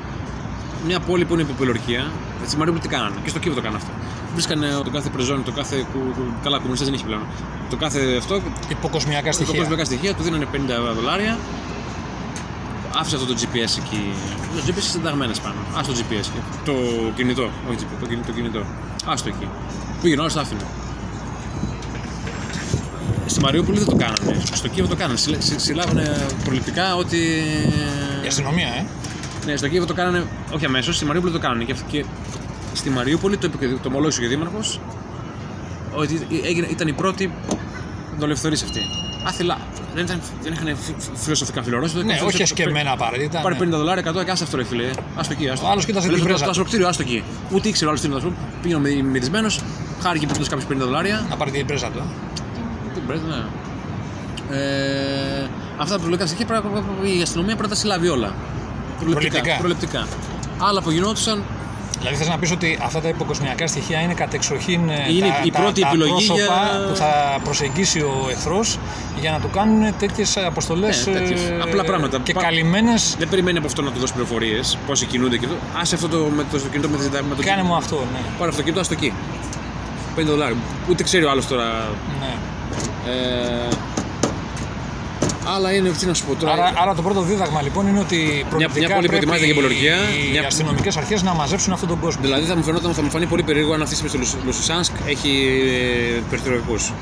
Μια 0.87 1.01
πόλη 1.01 1.25
που 1.25 1.33
είναι 1.33 1.43
υποπολιορκία, 1.43 2.11
έτσι 2.43 2.57
Μαριούπολη 2.57 2.83
τι 2.87 2.89
κάνανε; 2.95 3.15
Και 3.25 3.29
στο 3.29 3.39
Κίεβο 3.39 3.57
το 3.57 3.63
κάνανε 3.63 3.83
αυτό. 3.83 3.93
Βρίσκανε 4.33 4.67
το 4.85 4.91
κάθε 4.91 5.09
πρεζόνι, 5.09 5.43
το 5.43 5.53
κάθε. 5.53 5.77
κου- 5.93 6.15
κου- 6.17 6.33
Καλά, 6.43 6.57
κομμουνιστές 6.57 6.87
δεν 6.89 6.97
έχει 6.97 7.05
πλέον. 7.05 7.23
Το 7.71 7.77
κάθε 7.77 8.17
αυτό. 8.19 8.41
Υποκοσμιακά 8.69 9.27
Το 9.31 9.33
στοιχεία. 9.33 9.59
κοσμικά 9.61 9.85
στοιχεία 9.85 10.15
του 10.15 10.23
δίνανε 10.23 10.47
50 10.53 10.93
δολάρια. 10.95 11.39
Άφησε 12.99 13.17
αυτό 13.17 13.27
το 13.29 13.35
GPS 13.41 13.79
εκεί. 13.83 14.01
Το 14.55 14.61
GPS 14.67 14.69
είναι 14.69 14.81
συνταγμένες 14.81 15.41
πάνω. 15.41 15.55
Α 15.79 15.81
το 15.87 15.93
GPS. 15.99 16.21
και- 16.33 16.71
Το 16.71 16.73
κινητό. 17.17 17.43
Όχι 17.69 17.77
GPS, 17.81 18.01
το 18.01 18.07
κινητό. 18.07 18.27
Το 18.27 18.33
κινητό. 18.33 18.63
Άστο 19.07 19.29
εκεί. 19.29 19.49
Πήγαινε 20.03 20.21
όλο 20.21 20.33
το 20.33 20.41
άφηνε. 20.41 20.61
Στη 23.27 23.41
Μαριούπολη 23.41 23.79
δεν 23.79 23.87
το 23.87 23.97
κάνανε. 23.97 24.41
Στο 24.53 24.69
Κίεβο 24.69 24.89
το 24.89 24.97
κάνανε. 24.97 25.19
Συλλα- 25.19 25.41
συ- 25.41 25.61
Συλλάβανε 25.61 26.27
προληπτικά 26.45 26.97
ότι. 26.97 27.17
Η 28.25 28.27
αστυνομία, 28.27 28.67
ε. 28.67 28.87
Ναι, 29.47 29.57
στο 29.57 29.69
Κίεβο 29.69 29.87
το 29.87 29.95
κάνανε. 29.95 30.27
Όχι 30.55 30.65
αμέσως, 30.65 30.97
στη 30.97 31.05
Μαριούπολη 31.05 31.33
το 31.33 31.39
κάνανε. 31.39 31.65
Και, 31.65 31.73
αυ- 31.73 31.87
και 31.91 32.05
στη 32.75 32.91
Μαριούπολη 32.91 33.37
το, 33.37 33.47
είπε 33.47 33.67
και- 33.67 33.73
το 33.83 33.89
ομολόγησε 33.89 34.21
και 34.21 34.27
ο 34.27 34.29
Δήμαρχος 34.29 34.81
ότι 35.95 36.27
έγινε, 36.45 36.67
ήταν 36.71 36.89
η 36.89 36.93
πρώτη 36.93 37.33
δολευθερή 38.19 38.55
αυτή. 38.55 38.81
Άθελα. 39.27 39.59
Δεν, 39.99 40.07
ήταν, 40.07 40.21
δεν 40.43 40.53
είχαν 40.53 40.67
φι- 40.67 40.95
φι- 41.01 41.17
φιλοσοφικά 41.17 41.63
φιλορώσει. 41.63 42.05
Ναι, 42.05 42.21
όχι 42.27 42.43
εσκεμμένα 42.43 42.91
απαραίτητα. 42.93 43.41
Πάρε 43.41 43.55
ναι. 43.55 43.67
50 43.67 43.79
δολάρια, 43.79 44.13
100 44.13 44.25
και 44.25 44.31
άσε 44.31 44.45
αυτό 44.45 44.57
ρε 44.57 44.65
φίλε. 44.65 44.91
Άστο 45.17 45.33
εκεί, 45.33 45.49
άστο. 45.49 45.67
Ο 45.67 45.71
άλλος 45.71 45.85
κοίτασε 45.85 46.07
την 46.07 46.15
Ελεύθερο 46.17 46.35
πρέζα 46.39 46.45
Το 46.45 46.45
του. 46.45 46.51
ασφαλκτήριο, 46.51 46.89
άστο 46.89 47.03
εκεί. 47.03 47.23
Ούτε 47.55 47.69
ήξερε 47.69 47.87
ο 47.87 47.89
άλλος 47.89 48.01
τι 48.03 48.07
είναι 48.09 48.21
το 48.21 48.27
ασφαλκτήριο. 48.27 48.81
Πήγαινε 48.81 49.03
με 49.03 49.09
μυρισμένος, 49.11 49.61
χάρηκε 50.03 50.27
που 50.27 50.35
του 50.39 50.45
κάποιο 50.49 50.67
50 50.71 50.77
δολάρια. 50.79 51.27
Να 51.31 51.37
πάρει 51.37 51.51
την 51.51 51.67
πρέζα 51.67 51.87
του. 51.91 51.99
ε. 51.99 52.91
Τι 52.95 53.01
πρέπει, 53.07 53.23
ναι. 53.29 53.41
Ε, 54.57 55.49
αυτά 55.79 55.95
τα 55.95 56.01
προλογικά 56.01 56.27
στοιχεία 56.27 56.47
πρέπει 56.47 56.67
να- 56.75 57.09
η 57.09 57.23
αστυνομία 57.23 57.55
πρέπει 57.57 57.69
να 57.69 57.75
τα 57.75 57.81
συλλάβει 57.81 58.09
όλα. 58.09 58.35
Προληπτικά. 59.01 59.57
προληπτικά. 59.59 60.07
Άλλα 60.59 60.83
που 60.83 60.91
γινόντουσαν 60.91 61.43
Δηλαδή 61.99 62.17
θες 62.17 62.29
να 62.29 62.39
πεις 62.39 62.51
ότι 62.51 62.79
αυτά 62.83 63.01
τα 63.01 63.09
υποκοσμιακά 63.09 63.67
στοιχεία 63.67 64.01
είναι 64.01 64.15
κατεξοχήν 64.15 64.89
ε, 64.89 65.07
Είναι 65.13 65.27
τα, 65.29 65.41
η 65.45 65.51
τα- 65.51 65.61
πρώτη 65.61 65.81
τα 65.81 65.89
επιλογή 65.89 66.11
πρόσωπα 66.11 66.37
για- 66.45 66.87
που 66.89 66.97
θα 66.97 67.39
προσεγγίσει 67.45 68.01
ο 68.01 68.27
εχθρός 68.31 68.79
για 69.21 69.31
να 69.31 69.41
του 69.41 69.51
κάνουν 69.51 69.95
τέτοιες 69.99 70.37
αποστολές 70.37 71.07
Ναι, 71.07 71.13
τέτοιες 71.13 71.41
απλά 71.63 71.85
πράγματα. 71.85 72.19
και 72.23 72.33
Πα- 72.33 72.43
καλυμμένες. 72.43 73.15
Δεν 73.19 73.29
περιμένει 73.29 73.59
από 73.59 73.67
αυτό 73.67 73.83
να 73.83 73.91
του 73.91 73.99
δώσει 74.01 74.13
πληροφορίες, 74.13 74.79
πόσοι 74.87 75.07
κινούνται 75.07 75.37
και 75.37 75.45
αυτό. 75.47 75.57
Άσε 75.81 75.95
αυτό 75.95 76.09
το, 76.09 76.19
με 76.37 76.45
το 76.53 76.59
κινητό 76.59 76.89
με, 76.89 76.97
τη, 76.97 77.03
με 77.29 77.35
το 77.35 77.43
Κάνε 77.43 77.63
μου 77.63 77.75
αυτό, 77.75 77.97
ναι. 78.13 78.19
Πάρε 78.39 78.51
αυτό 78.51 78.57
το 78.57 78.63
κινητό, 78.63 78.81
άστο 78.81 78.95
εκεί. 78.95 79.13
5 80.17 80.23
δολάρια. 80.25 80.57
Ούτε 80.91 81.03
ξέρει 81.03 81.25
ο 81.25 81.31
άλλος 81.31 81.47
τώρα. 81.47 81.65
ναι. 82.21 82.33
Ε, 83.13 83.69
Άλλα 85.55 85.75
είναι, 85.75 85.89
τι 85.89 86.07
να 86.07 86.15
σου 86.15 86.25
πω 86.25 86.35
τώρα. 86.35 86.53
Άρα, 86.53 86.73
άρα 86.77 86.95
το 86.95 87.03
πρώτο 87.03 87.21
δίδαγμα 87.23 87.63
λοιπόν 87.63 87.87
είναι 87.87 87.99
ότι 87.99 88.45
προληπτικά 88.51 88.87
μια 88.87 88.95
πόλη 88.95 89.07
που 89.07 89.13
πρέπει 89.17 89.17
ετοιμάζεται 89.17 89.47
για 89.47 89.55
πολιορκία, 89.55 89.97
οι 90.27 90.31
μια- 90.31 90.47
αστυνομικές 90.47 90.97
αρχές 90.97 91.23
να 91.23 91.33
μαζέψουν 91.35 91.73
αυτόν 91.73 91.89
τον 91.89 92.01
κόσμο. 92.01 92.21
Δηλαδή 92.23 92.45
θα 92.47 92.57
μου, 92.57 92.63
φαινόταν, 92.63 92.93
θα 92.95 93.03
μου 93.03 93.11
φανεί 93.11 93.27
πολύ 93.27 93.43
περίεργο 93.43 93.73
αν 93.75 93.83
αυτή 93.83 93.97
τη 93.97 94.09
στιγμή 94.09 94.27
στο 94.27 94.37
Λουσ- 94.39 94.45
Λουσισάνσκ 94.47 94.93
έχει 95.07 95.31
ε, 96.17 96.21
περιθωριακούς. 96.31 96.93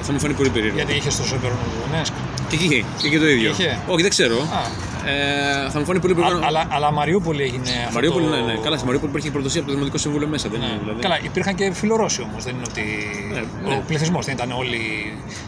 Θα 0.00 0.12
μου 0.12 0.18
φανεί 0.20 0.34
πολύ 0.34 0.48
περίεργο. 0.50 0.76
Γιατί 0.76 0.92
είχε 0.94 1.10
στο 1.10 1.24
Σόμπερ 1.24 1.50
Ντονέσκ. 1.90 2.12
Και 2.48 2.54
εκεί 2.54 2.64
είχε, 2.64 2.84
και 2.98 3.06
εκεί 3.06 3.18
το 3.18 3.28
ίδιο. 3.28 3.50
Είχε; 3.50 3.78
Όχι, 3.86 4.02
δεν 4.02 4.10
ξέρω. 4.10 4.36
Α. 4.36 4.92
Ε, 5.06 5.70
θα 5.70 5.78
μου 5.78 5.84
φανεί 5.84 6.00
πολύ 6.00 6.14
περίεργο. 6.14 6.40
Αλλά, 6.44 6.66
αλλά 6.70 6.92
Μαριούπολη 6.92 7.42
έγινε 7.42 7.70
αυτό. 7.80 7.92
Μαριούπολη, 7.94 8.26
το... 8.26 8.30
ναι, 8.30 8.40
ναι. 8.40 8.58
Καλά, 8.62 8.76
στη 8.76 8.84
Μαριούπολη 8.84 9.10
υπήρχε 9.10 9.30
προδοσία 9.30 9.60
από 9.60 9.68
το 9.68 9.74
Δημοτικό 9.74 9.98
Συμβούλιο 9.98 10.28
μέσα. 10.28 10.48
Δεν 10.48 10.60
είναι, 10.60 10.78
δηλαδή. 10.82 11.00
Καλά, 11.00 11.18
υπήρχαν 11.22 11.54
και 11.54 11.72
φιλορώσοι 11.72 12.22
όμως. 12.22 12.44
Δεν 12.44 12.54
είναι 12.54 12.64
ότι. 12.70 12.82
Ναι, 13.32 13.68
ναι. 13.68 13.74
Ο 13.74 13.82
πληθυσμός 13.86 14.24
δεν 14.24 14.34
ήταν 14.34 14.50
όλοι 14.52 14.80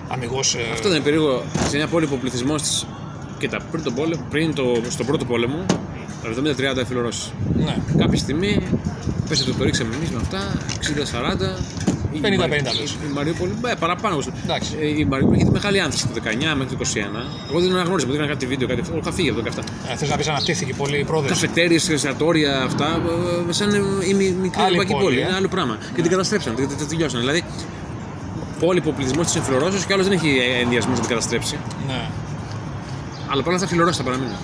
αμυγός. 0.09 0.57
Αυτό 0.73 0.89
δεν 0.89 0.97
είναι 0.97 1.05
περίεργο 1.05 1.43
σε 1.69 1.77
μια 1.77 1.87
πόλη 1.87 2.07
που 2.07 2.15
ο 2.15 2.19
πληθυσμός 2.21 2.63
τη. 2.63 2.71
Κοίτα, 3.39 3.59
πριν, 3.71 3.83
τον 3.85 3.95
πόλεμο, 3.95 4.23
πριν 4.31 4.55
το, 4.55 4.65
στον 4.89 5.07
πρώτο 5.07 5.25
πόλεμο, 5.25 5.65
το 6.23 6.29
70-30 6.81 6.83
φιλορώσοι. 6.87 7.33
Ναι. 7.57 7.77
Κάποια 7.97 8.19
στιγμή 8.19 8.63
πέσε 9.29 9.45
το, 9.45 9.55
το 9.55 9.65
ρίξαμε 9.65 9.95
εμείς 9.95 10.11
με 10.11 10.21
αυτά, 10.23 10.39
60-40. 11.49 11.96
Η 12.17 12.21
50-50 12.21 12.39
Μαρι- 12.39 12.81
λες. 12.81 12.91
Η 13.09 13.13
Μαριούπολη, 13.15 13.53
ε, 13.67 13.75
παραπάνω. 13.79 14.19
Εντάξει. 14.45 14.71
Ε, 14.81 14.87
Η 14.87 15.05
Μαριούπολη 15.05 15.39
είχε 15.41 15.51
μεγάλη 15.51 15.81
άνθηση 15.81 16.07
το 16.07 16.13
19 16.15 16.55
μέχρι 16.55 16.71
το 16.71 16.77
21. 16.77 17.23
Εγώ 17.51 17.61
δεν 17.61 17.71
αναγνώρισα, 17.73 18.07
μου 18.07 18.13
δείχναν 18.13 18.31
κάτι 18.31 18.47
βίντεο, 18.47 18.69
κάτι. 18.69 18.83
Είχα 19.01 19.13
φύγει 19.13 19.29
από 19.31 19.39
το 19.39 19.45
17. 19.45 19.63
Θες 19.97 20.09
να 20.09 20.17
πεις 20.17 20.29
αναπτύχθηκε 20.29 20.75
πολύ 20.75 20.99
η 20.99 21.05
πρόοδος; 21.05 21.29
Καφετέρειες, 21.31 21.89
εστιατόρια, 21.89 22.63
αυτά, 22.63 23.01
ε, 23.49 23.53
σαν 23.53 23.71
ε, 23.75 23.77
η 24.11 24.15
μι- 24.15 24.37
μικρή 24.43 24.61
Άλλη 24.63 24.77
ευρωπαϊκή 24.77 24.93
πόλη, 24.93 25.05
πόλη. 25.05 25.19
ε. 25.19 25.21
Είναι 25.21 25.35
άλλο 25.37 25.49
πράγμα. 25.49 25.79
Και 25.95 26.03
την 26.03 26.11
καταστρέψαν, 26.11 26.55
την, 26.55 26.69
την, 26.69 26.77
την 26.77 26.89
τελειώσαν. 26.89 27.21
Δηλαδή, 27.21 27.45
πόλη 28.61 28.81
που 28.81 28.89
ο 28.89 28.93
πληθυσμό 28.97 29.23
της 29.23 29.35
είναι 29.35 29.45
φιλορώσο 29.45 29.79
και 29.87 29.93
άλλος 29.93 30.07
δεν 30.09 30.15
έχει 30.19 30.31
ενδιασμός 30.63 30.95
να 30.95 31.01
την 31.01 31.09
καταστρέψει. 31.09 31.57
Ναι. 31.87 32.09
Αλλά 33.31 33.41
παρόλα 33.43 33.57
αυτά 33.57 33.67
φιλορώσοι 33.67 33.99
θα 33.99 34.05
παραμείνουν. 34.05 34.35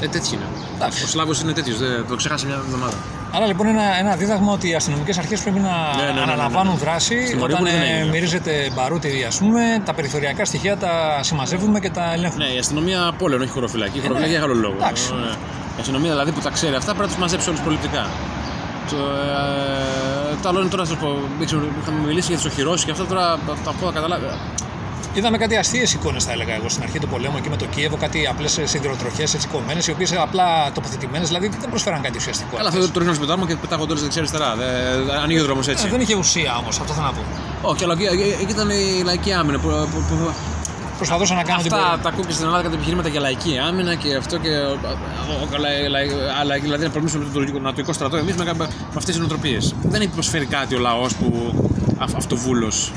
Ε, 0.00 0.06
τέτοιοι 0.08 0.30
είναι. 0.34 0.44
Εντάξει. 0.74 1.04
Ο 1.04 1.06
Σλάβος 1.06 1.40
είναι 1.40 1.52
τέτοιος, 1.52 1.76
το 2.08 2.16
ξέχασα 2.16 2.46
μια 2.46 2.54
εβδομάδα. 2.66 2.96
Άρα 3.32 3.46
λοιπόν 3.46 3.66
ένα, 3.66 3.98
ένα 3.98 4.16
δίδαγμα 4.16 4.52
ότι 4.52 4.68
οι 4.68 4.74
αστυνομικές 4.74 5.18
αρχές 5.18 5.40
πρέπει 5.40 5.58
να 5.58 5.74
ναι, 5.96 6.02
ναι, 6.04 6.12
ναι, 6.12 6.20
αναλαμβάνουν 6.20 6.72
ναι. 6.72 6.78
δράση 6.78 7.26
Στη 7.26 7.36
όταν 7.36 7.38
Μαριούπολη 7.40 7.70
δεν 7.70 7.80
ε, 7.80 7.94
έγινε. 7.94 8.10
μυρίζεται 8.10 8.70
μπαρούτι, 8.74 9.24
ας 9.28 9.38
πούμε, 9.38 9.60
τα 9.84 9.94
περιθωριακά 9.94 10.44
στοιχεία 10.44 10.76
τα 10.76 11.20
συμμαζεύουμε 11.22 11.80
και 11.80 11.90
τα 11.90 12.12
ελέγχουμε. 12.12 12.44
Ναι, 12.44 12.50
η 12.54 12.58
αστυνομία 12.58 13.14
πόλεων, 13.18 13.40
όχι 13.40 13.50
χωροφυλακή. 13.50 13.98
Η 13.98 14.00
χωροφυλακή 14.00 14.32
για 14.32 14.42
άλλο 14.42 14.54
λόγο. 14.54 14.74
Ε, 14.74 14.82
Εντάξει. 14.82 15.12
Ε, 15.30 15.34
Η 15.76 15.80
αστυνομία 15.80 16.10
δηλαδή 16.10 16.32
που 16.32 16.40
τα 16.40 16.50
ξέρει 16.50 16.74
αυτά 16.74 16.90
πρέπει 16.90 17.00
να 17.02 17.08
τους 17.08 17.18
μαζέψει 17.18 17.48
όλους 17.48 17.60
πολιτικά. 17.60 18.06
Το, 18.90 18.96
ε, 18.96 20.36
το 20.42 20.48
άλλο 20.48 20.60
είναι 20.60 20.68
τώρα, 20.68 20.82
να 20.82 20.88
σας 20.88 20.98
πω, 20.98 21.08
δεν 21.38 21.46
ξέρω, 21.46 21.62
είχαμε 21.82 21.98
μιλήσει 22.06 22.26
για 22.32 22.36
τις 22.36 22.46
οχυρώσεις 22.46 22.84
και 22.84 22.90
αυτά 22.90 23.04
τώρα 23.06 23.38
τα 23.64 23.72
πω 23.80 23.90
καταλάβει. 23.94 24.26
Είδαμε 25.14 25.38
κάτι 25.38 25.56
αστείες 25.56 25.92
εικόνες, 25.94 26.24
θα 26.24 26.32
έλεγα 26.32 26.54
εγώ, 26.54 26.68
στην 26.68 26.82
αρχή 26.82 26.98
του 26.98 27.08
πολέμου 27.08 27.36
εκεί 27.36 27.48
με 27.48 27.56
το 27.56 27.64
Κίεβο, 27.64 27.96
κάτι 27.96 28.26
απλές 28.26 28.60
σιδηροτροχές 28.64 29.34
έτσι 29.34 29.48
κομμένες, 29.48 29.86
οι 29.86 29.90
οποίες 29.90 30.12
απλά 30.12 30.72
τοποθετημένες, 30.72 31.26
δηλαδή 31.28 31.48
δεν 31.60 31.68
προσφέραν 31.70 32.00
κάτι 32.02 32.16
ουσιαστικό. 32.16 32.56
Καλά, 32.56 32.68
αυτό 32.68 32.88
το 32.90 32.98
ρίχνω 32.98 33.14
στο 33.14 33.24
πετάγμα 33.26 33.46
και 33.46 33.56
πετάγω 33.56 33.86
τώρα 33.86 34.00
δεξιά-αριστερά. 34.00 34.54
Δεν- 34.56 35.10
Ανοίγει 35.22 35.40
ο 35.40 35.44
δρόμος 35.44 35.68
Ε, 35.68 35.70
έτσι. 35.70 35.88
δεν 35.88 36.00
είχε 36.00 36.14
ουσία 36.14 36.56
όμως, 36.56 36.80
αυτό 36.80 36.92
θέλω 36.92 37.06
να 37.06 37.12
πω. 37.12 37.22
Όχι, 37.70 37.84
αλλά 37.84 37.92
εκεί- 37.92 38.04
εκεί 38.04 38.36
εκεί 38.42 38.52
ήταν 38.52 38.70
η 38.70 39.02
λαϊκή 39.04 39.32
άμυνα. 39.32 39.58
Που, 39.58 39.68
που, 39.68 40.04
που, 40.08 40.32
Προσπαθούσα 40.96 41.34
να 41.34 41.42
κάνω 41.42 41.62
την 41.62 41.72
αυτά 41.72 41.84
πορεία. 41.86 42.02
τα 42.02 42.08
ακούω 42.08 42.24
και 42.24 42.32
στην 42.32 42.44
Ελλάδα 42.44 42.62
κατά 42.62 42.74
επιχειρήματα 42.74 43.08
για 43.08 43.20
λαϊκή 43.20 43.58
άμυνα 43.68 43.94
και 43.94 44.14
αυτό 44.14 44.38
και. 44.38 44.48
ο- 44.48 44.78
ο- 45.54 45.58
λα- 45.58 45.88
λα- 45.88 46.34
αλλά 46.40 46.54
δηλαδή 46.58 46.84
να 46.84 46.90
πολεμήσουμε 46.90 47.24
με 47.24 47.30
το 47.30 47.38
τουρκικό- 47.38 47.58
νατοικό 47.58 47.92
στρατό 47.92 48.16
εμείς 48.16 48.34
με, 48.34 48.44
με 48.44 48.64
αυτές 48.88 49.04
τις 49.04 49.18
νοοτροπίες. 49.18 49.74
Δεν 49.82 50.00
έχει 50.00 50.10
προσφέρει 50.10 50.46
κάτι 50.46 50.74
ο 50.74 50.78
λαός 50.78 51.14
που. 51.14 51.28
αυ- 51.98 52.16
αυτοβούλος. 52.16 52.92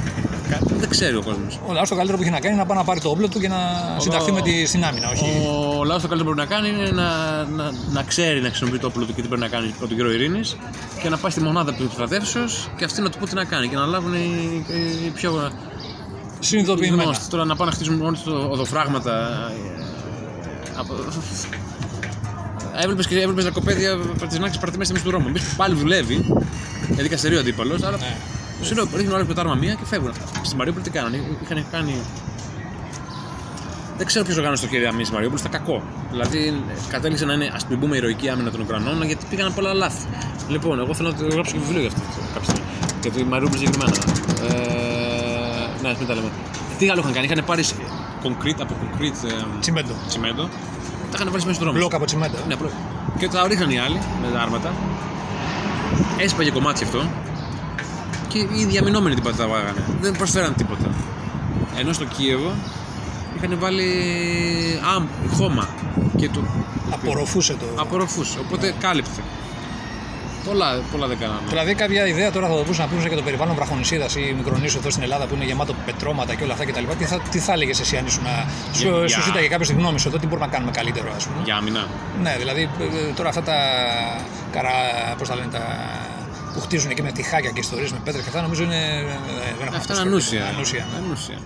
Κα- 0.49 0.59
Δεν 0.77 0.89
ξέρει 0.89 1.15
ο 1.15 1.21
κόσμος. 1.23 1.59
Ο 1.67 1.73
λαό 1.73 1.83
το 1.83 1.95
καλύτερο 1.95 2.17
που 2.17 2.23
έχει 2.23 2.31
να 2.31 2.39
κάνει 2.39 2.53
είναι 2.53 2.61
να 2.61 2.67
πάει 2.67 2.77
να 2.77 2.83
πάρει 2.83 2.99
το 2.99 3.09
όπλο 3.09 3.27
του 3.27 3.39
και 3.39 3.47
να 3.47 3.57
συνταχθεί 3.99 4.31
με 4.31 4.41
τη, 4.41 4.65
στην 4.65 4.83
άμυνα. 4.85 5.09
Όχι. 5.09 5.23
Ο 5.79 5.83
λαό 5.83 5.99
το 5.99 6.07
καλύτερο 6.07 6.17
που 6.17 6.23
μπορεί 6.23 6.37
να 6.37 6.45
κάνει 6.55 6.69
είναι 6.69 6.89
να, 6.91 7.07
να, 7.43 7.71
να 7.91 8.03
ξέρει 8.03 8.41
να 8.41 8.47
χρησιμοποιεί 8.47 8.77
το 8.79 8.87
όπλο 8.87 9.05
του 9.05 9.13
και 9.13 9.21
τι 9.21 9.27
πρέπει 9.27 9.41
να 9.41 9.47
κάνει 9.47 9.73
από 9.77 9.87
τον 9.87 9.97
καιρό 9.97 10.11
ειρήνης 10.11 10.57
και 11.01 11.09
να 11.09 11.17
πάει 11.17 11.31
στη 11.31 11.41
μονάδα 11.41 11.73
του 11.73 11.89
στρατεύσεως 11.93 12.69
και 12.77 12.83
αυτοί 12.83 13.01
να 13.01 13.09
του 13.09 13.17
πούν 13.17 13.27
τι 13.29 13.35
να 13.35 13.43
κάνει 13.43 13.67
και 13.67 13.75
να 13.75 13.85
λάβουν 13.85 14.13
οι, 14.13 14.65
οι 15.05 15.09
πιο 15.09 15.51
Συνειδητοποιημένα. 16.39 17.03
γνώστοι. 17.03 17.29
Τώρα 17.29 17.45
να 17.45 17.55
πάνε 17.55 17.69
να 17.69 17.75
χτίσουν 17.75 17.95
μόνοι 17.95 18.17
τους 18.17 18.33
οδοφράγματα. 18.33 19.11
ε, 19.51 19.81
από... 20.77 20.93
Έβλεπες 22.81 23.07
και 23.07 23.19
έβλεπες 23.19 23.43
λακοπαίδια 23.43 23.97
τη 24.29 24.39
Νάξη 24.39 24.59
παρατημένε 24.59 24.83
στη 24.83 24.93
μέση 24.93 25.03
του 25.05 25.09
δρόμου. 25.11 25.27
Εμείς 25.27 25.43
πάλι 25.57 25.75
δουλεύει, 25.75 26.25
γιατί 26.87 27.01
δικαστηρίο 27.01 27.39
αντίπαλος, 27.39 27.83
αλλά 27.83 27.97
Ναι. 27.97 28.15
Σου 28.61 28.75
λέω 28.75 28.87
ρίχνουν 28.95 29.15
άλλο 29.15 29.25
πετάρμα 29.25 29.55
μία 29.55 29.73
και 29.73 29.85
φεύγουν. 29.85 30.11
Στη 30.41 30.55
Μαριούπολη 30.55 30.83
τι 30.83 30.89
κάνανε, 30.89 31.17
είχαν 31.43 31.65
κάνει. 31.71 31.93
Δεν 33.97 34.05
ξέρω 34.05 34.25
ποιος 34.25 34.37
οργάνωσε 34.37 34.61
το 34.63 34.69
χέρι 34.69 34.85
άμυνα 34.85 35.03
τη 35.07 35.13
Μαριούπολη, 35.13 35.41
ήταν 35.45 35.51
κακό. 35.51 35.83
Δηλαδή 36.11 36.63
κατέληξε 36.89 37.25
να 37.25 37.33
είναι 37.33 37.51
ας 37.53 37.65
μην 37.67 37.79
πούμε 37.79 37.97
ηρωική 37.97 38.29
άμυνα 38.29 38.51
των 38.51 38.61
Ουκρανών, 38.61 39.03
γιατί 39.03 39.25
πήγαν 39.29 39.53
πολλά 39.53 39.73
λάθη. 39.73 40.05
Λοιπόν, 40.49 40.79
εγώ 40.79 40.93
θέλω 40.93 41.09
να 41.09 41.15
το 41.15 41.27
γράψω 41.33 41.51
και 41.51 41.59
βιβλίο 41.59 41.79
για 41.79 41.89
αυτό 41.89 42.01
κάποια 42.33 42.49
στιγμή. 42.49 42.69
Για 43.01 43.11
τη 43.11 43.23
Μαριούπολη 43.23 43.59
συγκεκριμένα. 43.59 43.97
Ε, 44.47 45.81
ναι, 45.81 45.95
μην 45.99 46.07
τα 46.07 46.13
λέμε. 46.15 46.29
Τι 46.77 46.89
άλλο 46.89 46.99
είχαν 46.99 47.13
κάνει, 47.13 47.25
είχαν 47.25 47.45
πάρει 47.45 47.63
concrete 48.23 48.59
από 48.59 48.75
concrete 48.81 49.29
ε, 49.29 49.59
Τσιμέντο. 49.59 49.93
τσιμέντο, 50.07 50.43
τα 51.11 51.15
είχαν 51.15 51.27
βάλει 51.31 51.43
μέσα 51.45 51.53
στο 51.53 51.63
δρόμο. 51.63 51.77
Μπλοκ 51.77 51.93
από 51.93 52.05
τσιμέντο. 52.05 52.37
Ναι, 52.47 52.53
απλό. 52.53 52.69
Και 53.19 53.27
τα 53.27 53.47
ρίχναν 53.47 53.69
οι 53.69 53.79
άλλοι 53.79 53.99
με 54.21 54.27
τα 54.33 54.39
άρματα. 54.41 54.73
Έσπαγε 56.17 56.51
κομμάτι 56.51 56.83
αυτό. 56.83 57.09
Και 58.27 58.37
οι 58.39 58.65
διαμηνόμενοι 58.65 59.15
τίποτα 59.15 59.35
τα 59.35 59.47
βάγανε. 59.47 59.83
Δεν 60.01 60.17
προσφέραν 60.17 60.55
τίποτα. 60.55 60.89
Ενώ 61.79 61.93
στο 61.93 62.05
Κίεβο 62.05 62.51
είχαν 63.37 63.59
βάλει 63.59 63.89
αμ, 64.95 65.07
χώμα 65.33 65.67
και 66.17 66.29
το 66.29 66.39
Απορροφούσε 66.91 67.53
το. 67.53 67.65
απορροφούσε. 67.75 68.39
Οπότε 68.39 68.73
κάλυπτε. 68.79 69.21
Πολλά, 70.45 70.79
πολλά 70.91 71.07
δεν 71.07 71.17
κάνανε. 71.17 71.39
Δηλαδή, 71.49 71.73
κάποια 71.73 72.07
ιδέα 72.07 72.31
τώρα 72.31 72.47
θα 72.47 72.53
το 72.53 72.59
μπορούσαν 72.61 72.85
να 72.85 72.91
πούμε 72.91 73.07
για 73.07 73.17
το 73.17 73.23
περιβάλλον 73.23 73.55
βραχονισίδας 73.55 74.15
ή 74.15 74.33
μικρονήσου 74.37 74.77
εδώ 74.77 74.89
στην 74.89 75.03
Ελλάδα 75.03 75.25
που 75.25 75.35
είναι 75.35 75.45
γεμάτο 75.45 75.73
πετρώματα 75.85 76.35
και 76.35 76.43
όλα 76.43 76.53
αυτά 76.53 76.65
κτλ. 76.65 76.83
Τι 76.97 77.05
θα, 77.05 77.19
τι 77.31 77.39
θα 77.39 77.53
έλεγες 77.53 77.79
εσύ 77.79 77.97
αν 77.97 78.05
ήσουν. 78.05 78.23
να- 78.23 78.45
Σου, 78.73 78.87
Για- 78.87 79.07
σου 79.07 79.21
ζήταγε 79.21 79.47
κάποιος 79.47 79.67
τη 79.67 79.73
γνώμη 79.73 79.99
σου 79.99 80.07
εδώ, 80.07 80.17
τι 80.17 80.27
μπορούμε 80.27 80.45
να 80.45 80.51
κάνουμε 80.51 80.71
καλύτερο, 80.71 81.11
ας 81.15 81.23
πούμε; 81.25 81.37
Για 81.43 81.55
άμυνα. 81.55 81.87
Ναι, 82.21 82.35
δηλαδή 82.37 82.61
ε, 82.79 82.83
ε, 82.83 83.13
τώρα 83.13 83.29
αυτά 83.29 83.41
τα 83.41 83.55
καρά, 84.51 84.71
πώς 85.17 85.27
τα 85.27 85.35
λένε, 85.35 85.47
τα 85.51 85.63
που 86.57 86.63
χτίζουν 86.63 86.89
εκεί 86.91 87.01
με 87.01 87.11
τυχάκια 87.11 87.49
και 87.51 87.59
ιστορίες 87.59 87.91
με 87.91 87.99
πέτρε 88.03 88.21
και 88.21 88.27
αυτά 88.27 88.41
νομίζω 88.41 88.63
είναι. 88.63 88.75
ε, 88.75 88.99
ε, 88.99 89.03
δεν 89.57 89.67
έχουν 89.67 89.75
Αυτά 89.75 89.93
είναι 90.01 90.09
προσφέρει 90.09 90.09
ανούσια. 90.09 90.39
τίποτα. 90.39 90.55
Ανούσια, 90.55 90.85
ναι. 90.91 91.05
Ανούσια. 91.05 91.37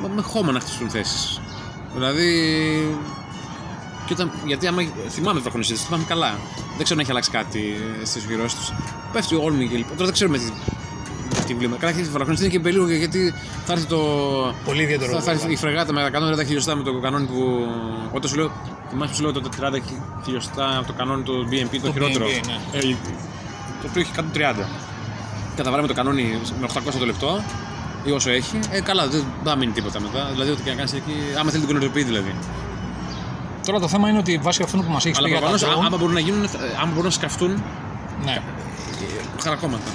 Μα 0.00 0.08
με 0.08 0.22
χώμα 0.22 0.52
να 0.52 0.60
χτιστούν 0.60 0.90
θέσεις. 0.90 1.40
Δηλαδή. 1.94 2.28
Και 4.06 4.12
όταν, 4.12 4.30
γιατί 4.46 4.66
άμα 4.66 4.82
θυμάμαι 5.08 5.36
το 5.36 5.42
βραχονισίδε, 5.42 5.78
θυμάμαι 5.78 6.04
καλά. 6.08 6.30
Δεν 6.76 6.84
ξέρω 6.84 6.94
αν 6.94 7.00
έχει 7.00 7.10
αλλάξει 7.10 7.30
κάτι 7.30 7.62
στις 8.04 8.24
οχυρώσει 8.24 8.56
τους. 8.56 8.72
Πέφτει 9.12 9.34
ο 9.34 9.40
Όλμη 9.42 9.68
και 9.68 9.76
λοιπά. 9.76 9.90
Τώρα 9.90 10.04
δεν 10.04 10.12
ξέρουμε 10.12 10.38
τι, 10.38 10.44
τι 11.46 11.54
βλήμα. 11.54 11.76
Καλά, 11.76 11.92
και 11.92 12.00
η 12.00 12.02
βραχονισίδε 12.02 12.46
είναι 12.48 12.56
και 12.56 12.60
περίεργο 12.62 12.88
γιατί 12.90 13.34
θα 13.66 13.72
έρθει 13.72 13.86
το. 13.86 13.98
Πολύ 14.64 14.82
ιδιαίτερο. 14.82 15.12
Θα, 15.12 15.20
θα 15.20 15.30
έρθει 15.30 15.52
η 15.52 15.56
φρεγάτα 15.56 15.92
με 15.92 16.10
τα 16.10 16.42
130 16.42 16.46
χιλιοστά 16.46 16.74
με 16.76 16.82
το 16.82 17.00
κανόνι 17.00 17.26
που. 17.26 17.66
Όταν 18.12 18.30
σου 18.30 18.36
λέω. 18.36 18.50
Θυμάσαι 18.90 19.10
που 19.10 19.16
σου 19.16 19.22
λέω 19.22 19.32
το 19.32 19.42
30 19.60 19.78
χιλιοστά 20.24 20.76
από 20.78 20.86
το 20.86 20.92
κανόνι 20.92 21.22
του 21.22 21.48
BNP, 21.50 21.68
το, 21.72 21.86
Το 21.86 21.92
χειρότερο. 21.92 22.26
BNP, 22.26 22.46
ναι. 22.46 22.78
Ε, 22.78 22.96
το 23.80 23.86
οποίο 23.88 24.00
έχει 24.00 24.12
130. 24.16 24.64
Καταβάλαμε 25.56 25.88
το 25.88 25.94
κανόνι 25.94 26.40
με 26.60 26.66
800 26.74 26.98
το 26.98 27.06
λεπτό 27.06 27.42
ή 28.04 28.10
όσο 28.10 28.30
έχει, 28.30 28.58
ε, 28.70 28.80
καλά, 28.80 29.06
δεν 29.08 29.24
θα 29.44 29.56
μείνει 29.56 29.72
τίποτα 29.72 30.00
μετά. 30.00 30.28
Δηλαδή, 30.32 30.50
ό,τι 30.50 30.62
και 30.62 30.70
να 30.70 30.76
κάνεις 30.76 30.92
εκεί, 30.92 31.14
άμα 31.38 31.50
θέλει 31.50 31.64
την 31.64 31.72
κονιροποιεί 31.74 32.02
δηλαδή. 32.02 32.34
Τώρα 33.66 33.78
το 33.80 33.88
θέμα 33.88 34.08
είναι 34.08 34.18
ότι 34.18 34.38
βάσει 34.42 34.62
αυτού 34.62 34.84
που 34.84 34.92
μας 34.92 35.04
έχεις 35.06 35.18
Αλλά 35.18 35.26
πει 35.26 35.32
για 35.32 35.40
τα 35.40 35.48
προφανώ, 35.48 35.72
drone, 35.72 35.86
άμα 35.86 35.96
μπορούν 35.96 36.14
να 36.14 36.20
γίνουν, 36.20 36.44
ε, 36.44 36.48
άμα 36.80 36.88
μπορούν 36.88 37.04
να 37.04 37.10
σκαφτούν 37.10 37.62
ναι. 38.24 38.32
ε, 38.32 39.42
χαρακόμματα. 39.42 39.90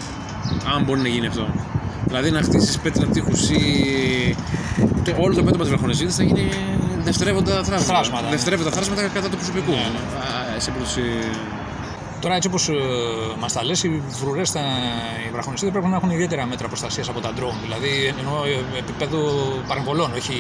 Αν 0.76 0.84
μπορεί 0.84 1.02
να 1.02 1.08
γίνει 1.08 1.28
αυτό. 1.28 1.48
Δηλαδή 2.08 2.32
να 2.32 2.42
χτίσεις 2.42 2.80
πέτρα 2.80 3.06
τείχους 3.06 3.50
ή. 3.50 4.36
Το, 5.04 5.12
όλο 5.20 5.36
το 5.36 5.44
πέτρωμα 5.44 5.64
της 5.64 5.70
βραχονεσίδης 5.70 6.16
θα 6.16 6.24
γίνει 6.24 6.50
δευτερεύοντα 7.04 7.52
θράσματα. 7.64 7.84
Θράσματα, 7.84 8.22
ναι. 8.22 8.30
Δευτερεύοντα 8.30 8.72
θράσματα 8.72 9.08
κατά 9.08 9.30
του 9.30 9.36
προσωπικού. 9.36 9.72
Ναι, 9.72 9.78
Α, 9.78 10.60
σε 10.60 10.72
περίπτωση. 10.72 11.02
Τώρα 12.26 12.38
έτσι 12.38 12.48
όπως 12.48 12.70
μας 13.40 13.54
τα 13.54 13.64
λες, 13.64 13.84
οι 13.84 14.02
φρουρέ, 14.10 14.42
οι 15.28 15.32
βραχονιστές 15.32 15.70
πρέπει 15.72 15.88
να 15.88 15.96
έχουν 15.96 16.10
ιδιαίτερα 16.10 16.46
μέτρα 16.46 16.68
προστασίας 16.68 17.10
από 17.10 17.20
τα 17.20 17.32
drone. 17.38 17.60
Δηλαδή 17.64 18.14
εννοώ 18.20 18.46
ε, 18.46 18.78
επίπεδο 18.78 19.20
παρεμβολών, 19.68 20.14
όχι 20.14 20.34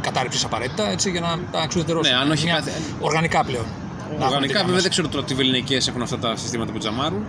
κατάρριψης 0.00 0.44
απαραίτητα, 0.44 0.90
έτσι 0.90 1.10
για 1.10 1.20
να 1.20 1.38
τα 1.52 1.62
εξουδετερώσουν. 1.62 2.12
Ναι, 2.14 2.20
αν 2.20 2.30
όχι 2.30 2.44
Μια- 2.44 2.54
κάθε- 2.54 2.72
Οργανικά 3.00 3.44
πλέον. 3.44 3.64
Να 3.64 4.12
έχουν 4.12 4.24
Οργανικά, 4.24 4.38
τέτοια 4.40 4.58
βέβαια 4.58 4.70
μέσα. 4.70 4.82
δεν 4.82 4.90
ξέρω 4.90 5.08
τώρα 5.08 5.24
τι 5.24 5.34
βεληνικές 5.34 5.88
έχουν 5.88 6.02
αυτά 6.02 6.18
τα 6.18 6.36
συστήματα 6.36 6.72
που 6.72 6.78
τζαμάρουν. 6.78 7.24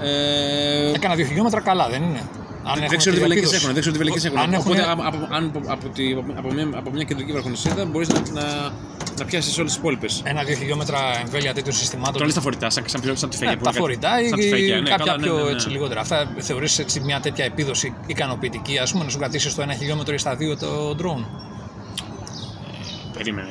Ε, 0.00 0.92
Έκανα 0.94 1.14
δύο 1.14 1.26
χιλιόμετρα 1.26 1.60
καλά, 1.60 1.88
δεν 1.88 2.02
είναι. 2.02 2.22
Αν 2.64 2.74
δεν 2.74 2.82
έχουν 2.82 2.96
ξέρω 2.96 3.14
τι 3.16 3.20
τη 3.22 3.26
βεληνικέ 3.26 3.46
διαπίδωση. 3.48 3.54
έχουν. 3.56 3.72
Δεν 3.72 3.80
ξέρω 3.80 3.92
τι 3.96 3.98
βεληνικές 4.02 4.24
έχουν. 4.24 4.38
Αν 4.38 4.52
έχουν- 4.52 4.72
Οπότε, 4.72 4.90
από, 4.90 5.02
από, 5.06 5.34
αν, 5.36 5.44
από, 5.54 5.60
από, 5.72 5.88
τη, 5.88 6.04
από, 6.40 6.52
μια, 6.52 6.68
από 6.74 6.90
μια 6.90 7.04
κεντρική 7.04 7.32
βραχονισίδα 7.32 7.84
μπορείς 7.84 8.08
να, 8.08 8.20
να, 8.32 8.44
να 9.18 9.24
πιάσεις 9.24 9.58
όλες 9.58 9.70
τις 9.70 9.80
υπόλοιπες. 9.80 10.22
Ένα-δύο 10.24 10.56
χιλιόμετρα 10.56 10.98
εμβέλεια 11.24 11.54
τέτοιων 11.54 11.74
συστημάτων. 11.74 12.12
Τώρα 12.12 12.26
λε 12.26 12.32
τα 12.32 12.40
φορητά, 12.40 12.70
σαν, 12.70 12.84
σαν, 12.86 13.16
σαν, 13.16 13.30
τη 13.30 13.38
Ναι, 13.38 13.46
φέγγια. 13.46 13.62
τα 13.64 13.72
φορητά 13.72 14.20
ή 14.22 14.28
σαν 14.28 14.38
τη 14.38 14.48
φέγγια, 14.48 14.80
ναι, 14.80 14.88
κάποια 14.90 15.04
καλά, 15.04 15.16
ναι, 15.18 15.22
πιο 15.22 15.36
ναι, 15.36 15.42
ναι. 15.42 15.50
Έτσι, 15.50 15.68
λιγότερα. 15.68 16.00
Αυτά 16.00 16.30
θεωρείς 16.38 16.78
έτσι 16.78 17.00
μια 17.00 17.20
τέτοια 17.20 17.44
επίδοση 17.44 17.94
ικανοποιητική, 18.06 18.78
ας 18.78 18.92
πούμε, 18.92 19.04
να 19.04 19.10
σου 19.10 19.18
κρατήσεις 19.18 19.52
στο 19.52 19.62
ένα 19.62 19.74
χιλιόμετρο 19.74 20.14
ή 20.14 20.18
στα 20.18 20.34
δύο 20.36 20.56
το 20.56 20.90
drone; 21.02 21.24
Περίμενε. 23.12 23.48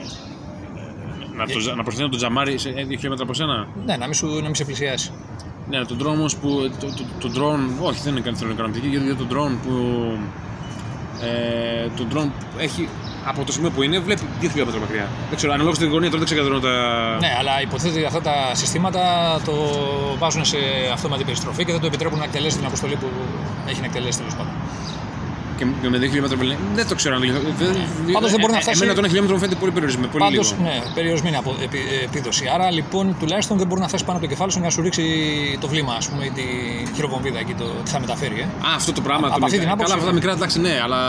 Να, 1.36 1.46
το, 1.46 1.76
να 1.76 1.84
προσθέτω 1.84 2.10
τον 2.10 2.18
Τζαμάρι 2.18 2.58
σε 2.58 2.70
2 2.70 2.74
χιλιόμετρα 2.74 3.24
από 3.24 3.34
σένα; 3.34 3.68
Ναι, 3.86 3.98
να 3.98 4.06
μην, 4.06 4.14
σου, 4.14 4.28
να 4.28 4.42
μην 4.42 4.56
σε 4.56 4.66
πλησιάσει. 4.66 5.12
Ναι, 5.70 5.86
τον 5.86 5.98
drone 6.02 6.06
όμως 6.06 6.36
που. 6.36 6.72
Το, 6.80 6.88
το, 6.88 7.28
το 7.28 7.30
drone, 7.36 7.86
όχι, 7.88 8.00
δεν 8.04 8.12
είναι 8.12 8.22
κάτι 8.22 8.38
θερμοκρατική, 8.38 8.88
γιατί 8.88 9.16
το 9.16 9.28
drone 9.32 9.56
που. 9.64 9.74
Ε, 11.22 11.88
το 11.98 12.06
drone 12.14 12.30
που 12.40 12.46
έχει 12.58 12.90
από 13.26 13.44
το 13.44 13.52
σημείο 13.52 13.70
που 13.70 13.82
είναι 13.82 14.00
βλέπει 14.00 14.22
2 14.42 14.48
χιλιόμετρα 14.50 14.80
μακριά. 14.80 15.08
Δεν 15.30 15.38
ξέρω, 15.38 15.54
αναλόγως 15.54 15.78
στην 15.78 15.90
γωνία 15.90 16.10
τώρα 16.10 16.24
δεν 16.24 16.26
ξεκαθαρώνω 16.26 16.62
τα. 16.62 16.74
Ναι, 17.20 17.36
αλλά 17.40 17.62
υποθέτω 17.62 17.94
ότι 17.94 18.06
αυτά 18.06 18.22
τα 18.22 18.52
συστήματα 18.54 19.02
το 19.46 19.54
βάζουν 20.18 20.46
σε 20.46 20.58
αυτόματη 20.94 21.24
περιστροφή 21.24 21.66
και 21.66 21.72
δεν 21.72 21.82
το 21.82 21.88
επιτρέπουν 21.88 22.18
να 22.18 22.24
εκτελέσει 22.24 22.58
την 22.58 22.66
αποστολή 22.66 22.96
που 22.96 23.08
έχει 23.70 23.80
να 23.80 23.86
εκτελέσει 23.86 24.18
τέλος 24.18 24.36
πάντων. 24.36 24.52
Και 25.58 25.66
με 25.94 25.98
2 25.98 26.02
χιλιόμετρα 26.12 26.38
βεληνικέ. 26.38 26.62
Δεν 26.80 26.88
το 26.88 26.96
ξέρω 26.96 27.16
αν 27.16 27.22
Πάντως 28.14 28.32
δεν 28.34 28.40
μπορεί 28.42 28.54
να 28.54 28.60
φτάσει- 28.60 28.82
Εμένα 28.82 28.94
το 28.98 29.02
1 29.04 29.08
χιλιόμετρο 29.08 29.36
μου 29.36 29.42
φαίνεται 29.44 29.60
πολύ 29.64 29.72
περιορισμένο. 29.72 30.08
Πολύ 30.12 30.24
Πάντως, 30.24 30.48
λίγο. 30.52 30.64
ναι, 30.68 30.76
περιορισμένη 30.98 31.36
απο, 31.42 31.56
επί, 31.66 31.80
επίδοση. 32.08 32.44
Άρα 32.56 32.72
λοιπόν 32.78 33.16
τουλάχιστον 33.20 33.58
δεν 33.58 33.68
μπορεί 33.68 33.82
να 33.82 33.88
φτάσει 33.88 34.04
πάνω 34.08 34.18
από 34.18 34.26
το 34.28 34.34
κεφάλι 34.34 34.52
σου 34.52 34.60
να 34.60 34.70
σου 34.70 34.82
ρίξει 34.82 35.04
το 35.64 35.68
βλήμα, 35.68 35.94
ας 36.02 36.06
πούμε, 36.10 36.22
ή 36.26 36.32
τη 36.38 36.44
χειροβομβίδα 36.96 37.40
εκεί, 37.40 37.54
το, 37.62 37.66
τι 37.84 37.90
θα 37.96 38.00
μεταφέρει. 38.00 38.40
Ε. 38.40 38.44
Α, 38.68 38.70
αυτό 38.76 38.92
το 38.98 39.02
πράγμα. 39.08 39.28
Από 39.28 39.40
το 39.40 39.46
αυτή 39.46 39.58
μικρό. 39.58 39.64
την 39.64 39.70
άποψη, 39.74 39.86
Καλά, 39.92 39.94
αυτά 40.00 40.06
τα 40.10 40.14
ναι. 40.14 40.20
μικρά 40.20 40.32
εντάξει, 40.38 40.58
ναι, 40.66 40.74
αλλά 40.86 41.00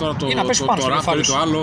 τώρα 0.00 0.12
το, 0.20 0.26
Ή 0.32 0.34
να 0.34 0.44
πέσει 0.48 0.60
το, 0.60 0.66
πάνω 0.70 0.78
το, 0.80 0.84
στο 0.86 0.92
Raptor 0.94 0.98
κεφάλι 1.00 1.20
ή 1.20 1.24
το 1.24 1.32
σου. 1.32 1.38
άλλο 1.44 1.60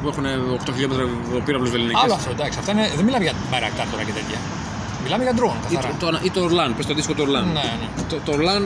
που 0.00 0.06
έχουν 0.12 0.24
8 0.66 0.72
χιλιόμετρα 0.74 1.04
πύραυλους 1.46 1.70
βεληνικέ. 1.74 2.00
Άλλο 2.04 2.14
αυτό, 2.20 2.30
εντάξει. 2.36 2.56
Αυτά 2.62 2.70
είναι, 2.74 2.84
δεν 2.98 3.04
μιλάμε 3.04 3.24
για 3.28 3.34
Bayraktar 3.52 3.86
τώρα 3.92 4.02
και 4.08 4.14
τέτοια. 4.20 4.38
Μιλάμε 5.04 5.22
για 5.26 5.34
drone, 5.40 5.58
Ή 5.70 5.74
καθαρά. 5.74 5.94
το, 6.00 6.06
το, 6.10 6.18
ή 6.22 6.30
το 6.30 6.40
Orlan, 6.48 6.70
πες 6.76 6.86
το 6.86 6.92
αντίστοιχο 6.92 7.14
το 7.18 7.24
Orlan. 7.28 7.44
Ναι, 7.58 7.66
ναι. 7.80 7.88
Το, 8.10 8.16
το 8.26 8.30
Orlan 8.38 8.62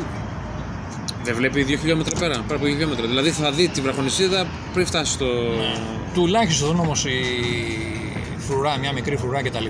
δεν 1.24 1.34
βλέπει 1.34 1.66
2 1.68 1.76
χιλιόμετρα 1.80 2.18
πέρα, 2.18 2.34
πέρα 2.48 2.56
από 2.58 2.64
2 2.64 2.68
χιλιόμετρα. 2.68 3.06
Δηλαδή 3.06 3.30
θα 3.30 3.50
δει 3.50 3.68
τη 3.68 3.80
βραχονισίδα 3.80 4.46
πριν 4.74 4.86
φτάσει 4.86 5.12
στο. 5.12 5.26
Τουλάχιστον 6.14 6.80
όμως 6.80 7.04
η 7.04 7.18
φρουρά, 8.38 8.78
μια 8.78 8.92
μικρή 8.92 9.16
φρουρά 9.16 9.42
κτλ. 9.42 9.66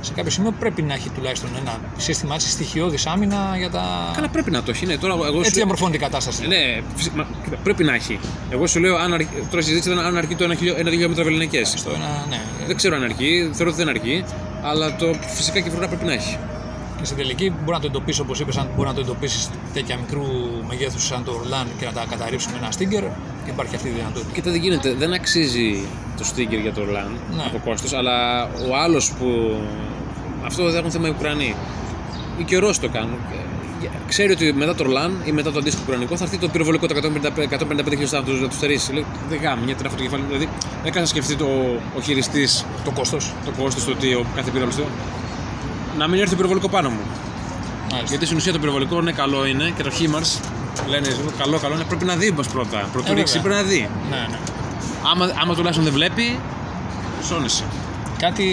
Σε 0.00 0.12
κάποιο 0.12 0.30
σημείο 0.30 0.52
πρέπει 0.58 0.82
να 0.82 0.94
έχει 0.94 1.08
τουλάχιστον 1.10 1.50
ένα 1.60 1.80
σύστημα 1.96 2.34
έτσι 2.34 2.48
στοιχειώδης 2.50 3.06
άμυνα 3.06 3.54
για 3.58 3.70
τα. 3.70 4.10
Καλά, 4.14 4.28
πρέπει 4.28 4.50
να 4.50 4.62
το 4.62 4.70
έχει. 4.70 4.86
Ναι, 4.86 4.96
τώρα, 4.96 5.14
εγώ 5.14 5.38
Έτσι 5.38 5.48
σου... 5.50 5.54
διαμορφώνει 5.54 5.90
την 5.90 6.00
κατάσταση. 6.00 6.46
Ναι, 6.46 6.82
φυσι- 6.96 7.14
μα, 7.14 7.26
κοίτα, 7.44 7.56
πρέπει 7.56 7.84
να 7.84 7.94
έχει. 7.94 8.18
Εγώ 8.50 8.66
σου 8.66 8.80
λέω, 8.80 8.96
αν 8.96 9.12
αρ... 9.14 9.20
τώρα 9.24 9.58
η 9.58 9.62
συζήτηση 9.62 9.92
ήταν 9.92 10.04
αν 10.04 10.16
αρκεί 10.16 10.34
το 10.34 10.50
1 10.50 10.56
χιλιόμετρα 10.88 11.24
βεληνικές. 11.24 11.74
Στο 11.76 11.90
ένα, 11.90 12.26
ναι. 12.28 12.40
Δεν 12.66 12.76
ξέρω 12.76 12.96
αν 12.96 13.02
αρκεί, 13.02 13.50
θεωρώ 13.52 13.70
ότι 13.70 13.78
δεν 13.84 13.88
αρκεί, 13.88 14.24
αλλά 14.62 14.96
το 14.96 15.14
φυσικά 15.34 15.60
και 15.60 15.68
η 15.68 15.70
φρουρά 15.70 15.88
πρέπει 15.88 16.04
να 16.04 16.12
έχει. 16.12 16.38
Και 17.04 17.10
στην 17.10 17.22
τελική 17.22 17.50
μπορεί 17.50 17.70
να 17.76 17.80
το 17.80 17.86
εντοπίσει 17.86 18.20
όπως 18.20 18.40
είπες, 18.40 18.56
αν 18.56 18.68
μπορεί 18.76 18.88
να 18.88 18.94
το 18.94 19.00
εντοπίσεις 19.00 19.50
τέτοια 19.72 19.96
μικρού 19.96 20.22
μεγέθους 20.68 21.06
σαν 21.06 21.24
το 21.24 21.32
Orlan 21.40 21.66
και 21.78 21.84
να 21.84 21.92
τα 21.92 22.04
καταρρύψει 22.10 22.48
με 22.52 22.56
ένα 22.58 22.68
stinger. 22.76 23.04
Υπάρχει 23.48 23.74
αυτή 23.74 23.88
η 23.88 23.90
δυνατότητα. 23.90 24.32
Κοίτα, 24.32 24.50
δεν 24.50 24.60
γίνεται. 24.60 24.94
Δεν 24.94 25.12
αξίζει 25.12 25.84
το 26.18 26.24
sticker 26.30 26.60
για 26.62 26.72
το 26.72 26.80
Orlan 26.82 27.10
Ναι. 27.36 27.42
από 27.46 27.60
κόστος, 27.64 27.92
αλλά 27.92 28.44
ο 28.44 28.76
άλλος 28.84 29.12
που. 29.18 29.56
Αυτό 30.44 30.64
δεν 30.70 30.76
έχουν 30.78 30.90
θέμα 30.90 31.06
οι 31.08 31.10
Ουκρανοί. 31.10 31.54
Οι 32.38 32.42
και 32.44 32.54
οι 32.54 32.58
Ρώσοι 32.58 32.80
το 32.80 32.88
κάνουν. 32.88 33.12
Ε, 33.32 33.88
Ξέρει 34.08 34.32
ότι 34.32 34.52
μετά 34.52 34.74
το 34.74 34.84
Orlan 34.88 35.26
ή 35.28 35.32
μετά 35.32 35.52
το 35.52 35.58
αντίστοιχο 35.58 35.84
Ουκρανικό 35.86 36.16
θα 36.16 36.24
έρθει 36.24 36.38
το 36.38 36.48
πυροβολικό 36.48 36.86
το 36.86 36.94
155 36.94 37.90
χιλιοστά 37.90 38.18
να 38.18 38.24
του 38.24 38.32
να 38.32 38.48
τους 38.48 38.56
στερήσει. 38.56 38.92
Λέει, 38.92 39.04
Δεν 39.28 39.38
γάμει, 39.40 39.64
μια 39.64 39.74
τρέφω 39.76 39.96
το 39.96 40.02
κεφάλι. 40.02 40.22
Δηλαδή, 40.26 40.48
δεν 40.82 40.92
κάνει 40.92 41.00
να 41.00 41.06
σκεφτεί 41.06 41.36
το, 41.36 41.46
ο 41.96 42.00
χειριστής 42.00 42.64
Το 42.84 42.90
κόστος. 42.90 43.32
το 43.44 43.50
κόστος 43.62 43.84
του 43.84 43.92
ότι 43.96 44.14
ο 44.14 44.24
κάθε 44.34 44.50
πύραυλο 44.50 44.74
του. 44.74 44.84
Να 45.98 46.08
μην 46.08 46.18
έρθει 46.20 46.30
το 46.30 46.36
πυροβολικό 46.36 46.68
πάνω 46.68 46.88
μου. 46.90 47.00
Γιατί 48.08 48.24
στην 48.24 48.36
ουσία 48.36 48.52
το 48.52 48.58
πυροβολικό 48.58 48.98
είναι 48.98 49.12
καλό 49.12 49.46
είναι 49.46 49.72
και 49.76 49.82
το 49.82 49.90
HIMARS 49.98 50.40
λένε 50.86 51.08
καλό, 51.38 51.58
καλό 51.58 51.74
είναι. 51.74 51.84
Πρέπει 51.84 52.04
να 52.04 52.16
δει 52.16 52.30
μας 52.30 52.46
πρώτα. 52.48 52.88
Πρωτού 52.92 53.12
Ε, 53.12 53.14
ρίξει 53.14 53.38
βέβαια. 53.38 53.52
πρέπει 53.52 53.62
να 53.64 53.68
δει. 53.74 53.88
Ναι, 54.10 54.16
ναι. 54.30 54.38
Άμα, 55.12 55.24
άμα 55.42 55.54
τουλάχιστον 55.54 55.84
δεν 55.84 55.92
βλέπει, 55.92 56.38
σώνεσαι. 57.28 57.64
Κάτι 58.18 58.46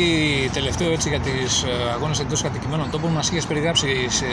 τελευταίο 0.54 0.92
έτσι 0.92 1.10
για 1.10 1.20
τις 1.20 1.66
αγώνες 1.94 2.20
εντός 2.20 2.42
κατοικημένων 2.42 2.90
τόπων. 2.90 3.12
Μας 3.12 3.30
είχες 3.30 3.46
περιγράψει 3.46 4.06
σε, 4.10 4.26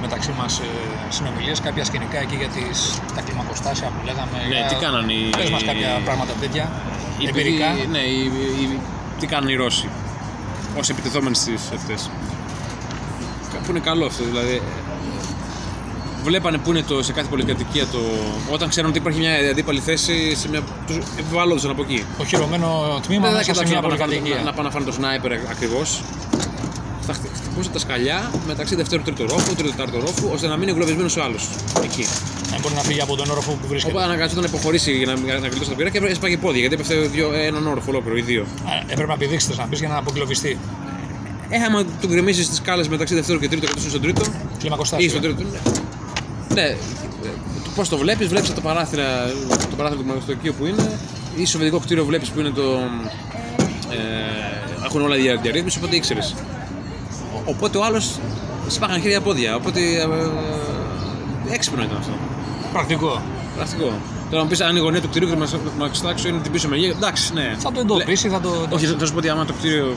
μεταξύ 0.00 0.30
μας 0.38 0.60
συνομιλίες 1.08 1.60
κάποια 1.60 1.84
σκηνικά 1.84 2.18
εκεί 2.20 2.36
για 2.36 2.48
τις, 2.48 3.00
τα 3.14 3.20
κλιμακοστάσια 3.20 3.86
που 3.88 4.00
λέγαμε. 4.06 4.36
Ναι, 4.48 4.54
για... 4.54 4.66
τι 4.66 4.74
κάνανε 4.74 5.12
οι- 5.12 5.30
Πες 5.38 5.50
μας 5.50 5.64
κάποια 5.64 6.00
πράγματα 6.04 6.32
τέτοια. 6.40 6.70
Οι- 7.18 7.28
Εμπειρικά. 7.28 7.66
οι- 7.76 7.86
ναι, 7.90 7.98
οι, 7.98 8.24
οι- 8.60 8.78
τι 9.20 9.26
κάνουν 9.26 9.48
οι 9.48 9.54
Ρώσοι 9.54 9.88
ως 10.78 10.88
επιτεθόμενοι 10.88 11.34
στις 11.36 11.70
αυτέ. 11.74 11.94
Που 13.64 13.70
είναι 13.72 13.80
καλό 13.80 14.06
αυτό. 14.06 14.24
Δηλαδή, 14.24 14.62
βλέπανε 16.24 16.58
που 16.58 16.70
είναι 16.70 16.82
το, 16.82 17.02
σε 17.02 17.12
κάθε 17.12 17.28
πολυκατοικία 17.28 17.86
το. 17.86 17.98
Όταν 18.50 18.68
ξέρουν 18.68 18.90
ότι 18.90 18.98
υπάρχει 18.98 19.18
μια 19.18 19.50
αντίπαλη 19.50 19.80
θέση, 19.80 20.34
σε 20.36 20.48
μια, 20.48 20.60
τους 20.86 20.96
επιβάλλονταν 21.18 21.70
από 21.70 21.82
εκεί. 21.82 22.04
Οχυρωμένο 22.20 23.00
τμήμα 23.06 23.22
Δεν 23.22 23.30
θα 23.30 23.36
μέσα 23.36 23.44
σε 23.44 23.50
κοιτάξουν 23.52 23.68
μια 23.70 23.80
να 23.80 23.82
πάνε 23.88 23.94
να 23.94 23.98
φάνε- 24.00 24.14
πολυκατοικία. 24.18 24.44
να 24.44 24.52
πάνε 24.52 24.68
να 24.68 24.74
φάνε 24.74 24.84
το 24.84 24.92
σνάιπερ 24.92 25.32
ακριβώς. 25.32 26.02
Θα 27.06 27.12
χτυ- 27.12 27.30
χτυπούσε 27.34 27.68
τα 27.70 27.78
σκαλιά 27.78 28.30
μεταξύ 28.46 28.74
δευτέρου 28.74 29.02
τρίτου 29.02 29.26
ρόφου, 29.26 29.54
τρίτου 29.54 29.70
τετάρτου 29.70 30.00
ρόφου, 30.00 30.28
ώστε 30.32 30.46
να 30.46 30.56
μείνει 30.56 30.70
εγκλωβισμένος 30.70 31.16
ο 31.16 31.22
άλλος. 31.22 31.48
Εκεί. 31.84 32.04
Δεν 32.50 32.58
μπορεί 32.62 32.74
να 32.74 32.80
φύγει 32.80 33.00
από 33.00 33.16
τον 33.16 33.30
όροφο 33.30 33.52
που 33.52 33.66
βρίσκεται. 33.68 33.92
Οπότε 33.92 34.04
αναγκαζόταν 34.06 34.42
να 34.42 34.48
υποχωρήσει 34.48 34.92
για 34.92 35.06
να, 35.06 35.12
για 35.24 35.34
να 35.38 35.48
γλιτώσει 35.48 35.70
τα 35.70 35.76
πυρά 35.76 35.90
και 35.90 35.98
έσπαγε 35.98 36.36
πόδια 36.36 36.60
γιατί 36.60 36.74
έπεφτε 36.74 36.94
δύο, 36.94 37.32
έναν 37.32 37.66
όροφο 37.66 37.90
ολόκληρο 37.90 38.16
ή 38.16 38.20
δύο. 38.22 38.42
Α, 38.42 38.70
Έπρεπε 38.86 39.06
να 39.12 39.16
πηδήξετε 39.16 39.54
να 39.56 39.64
πει 39.66 39.76
για 39.76 39.88
να 39.88 39.96
αποκλωβιστεί. 39.96 40.58
Ε, 41.48 41.56
άμα 41.58 41.84
του 41.84 42.06
γκρεμίσεις 42.08 42.48
τις 42.48 42.60
κάλε 42.60 42.88
μεταξύ 42.88 43.14
δευτέρου 43.14 43.38
και 43.38 43.48
τρίτου 43.48 43.66
και 43.66 43.74
τόσο 43.74 43.88
στον 43.88 44.00
τρίτο, 44.00 44.22
ή 44.24 44.58
Κλιμακοστάσιο. 44.58 45.08
στον 45.08 45.20
τρίτο. 45.22 45.42
Ναι, 46.54 46.62
ναι 46.62 46.76
πώς 47.74 47.88
το 47.88 47.96
βλέπεις, 47.98 48.26
βλέπεις 48.28 48.54
το 48.54 48.60
παράθυρα, 48.60 49.04
το 49.70 49.76
παράθυρο 49.76 50.00
του 50.00 50.06
μαγνητοκίου 50.06 50.54
που 50.58 50.66
είναι, 50.66 50.90
ή 51.36 51.44
σοβιετικό 51.46 51.78
κτίριο 51.80 52.04
βλέπεις 52.04 52.28
που 52.28 52.40
είναι 52.40 52.50
το. 52.50 52.62
Ε, 53.90 54.84
έχουν 54.84 55.00
όλα 55.02 55.16
δια, 55.16 55.36
διαρρύθμιση, 55.36 55.78
οπότε 55.78 55.96
ήξερες. 55.96 56.34
Οπότε 57.46 57.78
ο 57.78 57.84
άλλος 57.84 58.18
σπάχαν 58.68 59.00
χέρια 59.00 59.20
πόδια. 59.20 59.54
Οπότε. 59.56 59.80
Ε, 59.80 60.00
ε, 61.50 61.54
έξυπνο 61.54 61.82
ήταν 61.82 61.96
αυτό. 61.96 62.12
Πρακτικό. 62.72 63.22
Πρακτικό. 63.56 63.92
Τώρα 64.30 64.42
να 64.42 64.48
πεις 64.48 64.60
αν 64.60 64.76
η 64.76 64.78
γωνία 64.78 65.00
του 65.00 65.08
κτίριου 65.08 65.28
και 65.28 65.36
μα 65.78 65.88
κοιτάξω 65.88 66.28
είναι 66.28 66.38
την 66.38 66.52
πίσω 66.52 66.68
μεριά. 66.68 66.88
Εντάξει, 66.88 67.32
ναι. 67.32 67.54
Θα 67.58 67.72
το 67.72 67.80
εντοπίσει, 67.80 68.28
θα 68.28 68.40
το. 68.40 68.66
Όχι, 68.70 68.86
θα 68.86 69.06
σου 69.06 69.12
πω 69.12 69.18
ότι 69.18 69.28
άμα 69.28 69.44
το 69.44 69.52
κτίριο. 69.52 69.94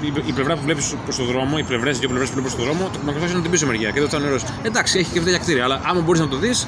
η- 0.00 0.22
Η 0.26 0.32
πλευρά 0.32 0.54
που 0.54 0.60
βλέπεις 0.64 0.94
προς 1.04 1.16
το 1.16 1.24
δρόμο, 1.24 1.56
οι 1.58 1.62
πλευρές, 1.62 1.98
δύο 1.98 2.08
πλευρές 2.08 2.28
που 2.30 2.34
βλέπει 2.34 2.48
προς 2.54 2.60
το 2.66 2.72
δρόμο, 2.72 2.90
το 2.92 2.98
μακριά 3.04 3.28
είναι 3.30 3.40
την 3.40 3.50
πίσω 3.50 3.66
μεριά 3.66 3.90
και 3.90 3.98
εδώ 3.98 4.06
ήταν 4.06 4.22
νερό. 4.22 4.38
Εντάξει, 4.62 4.98
έχει 4.98 5.12
και 5.12 5.20
τέτοια 5.20 5.38
κτίρια, 5.38 5.64
αλλά 5.64 5.80
άμα 5.84 6.00
μπορείς 6.00 6.20
να 6.20 6.28
το 6.28 6.36
δεις, 6.36 6.66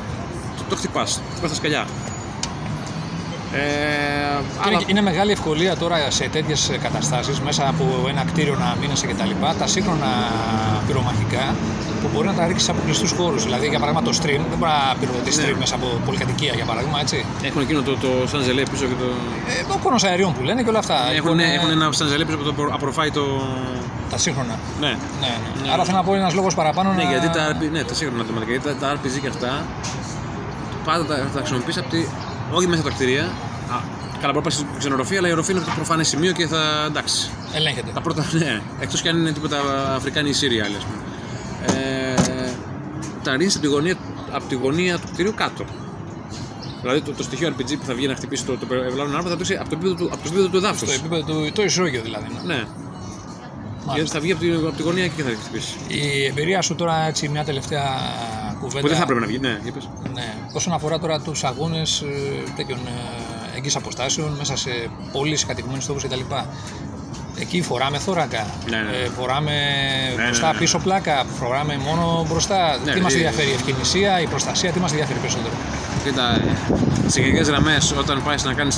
το, 0.59 0.63
το 0.69 0.77
χτυπάς. 0.77 1.21
Χτυπά 1.33 1.49
τα 1.49 1.55
σκαλιά. 1.55 1.87
Ε, 3.55 3.59
Είναι, 4.67 4.77
αλλά, 4.77 4.81
είναι 4.87 5.03
μεγάλη 5.03 5.31
ευκολία 5.33 5.77
τώρα 5.77 5.97
σε 6.11 6.29
τέτοιες 6.29 6.71
καταστάσεις 6.83 7.41
μέσα 7.41 7.69
από 7.69 7.85
ένα 8.09 8.23
κτίριο 8.25 8.55
να 8.59 8.77
μείνεσαι 8.81 9.07
κτλ. 9.07 9.31
Τα, 9.41 9.55
τα 9.59 9.67
σύγχρονα 9.67 10.07
πυρομαχικά 10.87 11.55
που 12.03 12.09
μπορεί 12.13 12.27
να 12.27 12.35
τα 12.35 12.47
ρίξεις 12.47 12.65
σε 12.65 12.71
αποκλειστούς 12.71 13.11
χώρους. 13.13 13.45
Δηλαδή, 13.45 13.67
για 13.69 13.79
παράδειγμα, 13.79 14.09
το 14.11 14.17
stream 14.23 14.43
δεν 14.51 14.59
μπορεί 14.59 14.73
να 14.73 14.95
πυροδοτήσει 15.01 15.41
Ναι. 15.41 15.47
stream 15.47 15.57
μέσα 15.59 15.75
από 15.75 15.87
πολυκατοικία, 16.07 16.53
για 16.55 16.65
παράδειγμα, 16.65 17.01
έτσι. 17.01 17.25
έχουν 17.43 17.61
εκείνο 17.63 17.81
το, 17.83 17.93
το 17.97 18.09
Σαν 18.31 18.43
Ζελέ 18.43 18.63
πίσω 18.63 18.85
και 18.91 18.97
το. 19.03 19.09
Ε, 19.71 19.73
ο 19.75 19.79
κόνο 19.83 19.97
αερίων 20.07 20.33
που 20.35 20.43
λένε 20.43 20.63
και 20.63 20.69
όλα 20.69 20.79
αυτά. 20.79 20.95
Έχουν, 20.95 21.15
Λοιπόν, 21.15 21.39
έχουν 21.41 21.71
ένα 21.71 21.93
Σαν 21.93 22.09
Ζελέ 22.09 22.25
πίσω 22.25 22.37
που 22.39 22.45
το 22.45 22.51
απο- 22.51 22.75
απορροφάει 22.77 23.11
το. 23.11 23.25
Τα 24.11 24.19
σύγχρονα. 24.19 24.57
Ναι. 24.81 24.87
Ναι, 24.89 24.95
ναι. 25.21 25.63
Ναι. 25.67 25.73
Άρα 25.73 25.85
θέλω 25.85 25.97
να 25.97 26.03
πω 26.05 26.15
ένας 26.15 26.35
λόγος 26.35 26.55
παραπάνω 26.55 26.93
Ναι, 26.93 27.03
να. 27.03 27.11
γιατί 27.11 27.29
τα, 27.31 27.43
RP 27.53 27.71
ναι, 27.73 27.83
τα 27.85 27.95
σύγχρονα 27.95 28.25
θεματικά, 28.25 28.51
γιατί 28.51 28.67
τα, 28.69 28.75
τα 28.75 28.93
RPG 28.97 29.19
και 29.23 29.29
αυτά 29.29 29.51
πάντα 30.85 31.05
τα, 31.07 31.15
τα 31.35 31.39
χρησιμοποιείς 31.39 31.79
από 31.79 31.89
τη. 31.89 31.99
Όχι 32.53 32.67
μέσα 32.67 32.81
από 32.81 32.91
τα 32.91 32.95
κτίρια. 32.95 33.23
Α, 33.23 33.77
καλά, 34.21 34.33
μπορεί 34.33 34.35
να 34.37 34.41
πας 34.43 34.55
στην 34.55 34.67
ξενορροφία, 34.79 35.19
αλλά 35.19 35.29
η 35.29 35.33
οροφή 35.33 35.51
είναι 35.53 35.61
το 35.61 35.73
προφανές 35.75 36.09
σημείο 36.09 36.33
και 36.33 36.47
θα. 36.47 36.85
εντάξει. 36.89 37.31
Ελέγχεται. 37.55 37.91
Τα 37.95 38.01
πρώτα, 38.01 38.25
ναι. 38.33 38.61
Εκτός 38.81 39.03
και 39.03 39.09
αν 39.09 39.17
είναι 39.19 39.33
τίποτα 39.33 39.59
Αφρικάνοι 39.95 40.29
ή 40.29 40.33
Σύριοι 40.33 40.61
άλλοι, 40.61 40.77
ας 40.77 40.85
πούμε. 40.85 41.03
Ε, 41.81 42.51
τα 43.23 43.31
ρίχνει 43.37 43.47
από, 43.53 43.59
τη 43.61 43.67
γωνία- 43.67 43.97
από 44.33 44.45
τη 44.49 44.55
γωνία 44.55 44.99
του 44.99 45.07
κτίριου 45.13 45.35
κάτω. 45.37 45.65
Δηλαδή 46.81 47.01
το, 47.01 47.13
το 47.13 47.23
στοιχείο 47.23 47.49
RPG 47.49 47.77
που 47.79 47.85
θα 47.87 47.95
βγει 47.95 48.07
να 48.07 48.15
χτυπήσει 48.15 48.45
το, 48.45 48.57
το 48.57 48.67
περιβάλλον 48.67 49.17
άρμα 49.17 49.23
θα 49.23 49.29
το 49.29 49.37
ρίξει 49.37 49.55
από 49.55 49.69
το 49.69 49.75
επίπεδο 49.77 49.95
του, 49.95 50.05
από 50.05 50.17
το 50.17 50.23
επίπεδο 50.27 50.49
του 50.49 50.57
εδάφους. 50.57 50.89
Στο 50.89 51.01
επίπεδο 51.01 51.23
του. 51.23 51.53
το 51.53 51.63
ισόγειο 51.63 52.03
δηλαδή. 52.03 52.27
ναι. 52.47 52.55
Ναι. 52.55 52.65
Γιατί 53.95 54.11
θα 54.11 54.21
βγει 54.21 54.33
από 54.33 54.41
τη, 54.41 54.53
από 54.53 54.71
τη 54.77 54.83
γωνία 54.83 55.07
και 55.09 55.23
θα 55.23 55.31
χτυπήσει. 55.41 55.75
Η 55.89 56.25
εμπειρία 56.25 56.63
σου 56.63 56.75
τώρα, 56.75 57.07
έτσι, 57.07 57.29
μια 57.29 57.45
τελευταία 57.45 57.85
κουβέντα. 58.63 58.81
Που 58.81 58.89
δεν 58.89 58.97
θα 58.97 59.03
έπρεπε 59.03 59.21
να 59.21 59.27
βγει, 59.27 59.39
ναι, 59.39 59.59
είπες. 59.65 59.89
Ναι. 60.13 60.35
Όσον 60.53 60.73
αφορά 60.73 60.99
τώρα 60.99 61.21
τους 61.21 61.45
αγώνες 61.45 62.01
ε, 62.01 62.51
τέτοιων 62.57 62.79
ε, 62.79 63.57
εγγύς 63.57 63.77
αποστάσεων 63.77 64.31
μέσα 64.39 64.57
σε 64.57 64.71
πόλεις, 65.13 65.47
κατοικημένους 65.47 65.87
τόπους 65.87 66.03
κτλ. 66.03 66.21
Εκεί 67.39 67.63
φοράμε 67.63 67.99
θώρακα, 67.99 68.47
Ναι, 68.71 68.77
ναι, 68.77 68.83
ναι. 68.83 68.97
Ε, 68.97 69.09
φοράμε 69.09 69.53
ναι, 70.17 70.25
μπροστά 70.25 70.47
ναι, 70.47 70.53
ναι. 70.53 70.59
πίσω 70.59 70.79
πλάκα, 70.79 71.25
φοράμε 71.39 71.77
μόνο 71.87 72.27
μπροστά. 72.29 72.79
Ναι, 72.85 72.93
τι 72.93 73.01
μας 73.01 73.13
ε, 73.13 73.17
ενδιαφέρει, 73.17 73.49
η 73.49 73.53
ευκαινησία, 73.53 74.21
η 74.21 74.27
προστασία, 74.27 74.71
τι 74.73 74.79
μας 74.81 74.91
ενδιαφέρει 74.91 75.19
περισσότερο; 75.19 75.55
Κοίτα, 76.05 76.41
σε 77.07 77.21
γενικές 77.21 77.49
γραμμές, 77.49 77.95
όταν 77.99 78.23
πάεις 78.25 78.45
να 78.45 78.53
κάνει. 78.53 78.75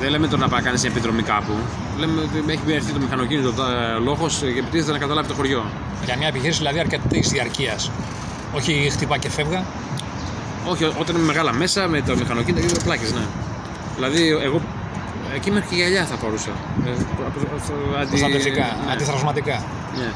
Δεν 0.00 0.10
λέμε 0.10 0.26
τώρα 0.26 0.42
να 0.42 0.48
πάει 0.48 0.60
να 0.60 0.66
κάνεις 0.66 0.82
μια 0.82 0.90
επιδρομή 0.90 1.22
κάπου. 1.22 1.52
Λέμε 1.98 2.20
ότι 2.20 2.52
έχει 2.52 2.72
έρθει 2.72 2.92
το 2.92 2.98
μηχανοκίνητο 2.98 3.52
λόγος 4.02 4.38
και 4.38 4.46
επιτίθεται 4.46 4.92
να 4.92 4.98
καταλάβει 4.98 5.28
το 5.28 5.34
χωριό. 5.34 5.64
Για 6.04 6.16
μια 6.16 6.28
επιχείρηση 6.28 6.58
δηλαδή 6.58 6.78
αρκετής 6.78 7.28
διαρκείας. 7.28 7.90
Όχι 8.56 8.88
χτυπά 8.92 9.18
και 9.18 9.30
φεύγα. 9.30 9.64
Όχι, 10.66 10.84
ό- 10.84 10.94
όταν 11.00 11.16
είναι 11.16 11.24
μεγάλα 11.24 11.52
μέσα 11.52 11.88
με 11.88 12.00
το 12.02 12.16
μηχανοκίνητο 12.16 12.66
και 12.74 12.80
πλάκες, 12.84 13.12
ναι. 13.12 13.24
Δηλαδή, 13.94 14.28
εγώ 14.28 14.60
Εκεί 15.34 15.50
μέχρι 15.50 15.68
και 15.68 15.74
γυαλιά 15.74 16.04
θα 16.06 16.16
παρούσα. 16.16 16.50
Ε, 16.86 16.90
από- 16.90 17.22
από- 17.26 17.96
αντι- 17.98 18.08
Προστατευτικά, 18.08 18.64
ναι. 18.86 18.92
αντιθραυσματικά. 18.92 19.62
Ναι. 19.98 20.08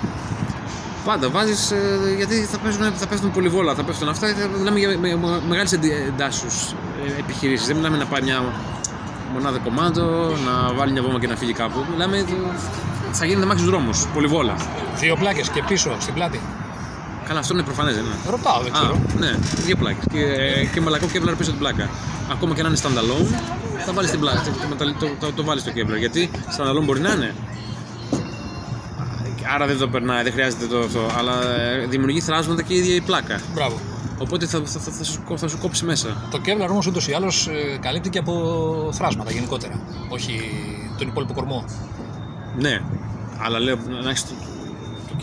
Πάντα 1.04 1.28
βάζεις 1.28 1.72
γιατί 2.16 2.34
θα, 2.40 2.58
παίζουν, 2.58 2.92
θα 2.94 3.06
πέφτουν 3.06 3.30
πολυβόλα, 3.30 3.74
θα 3.74 3.82
πέφτουν 3.82 4.08
αυτά. 4.08 4.26
Θα, 4.34 4.46
μιλάμε 4.58 4.78
για 4.78 4.88
με, 4.98 5.16
με, 5.16 5.40
μεγάλες 5.48 5.72
εντάσσου 6.08 6.46
επιχειρήσεις. 7.18 7.66
Δεν 7.66 7.76
μιλάμε 7.76 7.96
να 7.96 8.06
πάει 8.06 8.22
μια 8.22 8.44
μονάδα 9.32 9.58
κομμάτο, 9.58 10.02
να 10.46 10.74
βάλει 10.74 10.92
μια 10.92 11.02
βόμβα 11.02 11.18
και 11.18 11.26
να 11.26 11.36
φύγει 11.36 11.52
κάπου. 11.52 11.84
Μιλάμε 11.92 12.16
ε, 12.18 12.24
θα 13.12 13.24
γίνεται 13.26 13.46
μάχη 13.46 13.58
στους 13.58 13.70
δρόμους. 13.70 14.06
Πολυβόλα. 14.14 14.54
Δύο 14.96 15.16
πλάκες 15.16 15.48
και 15.48 15.62
πίσω 15.68 15.96
στην 16.00 16.14
πλάτη. 16.14 16.40
Καλά, 17.30 17.42
αυτό 17.42 17.54
είναι 17.54 17.62
προφανές, 17.62 17.94
δεν 17.94 18.04
είναι. 18.04 18.14
Ρωτάω, 18.30 18.62
δεν 18.62 18.72
ξέρω. 18.72 18.94
Α, 18.94 19.18
ναι, 19.18 19.30
δύο 19.66 19.76
πλάκες. 19.76 20.04
Και, 20.12 20.24
και 20.72 20.80
μαλακό 20.80 21.06
Kevlar 21.12 21.34
πίσω 21.38 21.50
την 21.50 21.58
πλάκα. 21.58 21.88
Ακόμα 22.32 22.54
και 22.54 22.62
να 22.62 22.68
είναι 22.68 22.78
standalone, 22.82 23.26
θα 23.86 23.92
βάλεις 23.92 24.10
την 24.10 24.20
πλάκα. 24.20 24.42
Το, 24.42 24.84
το, 24.84 24.94
το, 24.98 25.06
το, 25.20 25.32
το 25.32 25.44
βάλεις 25.44 25.62
στο 25.62 25.72
Kevlar. 25.74 25.98
Γιατί 25.98 26.30
standalone 26.56 26.84
μπορεί 26.84 27.00
να 27.00 27.12
είναι. 27.12 27.34
Άρα 29.54 29.66
δεν 29.66 29.78
το 29.78 29.88
περνάει, 29.88 30.22
δεν 30.22 30.32
χρειάζεται 30.32 30.66
το 30.66 30.78
αυτό. 30.78 31.00
Αλλά 31.18 31.32
ε, 31.60 31.86
δημιουργεί 31.86 32.20
θράσματα 32.20 32.62
και 32.62 32.74
η 32.74 32.76
ίδια 32.76 32.94
η 32.94 33.00
πλάκα. 33.00 33.40
Μπράβο. 33.54 33.80
Οπότε 34.18 34.46
θα, 34.46 34.62
θα, 34.64 34.80
θα, 34.80 34.90
θα, 34.92 35.04
σου, 35.04 35.22
κο- 35.24 35.36
θα 35.36 35.48
σου 35.48 35.58
κόψει 35.58 35.84
μέσα. 35.84 36.08
Το 36.30 36.40
Kevlar 36.44 36.68
όμως 36.70 36.86
ούτως 36.86 37.08
ή 37.08 37.12
άλλως 37.12 37.48
καλύπτει 37.80 38.08
και 38.08 38.18
από 38.18 38.34
θράσματα 38.92 39.30
γενικότερα. 39.32 39.80
Όχι 40.08 40.40
τον 40.98 41.08
υπόλοιπο 41.08 41.32
κορμό. 41.32 41.64
Ναι, 42.58 42.80
αλλά 43.38 43.58
λέω 43.58 43.78
να 44.02 44.10
έχεις 44.10 44.22
το, 44.22 44.28
το 44.28 44.59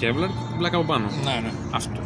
Kevlar 0.01 0.27
και 0.27 0.45
την 0.49 0.57
πλάκα 0.57 0.77
από 0.77 0.85
πάνω. 0.85 1.05
Ναι, 1.23 1.39
ναι. 1.43 1.51
Αυτό. 1.71 1.99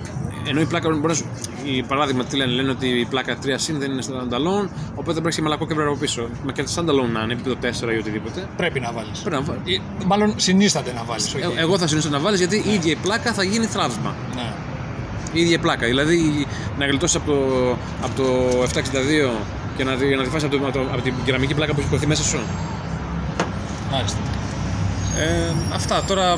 Ενώ 0.48 0.62
η 0.62 0.66
πλάκα 0.66 0.89
μπορεί 0.89 1.08
να 1.08 1.14
σου. 1.14 1.26
Η 1.64 1.84
παράδειγμα 1.84 2.24
τι 2.24 2.36
λένε, 2.36 2.52
λένε 2.52 2.70
ότι 2.70 2.88
η 2.88 3.06
πλάκα 3.06 3.36
3 3.44 3.48
συν 3.56 3.80
δεν 3.80 3.92
είναι 3.92 4.02
standalone, 4.08 4.68
οπότε 4.92 5.14
δεν 5.14 5.22
πρέπει 5.22 5.36
και 5.36 5.42
μαλακό 5.42 5.66
Kevlar 5.70 5.86
από 5.88 5.98
πίσω. 6.00 6.28
Με 6.46 6.52
και 6.52 6.64
standalone 6.76 7.12
να 7.14 7.22
είναι, 7.24 7.34
επίπεδο 7.34 7.56
4 7.89 7.94
ή 7.94 7.98
οτιδήποτε. 7.98 8.48
Πρέπει 8.58 8.80
να 8.80 8.92
βάλεις. 8.92 9.20
Πρέπει 9.20 9.36
να 9.36 9.54
βάλει. 9.54 9.82
Μάλλον 10.06 10.34
συνίσταται 10.38 10.94
να 10.94 11.04
βάλεις. 11.04 11.34
Ε, 11.34 11.39
Εγώ 11.58 11.78
θα 11.78 11.88
συνήθω 11.88 12.10
να 12.10 12.20
βάλεις 12.20 12.39
γιατί 12.39 12.56
η 12.66 12.74
ίδια 12.74 12.92
η 12.92 12.96
πλάκα 12.96 13.34
θα 13.34 13.44
γίνει 13.44 13.66
θραύσμα. 13.66 14.16
Ναι. 14.36 14.52
Η 15.34 15.39
ίδια 15.42 15.56
η 15.56 15.60
πλάκα. 15.60 15.86
Δηλαδή 15.86 16.48
να 16.78 16.86
γλιτώσεις 16.86 17.16
από 17.16 17.26
το, 17.32 17.38
από 18.04 18.16
το 18.16 18.24
762 18.64 19.32
και 19.78 19.84
να, 19.84 19.96
τη- 19.96 20.16
να 20.16 20.24
τη 20.24 20.30
φάσει 20.30 20.46
από, 20.46 20.58
το, 20.58 20.64
από, 20.68 20.78
το- 20.78 20.88
από 20.94 21.02
την 21.02 21.14
κεραμική 21.26 21.54
πλάκα 21.54 21.74
που 21.74 21.80
έχει 21.80 21.89
κοθεί 21.89 22.08
μέσα 22.08 22.24
σου. 22.24 22.39
Μάλιστα. 23.92 24.18
Ε, 25.20 25.54
αυτά 25.74 26.04
τώρα. 26.08 26.38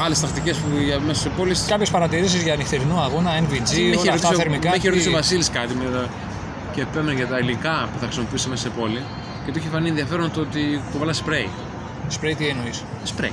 Άλλες 0.00 0.20
τακτικές 0.20 0.56
που 0.56 0.68
για 0.84 1.00
μέσα 1.00 1.20
σε 1.20 1.28
πόλεις. 1.28 1.64
Κάποιες 1.68 1.90
παρατηρήσεις 1.90 2.42
για 2.42 2.56
νυχτερινό 2.56 3.00
αγώνα, 3.00 3.30
NVG, 3.40 3.42
Με 3.72 3.78
είχε 3.78 3.98
όλα 3.98 4.00
αυτά 4.00 4.12
ρωτήσει 4.12 4.34
ο- 4.34 4.36
θερμικά. 4.36 4.70
με 4.70 4.76
είχε 4.76 4.88
ρωτήσει 4.88 5.06
ο 5.08 5.10
τι- 5.10 5.16
Βασίλης 5.16 5.50
κάτι 5.50 5.74
με 5.74 5.84
τα... 5.90 6.06
και 6.74 6.80
επέμενε 6.80 7.16
για 7.16 7.26
τα 7.26 7.38
υλικά 7.38 7.88
που 7.92 7.98
θα 7.98 8.04
χρησιμοποιήσει 8.04 8.48
μέσα 8.48 8.62
σε 8.62 8.68
πόλη 8.68 9.02
και 9.44 9.52
του 9.52 9.58
είχε 9.58 9.68
φανεί 9.68 9.88
ενδιαφέρον 9.88 10.30
το 10.32 10.40
ότι 10.40 10.80
το 10.92 10.98
βάλα 10.98 11.12
σπρέι. 11.12 11.48
Σπρέι 12.08 12.34
τι 12.34 12.46
εννοείς; 12.46 12.84
Σπρέι. 13.02 13.32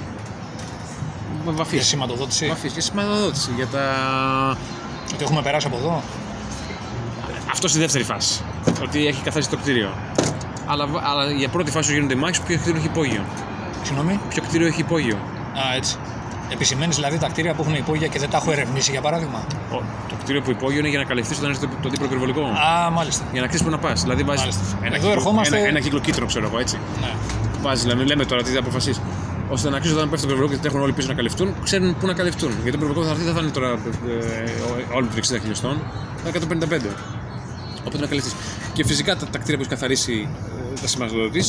Βαφή. 1.46 1.76
Για 1.76 1.84
σηματοδότηση. 1.84 2.48
Βαφή 2.48 2.70
και 2.70 2.82
σηματοδότηση 2.82 3.52
για 3.56 3.68
τα. 3.68 3.82
Ότι 5.14 5.24
έχουμε 5.24 5.42
περάσει 5.42 5.68
από 5.68 5.78
εδώ; 5.78 6.04
Αυτό 7.52 7.68
στη 7.68 7.80
δεύτερη 7.80 8.04
φάση. 8.04 8.42
Ότι 8.84 9.08
έχει 9.08 9.22
καθαρίσει 9.24 9.50
το 9.50 9.58
κτίριο. 9.58 9.90
Αλλά, 10.66 10.86
αλλά 11.04 11.32
για 11.32 11.50
πρώτη 11.50 11.72
φάση 11.72 11.88
που 11.88 11.94
γίνονται 11.94 12.14
οι 12.14 12.18
μάχες, 12.18 12.40
ποιο 12.40 12.58
κτίριο 12.58 12.78
έχει 12.80 12.86
υπόγειο. 12.88 13.24
Συγγνώμη; 13.84 14.20
Ποιο 14.30 14.42
κτίριο 14.48 14.68
έχει 14.68 14.80
υπόγειο. 14.82 15.16
Α, 15.56 15.76
έτσι. 15.76 15.96
Επισημαίνεις 16.54 16.96
δηλαδή 16.96 17.18
τα 17.18 17.28
κτίρια 17.28 17.54
που 17.54 17.62
έχουν 17.62 17.76
υπόγεια 17.76 18.08
και 18.08 18.20
δεν 18.20 18.30
τα 18.30 18.38
έχω 18.38 18.52
ερευνήσει 18.52 18.92
για 18.92 19.02
παράδειγμα; 19.02 19.40
Ο, 19.72 19.82
το 20.10 20.16
κτίριο 20.22 20.42
που 20.42 20.52
υπόγειο 20.52 20.80
είναι 20.80 20.88
για 20.90 21.00
να 21.00 21.06
καλυφθείς 21.06 21.38
όταν 21.38 21.50
έρθει 21.50 21.68
το, 21.68 21.74
το 21.82 21.90
δίπλο 21.90 22.08
πυροβολικό. 22.08 22.42
Α, 22.42 22.90
μάλιστα. 22.92 23.24
Για 23.32 23.42
να 23.42 23.48
ξέρεις 23.48 23.66
που 23.66 23.72
να 23.72 23.78
πας. 23.78 24.02
Δηλαδή 24.02 24.24
βάζεις 24.24 24.42
Μάλιστα. 24.44 24.64
ένα, 24.78 24.86
Εδώ 24.88 24.96
κύκλο- 24.96 25.12
ερχόμαστε- 25.12 25.58
ένα, 25.58 25.68
ένα 25.68 25.80
κύκλο 25.80 26.00
κίτρινο, 26.00 26.28
ξέρω 26.28 26.46
εγώ 26.46 26.60
έτσι. 26.60 26.78
Ναι. 27.02 27.12
Βάζεις, 27.62 27.86
λέμε, 27.86 28.04
λέμε 28.04 28.26
τώρα 28.26 28.44
τι 28.44 28.52
θα 28.52 28.60
αποφασίσεις. 28.60 29.02
ώστε 29.50 29.70
να 29.70 29.80
ξέρει 29.80 29.96
όταν 29.96 30.10
πέφτει 30.10 30.22
το 30.22 30.28
πυροβολικό 30.34 30.56
και 30.56 30.62
τρέχουν 30.62 30.82
όλοι 30.82 30.94
πίσω 30.94 31.08
να 31.08 31.14
καλυφθούν, 31.14 31.54
ξέρουν 31.64 31.96
πού 32.00 32.06
να 32.08 32.14
καλυφθούν. 32.14 32.50
Γιατί 32.64 32.72
το 32.72 32.78
πυροβολικό 32.78 33.04
θα 33.06 33.12
έρθει 33.12 33.24
δεν 33.24 33.34
θα 33.34 33.42
είναι 33.42 33.52
τώρα 33.52 33.70
ε, 33.70 34.96
όλο 34.96 35.06
το 35.08 35.14
60 35.16 35.40
χιλιοστών, 35.42 35.78
θα 36.24 36.30
είναι 36.30 36.68
155. 36.70 36.96
Οπότε 37.80 37.98
να 37.98 38.08
καλυφθείς. 38.08 38.36
Και 38.74 38.86
φυσικά 38.86 39.16
τα, 39.16 39.26
τα 39.26 39.38
κτίρια 39.38 39.58
που 39.58 39.64
έχεις 39.64 39.74
καθαρίσει 39.74 40.28
ε, 40.76 40.80
τα 40.82 40.88
σηματοδοτεί. 40.88 41.44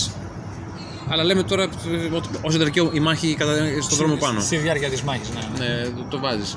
Αλλά 1.09 1.25
λέμε 1.25 1.43
τώρα 1.43 1.63
ε, 1.63 1.67
ότι 2.15 2.29
ω 2.43 2.55
εταιρική 2.55 2.89
η 2.93 3.01
μάχη 3.01 3.35
κατά, 3.35 3.53
στον 3.83 3.99
δρόμο 3.99 4.15
πάνω. 4.15 4.41
Στη 4.41 4.57
διάρκεια 4.57 4.89
της 4.89 5.03
μάχης, 5.03 5.29
ναι. 5.31 5.65
Ναι, 5.67 5.83
το, 5.85 6.05
το 6.09 6.19
βάζεις. 6.19 6.57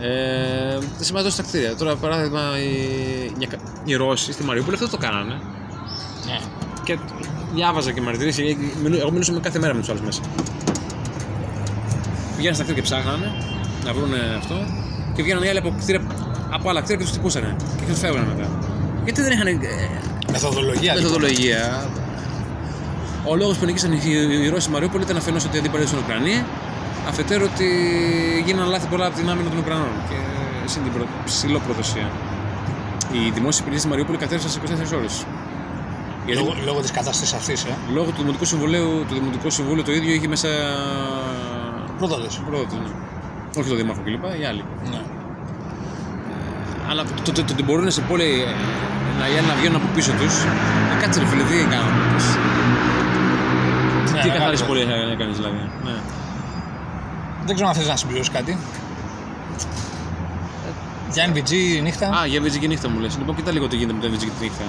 Ε, 0.00 0.78
τα 0.98 1.04
σηματοδοτεί 1.04 1.34
στα 1.34 1.42
κτίρια. 1.42 1.76
Τώρα, 1.76 1.96
παράδειγμα, 1.96 2.40
οι, 2.58 3.48
οι 3.84 3.94
Ρώσοι 3.94 4.32
στη 4.32 4.42
Μαριούπολη 4.44 4.74
αυτό 4.74 4.88
το 4.88 4.96
κάνανε. 4.96 5.40
ναι. 6.26 6.38
Και 6.84 6.98
διάβαζα 7.54 7.90
και 7.92 8.00
μαρτυρήσει. 8.00 8.56
Εγώ 9.00 9.10
μιλούσα 9.10 9.32
με 9.32 9.40
κάθε 9.40 9.58
μέρα 9.58 9.74
με 9.74 9.80
τους 9.80 9.88
άλλους 9.88 10.02
μέσα. 10.02 10.20
Πηγαίνανε 12.36 12.54
στα 12.54 12.64
κτίρια 12.64 12.74
και 12.74 12.82
ψάχνανε 12.82 13.32
να 13.84 13.92
βρουν 13.92 14.10
αυτό. 14.38 14.54
Και 15.14 15.22
βγαίνανε 15.22 15.46
οι 15.46 15.48
άλλοι 15.48 15.58
από, 15.58 15.74
κτίρια, 15.80 16.02
από 16.50 16.68
άλλα 16.70 16.80
κτίρια 16.80 16.96
και 16.96 17.04
τους 17.04 17.12
τυπούσανε. 17.12 17.56
Και 17.86 17.90
τους 17.92 17.98
φεύγανε 18.00 18.26
μετά. 18.34 18.58
Γιατί 19.04 19.20
δεν 19.22 19.32
είχαν 19.32 19.46
ε, 19.46 19.56
Μεθοδολογία. 20.32 20.94
λοιπόν. 20.94 21.12
Μεθοδολογία. 23.22 23.30
Ο 23.30 23.36
λόγος 23.36 23.56
που 23.58 23.64
νικήσαν 23.64 23.92
οι, 23.92 24.00
οι 24.44 24.48
Ρώσοι 24.48 24.60
στη 24.60 24.70
Μαριούπολη 24.70 25.02
ήταν 25.02 25.16
αφενός 25.16 25.44
ότι 25.44 25.58
αντίπαλοι 25.58 25.86
στην 25.86 25.98
Ουκρανία, 25.98 26.46
αφετέρου 27.08 27.44
ότι 27.52 27.68
γίνανε 28.44 28.70
λάθη 28.70 28.86
πολλά 28.86 29.06
από 29.06 29.16
την 29.16 29.30
άμυνα 29.30 29.48
των 29.48 29.58
Ουκρανών 29.58 29.92
και 30.08 30.16
συν 30.64 30.82
την 30.82 30.92
προ... 30.92 31.06
ψηλό 31.24 31.58
προδοσία. 31.58 32.10
Οι 33.12 33.30
δημόσιε 33.30 33.60
υπηρεσίε 33.60 33.78
στη 33.78 33.88
Μαριούπολη 33.88 34.18
κατέρευσαν 34.18 34.50
σε 34.50 34.60
24 34.94 34.98
ώρες. 34.98 35.26
Λόγω, 36.26 36.54
λόγω 36.64 36.80
της 36.80 36.90
κατάστασης 36.90 37.32
αυτής, 37.32 37.64
ε. 37.64 37.74
Λόγω 37.92 38.10
του 38.10 38.20
Δημοτικού 38.20 38.44
Συμβουλίου, 38.44 39.04
το 39.08 39.14
Δημοτικό 39.14 39.50
Συμβούλιο 39.50 39.82
το 39.82 39.92
ίδιο 39.92 40.14
είχε 40.14 40.28
μέσα. 40.28 40.48
Πρόδοτε. 41.98 42.28
Πρόδοτη, 42.46 42.74
ναι. 42.74 42.90
Όχι 43.58 43.68
το 43.68 43.74
Δήμαρχο 43.74 44.02
κλπ. 44.02 44.24
Οι 44.40 44.44
άλλοι. 44.44 44.64
Ναι. 44.90 45.00
Αλλά 46.90 47.04
το, 47.04 47.32
το, 47.32 47.42
το, 47.44 47.52
ότι 47.52 47.62
μπορούν 47.62 47.90
σε 47.90 48.00
πόλη 48.00 48.24
ε, 48.24 49.18
να, 49.18 49.28
οι 49.28 49.38
άλλοι 49.38 49.46
να 49.46 49.54
βγαίνουν 49.54 49.76
από 49.76 49.86
πίσω 49.94 50.12
τους. 50.12 50.34
Ε, 50.92 51.02
κάτσε 51.02 51.20
ρε 51.20 51.26
φίλε, 51.26 51.42
τι 51.42 51.58
έκαναν. 51.58 51.92
Ναι, 54.26 54.32
τι 54.32 54.38
μεγάλη 54.38 54.56
καθάριση 54.56 54.64
πόλη. 54.64 54.84
πόλη 54.84 55.12
έκανε 55.12 55.32
δηλαδή. 55.32 55.70
Ναι. 55.84 55.96
Δεν 57.46 57.54
ξέρω 57.54 57.68
αν 57.70 57.74
θες 57.74 57.86
να 57.88 57.96
συμπληρώσεις 57.96 58.32
κάτι. 58.32 58.58
Για 61.12 61.30
NVG 61.32 61.82
νύχτα, 61.82 62.06
Α, 62.08 62.26
για 62.26 62.40
VG 62.42 62.58
και 62.60 62.66
νύχτα 62.66 62.88
μου 62.88 62.98
λες. 63.00 63.18
Λοιπόν, 63.18 63.36
κοίτα 63.36 63.50
λίγο 63.52 63.68
τι 63.68 63.76
γίνεται 63.76 63.94
με 63.94 64.00
το 64.00 64.14
VG 64.14 64.18
και 64.18 64.30
τη 64.38 64.44
νύχτα. 64.44 64.64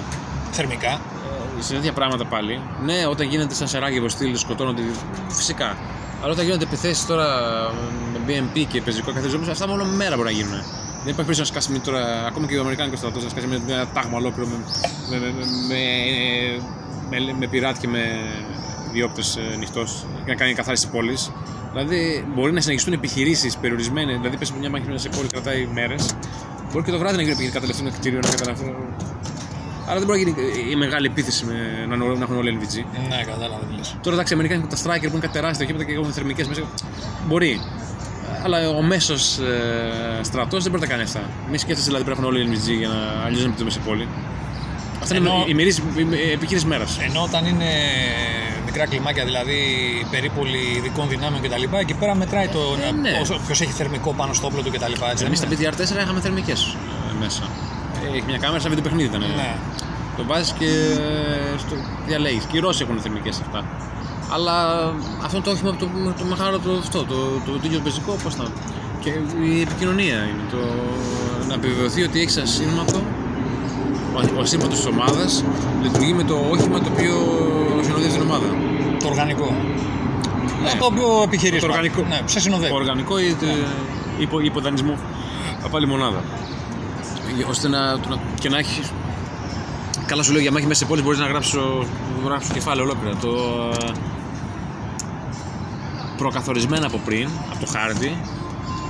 θερμικά. 0.50 0.92
Ε, 1.58 1.62
σε 1.62 1.74
τέτοια 1.74 1.92
πράγματα 1.92 2.24
πάλι. 2.24 2.60
Ναι, 2.84 3.06
όταν 3.10 3.26
γίνεται 3.28 3.54
σαν 3.54 3.68
Σεράγεβο 3.68 4.08
στυλ, 4.08 4.36
σκοτώνονται. 4.36 4.82
Φυσικά. 5.28 5.76
Αλλά 6.22 6.32
όταν 6.32 6.44
γίνονται 6.44 6.64
επιθέσεις 6.64 7.06
τώρα 7.06 7.26
με 8.12 8.18
BMP 8.26 8.64
και 8.68 8.80
πεζικό 8.82 9.12
καθεζόμενο, 9.12 9.50
αυτά 9.50 9.68
μόνο 9.68 9.84
μέρα 9.84 10.16
μπορεί 10.16 10.28
να 10.28 10.34
γίνουν. 10.34 10.52
Δεν 10.52 11.12
υπάρχει 11.12 11.30
περίπτωση 11.30 11.40
να 11.40 11.46
σκάσει 11.46 11.72
με 11.72 11.78
τώρα, 11.78 12.26
ακόμα 12.26 12.46
και 12.46 12.56
ο 12.56 12.60
Αμερικάνικος 12.60 12.98
στρατός, 12.98 13.22
να 13.22 13.28
σκάσει 13.28 13.46
με 13.46 13.62
με 13.66 13.72
ένα 13.72 13.86
τάγμα 13.86 14.16
ολόκληρο 14.16 14.48
με, 14.48 14.56
με, 15.10 15.18
με, 15.18 15.32
με, 15.68 15.80
με, 17.10 17.22
με, 17.24 17.32
με 17.38 17.46
πειράτη 17.46 17.80
και 17.80 17.88
με 17.88 18.02
διόπτε 18.94 19.22
νυχτός 19.58 20.04
και 20.24 20.30
να 20.30 20.36
κάνει 20.36 20.52
καθάριση 20.54 20.88
πόλης. 20.88 21.32
Δηλαδή 21.72 22.26
μπορεί 22.34 22.52
να 22.52 22.60
συνεχιστούν 22.60 22.92
επιχειρήσεις 22.92 23.56
περιορισμένες, 23.56 24.16
δηλαδή 24.16 24.36
πες 24.36 24.52
μια 24.52 24.70
μάχη 24.70 24.86
μέσα 24.86 24.98
σε 24.98 25.08
πόλη 25.16 25.28
κρατάει 25.28 25.68
μέρες. 25.74 26.06
Μπορεί 26.72 26.84
και 26.84 26.90
το 26.90 26.98
βράδυ 26.98 27.16
να 27.16 27.22
γίνει 27.22 27.50
καταληφθούν 27.50 27.86
ένα 27.86 27.96
κτίριο, 27.96 28.20
να 28.22 28.30
καταλαβαίνουν. 28.30 28.74
Άρα 29.88 29.98
δεν 29.98 30.06
μπορεί 30.06 30.24
να 30.24 30.30
γίνει 30.30 30.70
η 30.70 30.76
μεγάλη 30.76 31.06
επίθεση 31.06 31.44
με, 31.44 31.86
να, 31.88 31.96
να 31.96 32.22
έχουν 32.22 32.36
όλοι 32.36 32.58
LVG. 32.60 32.74
Ναι, 33.08 33.22
κατάλαβα 33.24 33.64
τι 33.64 33.74
λες. 33.76 33.96
Τώρα 34.02 34.14
εντάξει, 34.16 34.32
οι 34.32 34.36
Αμερικάνοι 34.36 34.64
έχουν 34.66 34.74
τα 34.76 34.82
striker 34.82 35.08
που 35.10 35.16
είναι 35.16 35.26
κάτι 35.26 35.32
τεράστια 35.32 35.66
γήπεδα 35.66 35.84
και 35.84 35.92
έχουν 35.92 36.12
θερμικές 36.12 36.48
μέσα. 36.48 36.62
Μπορεί. 37.28 37.60
Αλλά 38.44 38.68
ο 38.68 38.82
μέσος 38.82 39.38
ε, 39.38 40.22
στρατός 40.22 40.62
δεν 40.62 40.70
μπορεί 40.70 40.82
να 40.82 40.88
τα 40.88 40.94
κάνει 40.94 41.02
αυτά. 41.08 41.20
Μην 41.50 41.58
σκέφτεσαι 41.58 41.86
δηλαδή 41.86 42.04
πρέπει 42.04 42.20
να 42.20 42.26
έχουν 42.26 42.36
όλοι 42.38 42.48
LVG 42.50 42.78
για 42.78 42.88
να 42.88 43.24
αλλιώς 43.24 43.42
να 43.44 43.48
πετύχουν 43.50 43.70
σε 43.70 43.78
πόλη. 43.78 44.08
Αυτά 45.02 45.16
είναι 45.16 45.28
Ενώ- 45.28 45.44
η 45.48 45.54
μερίζ 45.54 45.78
επιχείρηση 46.32 46.66
μέρας. 46.66 46.98
Ενώ 47.08 47.22
όταν 47.22 47.46
είναι 47.46 47.70
μικρά 48.74 48.88
κλιμάκια, 48.92 49.24
δηλαδή 49.24 49.58
περίπολοι 50.10 50.58
ειδικών 50.76 51.08
δυνάμεων 51.08 51.42
κτλ., 51.42 51.64
εκεί 51.76 51.94
πέρα 51.94 52.14
μετράει 52.14 52.48
το 52.48 52.60
Ε, 52.88 52.92
ναι. 52.92 53.10
ποιος 53.46 53.60
έχει 53.60 53.72
θερμικό 53.72 54.12
πάνω 54.20 54.32
στο 54.32 54.46
όπλο 54.46 54.62
του 54.62 54.70
κτλ. 54.70 54.92
έτσι 55.10 55.24
Εμείς 55.24 55.40
δεν 55.40 55.48
στα 55.50 55.62
είναι; 55.62 55.96
BDR4 55.98 56.02
είχαμε 56.02 56.20
θερμικές 56.20 56.76
μέσα. 57.20 57.42
Ε, 58.04 58.16
Έχει 58.16 58.24
μια 58.26 58.38
κάμερα 58.38 58.60
σαν 58.60 58.68
βίντεο 58.72 58.84
παιχνίδι 58.86 59.08
ήταν. 59.08 59.20
Ναι. 59.20 59.56
Το 60.16 60.24
βάζεις 60.24 60.52
και 60.58 60.70
στο 61.58 61.74
διαλέγεις. 62.06 62.44
Και 62.44 62.56
οι 62.56 62.60
Ρώσοι 62.60 62.82
έχουν 62.82 63.00
θερμικές 63.00 63.40
αυτά. 63.40 63.64
Αλλά 64.34 64.56
αυτό 65.24 65.36
είναι 65.36 65.44
το 65.44 65.50
όχημα 65.50 65.76
το, 65.76 65.88
το 66.18 66.24
μεγάλο 66.24 66.58
το, 66.58 66.72
αυτό, 66.72 66.98
το, 67.04 67.14
το, 67.46 67.50
το 67.52 67.60
ίδιο 67.62 67.80
πεζικό, 67.80 68.12
πώς 68.22 68.34
θα. 68.34 68.44
Και 69.00 69.10
η 69.54 69.60
επικοινωνία 69.60 70.18
είναι 70.30 70.44
το 70.50 70.62
να 71.48 71.54
επιβεβαιωθεί 71.54 72.02
ότι 72.02 72.20
έχεις 72.20 72.36
ασύρματο, 72.36 72.98
ο, 74.14 74.18
ο 74.36 74.40
ασύρματος 74.40 74.76
της 74.76 74.86
ομάδας 74.86 75.44
λειτουργεί 75.82 76.12
με 76.12 76.22
το 76.22 76.36
όχημα 76.52 76.78
το 76.80 76.90
οποίο 76.92 77.14
συνοδεύει 77.84 78.12
την 78.12 78.22
ομάδα. 78.22 78.46
Το 79.02 79.08
οργανικό. 79.08 79.56
Ναι. 80.62 80.70
Το 80.78 80.84
οποίο 80.86 81.22
επιχειρείς. 81.24 81.60
Το 81.60 81.66
οργανικό. 81.66 82.02
Ναι, 82.08 82.20
σε 82.24 82.40
συνοδεύει. 82.40 82.68
Το 82.70 82.74
οργανικό 82.74 83.18
ή 83.18 83.34
το 83.40 83.46
υπο, 84.18 84.40
υποδανισμό 84.40 84.98
από 85.64 85.76
άλλη 85.76 85.86
μονάδα. 85.86 86.22
Για- 87.36 87.46
Ώστε 87.48 87.68
να, 87.68 87.98
το 88.00 88.08
να- 88.08 88.18
και 88.40 88.48
να 88.48 88.58
έχει 88.58 88.80
Καλά 90.06 90.22
σου 90.22 90.32
λέω 90.32 90.40
για 90.40 90.50
μάχη 90.52 90.66
μέσα 90.66 90.78
σε 90.78 90.84
πόλη 90.86 91.02
μπορείς 91.02 91.18
να 91.18 91.26
γράψω, 91.26 91.84
να 92.22 92.28
γράψω 92.28 92.52
κεφάλαιο 92.52 92.84
ολόκληρα. 92.84 93.16
Το, 93.16 93.28
ε, 93.86 93.92
προκαθορισμένα 96.16 96.86
από 96.86 97.00
πριν, 97.04 97.28
από 97.50 97.60
το 97.60 97.66
χάρτη, 97.78 98.16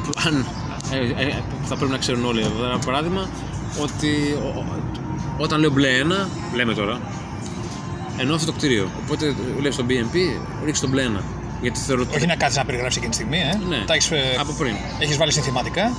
που 0.05 0.11
αν, 0.27 0.47
ε, 0.91 1.23
ε, 1.25 1.43
θα 1.65 1.77
πρέπει 1.77 1.91
να 1.93 1.99
ξέρουν 1.99 2.25
όλοι 2.25 2.41
εδώ, 2.41 2.65
ένα 2.65 2.79
παράδειγμα, 2.79 3.29
ότι 3.83 4.09
ο- 4.43 4.59
ο- 4.59 4.65
όταν 5.39 5.61
λέω 5.61 5.71
μπλε 5.71 5.89
ένα, 5.89 6.29
λέμε 6.55 6.75
τώρα, 6.75 7.01
ενώ 8.19 8.35
αυτό 8.35 8.47
το 8.47 8.53
κτίριο. 8.53 8.91
Οπότε 9.05 9.35
λέει 9.61 9.71
στο 9.71 9.85
BNP, 9.89 10.17
ρίξει 10.65 10.81
το 10.81 10.89
μπλε 10.89 11.03
ένα. 11.03 11.23
Γιατί 11.61 11.79
θεωρώ 11.81 12.03
ότι. 12.03 12.17
Όχι 12.17 12.27
να 12.27 12.37
κάτσει 12.37 12.59
να 12.59 12.65
περιγράψεις 12.65 12.97
εκείνη 12.97 13.11
τη 13.15 13.17
στιγμή, 13.21 13.39
ε. 13.39 13.59
Ναι. 13.69 13.85
Τα 13.87 13.95
έχεις, 13.95 14.11
ε, 14.11 14.21
Από 14.39 14.53
πριν. 14.59 14.75
έχεις 14.99 15.17
βάλει 15.17 15.33
συνθηματικά. 15.33 15.93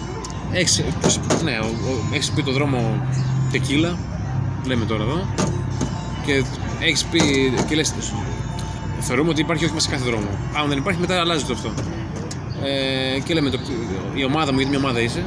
Έχεις, 0.52 0.84
ναι, 1.44 1.58
ο- 1.62 1.90
ο- 1.90 2.14
έχεις 2.14 2.32
πει 2.32 2.44
το 2.44 2.52
δρόμο 2.52 3.08
τεκίλα, 3.52 3.98
λέμε 4.66 4.86
τώρα 4.86 5.04
εδώ, 5.04 5.28
και 6.26 6.44
έχεις 6.80 7.04
πει 7.04 7.20
και 7.68 7.76
λες, 7.76 7.94
θεωρούμε 9.00 9.30
ότι 9.30 9.42
υπάρχει 9.42 9.64
όχι 9.66 9.74
μέσα 9.74 9.90
σε 9.90 9.96
κάθε 9.96 10.10
δρόμο. 10.10 10.28
Αν 10.62 10.68
δεν 10.70 10.78
υπάρχει 10.78 11.00
μετά 11.00 11.20
αλλάζει 11.20 11.44
το 11.44 11.54
αυτό. 11.54 11.72
Ε, 12.64 13.20
και 13.20 13.34
λέμε, 13.34 13.50
το, 13.50 13.60
η 14.14 14.24
ομάδα 14.24 14.52
μου, 14.52 14.58
γιατί 14.60 14.76
μια 14.76 14.84
ομάδα 14.86 15.00
είσαι, 15.02 15.24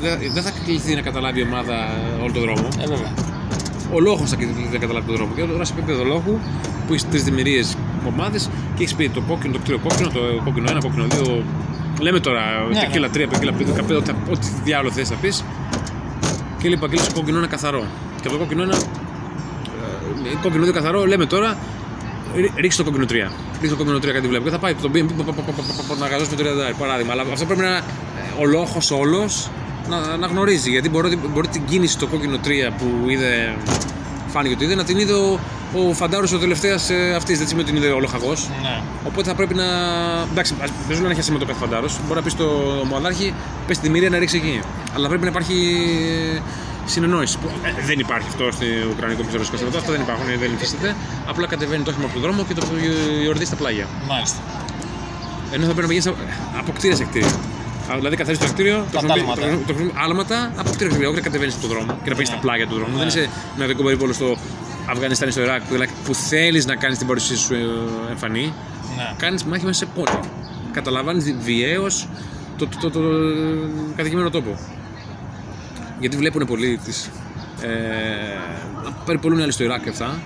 δεν, 0.00 0.18
δεν 0.32 0.42
θα 0.42 0.50
κληθεί 0.64 0.94
να 0.94 1.00
καταλάβει 1.00 1.40
η 1.40 1.42
ομάδα 1.42 1.74
όλο 2.22 2.32
το 2.32 2.40
δρόμο. 2.40 2.68
Ε, 2.80 2.86
βέβαια. 2.86 3.12
Ο 3.92 4.00
λόγο 4.00 4.26
θα 4.26 4.36
κληθεί 4.36 4.68
να 4.72 4.78
καταλάβει 4.78 5.06
το 5.06 5.12
δρόμο. 5.12 5.32
Και 5.34 5.42
τώρα 5.42 5.64
σε 5.64 5.72
επίπεδο 5.76 6.04
λόγου, 6.04 6.40
που 6.86 6.94
έχει 6.94 7.06
τρει 7.06 7.18
δημιουργίε 7.20 7.62
ομάδε 8.06 8.38
και 8.76 8.82
έχει 8.84 8.94
πει 8.96 9.08
το 9.08 9.20
κόκκινο, 9.28 9.52
το 9.52 9.58
κτίριο 9.58 9.78
κόκκινο, 9.86 10.08
το 10.08 10.20
κόκκινο 10.44 10.66
1, 10.70 10.78
κόκκινο 10.82 11.06
2. 11.10 11.42
Λέμε 12.00 12.20
τώρα 12.20 12.40
Ναι, 12.72 12.80
τεκίλα 12.80 13.08
3, 13.08 13.10
τεκίλα 13.30 13.52
5, 13.58 13.62
15, 13.92 13.96
ό,τι, 13.96 14.10
ό,τι 14.30 14.46
διάλογο 14.64 14.94
θε 14.94 15.02
να 15.10 15.16
πει. 15.16 15.32
Και 16.58 16.68
λέει 16.68 16.76
Παγγέλης, 16.80 17.06
το 17.06 17.14
κόκκινο 17.14 17.38
είναι 17.38 17.46
καθαρό. 17.46 17.84
Και 18.20 18.26
από 18.28 18.36
το 18.36 18.42
κόκκινο 18.42 18.62
ένα. 18.62 18.76
Ε, 18.76 20.36
κόκκινο 20.42 20.64
2 20.66 20.72
καθαρό, 20.72 21.04
λέμε 21.06 21.26
τώρα. 21.26 21.56
ρί- 22.34 22.52
Ρίξε 22.56 22.76
το 22.82 22.84
κόκκινο 22.84 23.04
3. 23.04 23.30
Ρίξε 23.60 23.76
το 23.76 23.84
κόκκινο 23.84 23.98
3 23.98 24.12
κάτι 24.12 24.26
βλέπω. 24.28 24.44
Και 24.44 24.50
θα 24.50 24.58
πάει 24.58 24.74
το 24.74 24.90
BNP 24.94 25.06
πα- 25.16 25.22
πα- 25.24 25.32
πα- 25.32 25.42
πα- 25.42 25.52
πα- 25.52 25.84
πα- 25.88 25.96
να 25.98 26.06
γαζώσει 26.08 26.30
με 26.30 26.36
το 26.36 26.42
30 26.42 26.74
παράδειγμα. 26.78 27.12
Αλλά 27.12 27.22
αυτό 27.32 27.44
πρέπει 27.44 27.60
να 27.60 27.66
είναι 27.66 27.76
ε, 27.76 28.42
ο 28.42 28.44
λόγο 28.46 28.76
όλο 29.00 29.28
να, 29.88 30.16
να 30.16 30.26
γνωρίζει. 30.26 30.70
Γιατί 30.70 30.88
μπορεί, 30.88 31.16
μπορεί 31.16 31.48
την 31.48 31.64
κίνηση 31.64 31.98
το 31.98 32.06
κόκκινο 32.06 32.36
3 32.44 32.48
που 32.78 33.08
είδε. 33.08 33.54
Φάνηκε 34.28 34.54
ότι 34.54 34.64
είδε 34.64 34.74
να 34.74 34.84
την 34.84 34.98
είδε 34.98 35.12
ο, 35.12 35.38
ο 35.74 35.92
Φαντάρο 35.92 36.26
ο 36.34 36.38
τελευταία 36.38 36.74
αυτή. 37.16 37.34
Δεν 37.34 37.46
σημαίνει 37.46 37.68
ότι 37.68 37.72
την 37.78 37.82
είδε 37.82 37.92
ο 37.92 38.00
Λοχαγό. 38.00 38.32
Ναι. 38.62 38.82
Οπότε 39.06 39.28
θα 39.28 39.34
πρέπει 39.34 39.54
να. 39.54 39.64
Εντάξει, 40.30 40.54
ας- 40.62 40.70
δεν 40.86 40.94
σου 40.96 41.00
λέω 41.02 41.10
να 41.10 41.10
έχει 41.14 41.22
σημαίνει 41.22 41.44
το 41.44 41.52
κάθε 41.52 41.64
φαντάρο. 41.64 41.86
Μπορεί 42.02 42.14
να 42.14 42.22
πει 42.22 42.30
στο 42.30 42.46
μονάρχη, 42.88 43.34
πε 43.66 43.74
τη 43.82 43.90
μοίρια 43.90 44.10
να 44.10 44.18
ρίξει 44.18 44.36
εκεί. 44.36 44.60
Αλλά 44.94 45.08
πρέπει 45.08 45.22
να 45.22 45.28
υπάρχει 45.28 45.54
συνεννόηση. 46.86 47.38
Που, 47.38 47.50
ε, 47.62 47.84
δεν 47.86 47.98
υπάρχει 47.98 48.26
αυτό 48.28 48.50
στο 48.52 48.64
Ουκρανικό 48.90 49.22
Πεζορικό 49.22 49.56
Στρατό. 49.56 49.78
Αυτό 49.78 49.92
δεν 49.92 50.00
υπάρχουν, 50.00 50.26
δεν 50.38 50.50
υφίσταται. 50.54 50.96
Απλά 51.26 51.46
κατεβαίνει 51.46 51.82
το 51.84 51.90
όχημα 51.90 52.04
από 52.04 52.12
τον 52.14 52.22
δρόμο 52.22 52.44
και 52.48 52.54
το 52.54 52.62
γιορτεί 53.22 53.44
στα 53.44 53.56
πλάγια. 53.56 53.86
Μάλιστα. 54.08 54.38
Ενώ 55.52 55.66
θα 55.66 55.72
πρέπει 55.74 55.88
να 55.88 55.94
πηγαίνει 55.94 56.16
από 56.58 56.72
κτίρια 56.72 56.96
σε 56.96 57.04
κτίριο. 57.04 57.28
Α, 57.90 57.94
Δηλαδή 57.96 58.16
καθαρίζει 58.16 58.42
το 58.46 58.52
κτίριο, 58.52 58.76
το 58.76 58.82
Τα 58.82 58.88
χρησιμοποιεί- 58.98 59.22
άλματα. 59.22 59.34
το 59.34 59.40
χρησιμοποιεί- 59.42 59.66
το 59.66 59.72
χρησιμοποιεί 59.74 60.00
άλματα 60.04 60.38
από 60.60 60.70
κτίριο 60.74 60.90
σε 60.90 60.96
κτίριο. 60.96 61.08
Όχι 61.10 61.16
να 61.20 61.24
κατεβαίνει 61.28 61.50
στον 61.50 61.68
δρόμο 61.72 61.86
και 61.86 62.10
να 62.10 62.16
πηγαίνει 62.16 62.26
στα 62.26 62.38
πλάγια 62.44 62.66
του 62.66 62.74
δρόμου. 62.78 62.96
Δεν 62.98 63.06
είσαι 63.06 63.28
ένα 63.56 63.66
δικό 63.66 63.82
περίπολο 63.82 64.12
στο 64.12 64.36
Αφγανιστάν 64.92 65.28
ή 65.28 65.32
στο 65.32 65.40
Ιράκ 65.42 65.62
που- 65.68 65.76
που 66.04 66.14
θέλεις 66.14 66.66
να 66.66 66.74
κάνεις 66.76 66.98
την 66.98 67.06
παρουσία 67.06 67.36
σου 67.36 67.54
ε, 67.54 67.58
εμφανή 68.10 68.44
Ναι. 68.96 69.14
κάνεις 69.16 69.44
μάχη 69.44 69.64
μέσα 69.64 69.78
σε 69.78 69.86
πόλη. 69.94 70.18
Καταλαβαίνει 70.72 71.36
βιαίως 71.48 72.08
το, 72.58 72.66
το, 72.66 72.76
το, 72.80 72.90
το, 72.90 73.00
κατοικημένο 73.96 74.30
τόπο. 74.30 74.58
Γιατί 76.00 76.16
βλέπουν 76.16 76.46
πολλοί 76.46 76.80
τις. 76.84 77.10
Ε, 77.62 77.68
να 78.84 78.90
περιπολούν 78.92 79.38
οι 79.38 79.42
άλλοι 79.42 79.52
στο 79.52 79.64
Ιράκ 79.64 79.82
και 79.82 79.88
αυτά. 79.88 80.20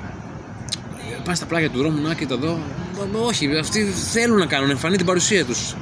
Ε, 1.12 1.16
Πάνε 1.24 1.36
στα 1.36 1.46
πλάγια 1.46 1.70
του 1.70 1.78
δρόμου, 1.78 2.00
να 2.02 2.14
κοίτα 2.14 2.34
εδώ. 2.34 2.58
Μα- 2.98 3.18
μα 3.18 3.26
Όχι, 3.26 3.58
αυτοί 3.58 3.82
θέλουν 3.84 4.38
να 4.38 4.46
κάνουν 4.46 4.70
εμφανή 4.70 4.96
την 4.96 5.06
παρουσία 5.06 5.44
τους. 5.44 5.74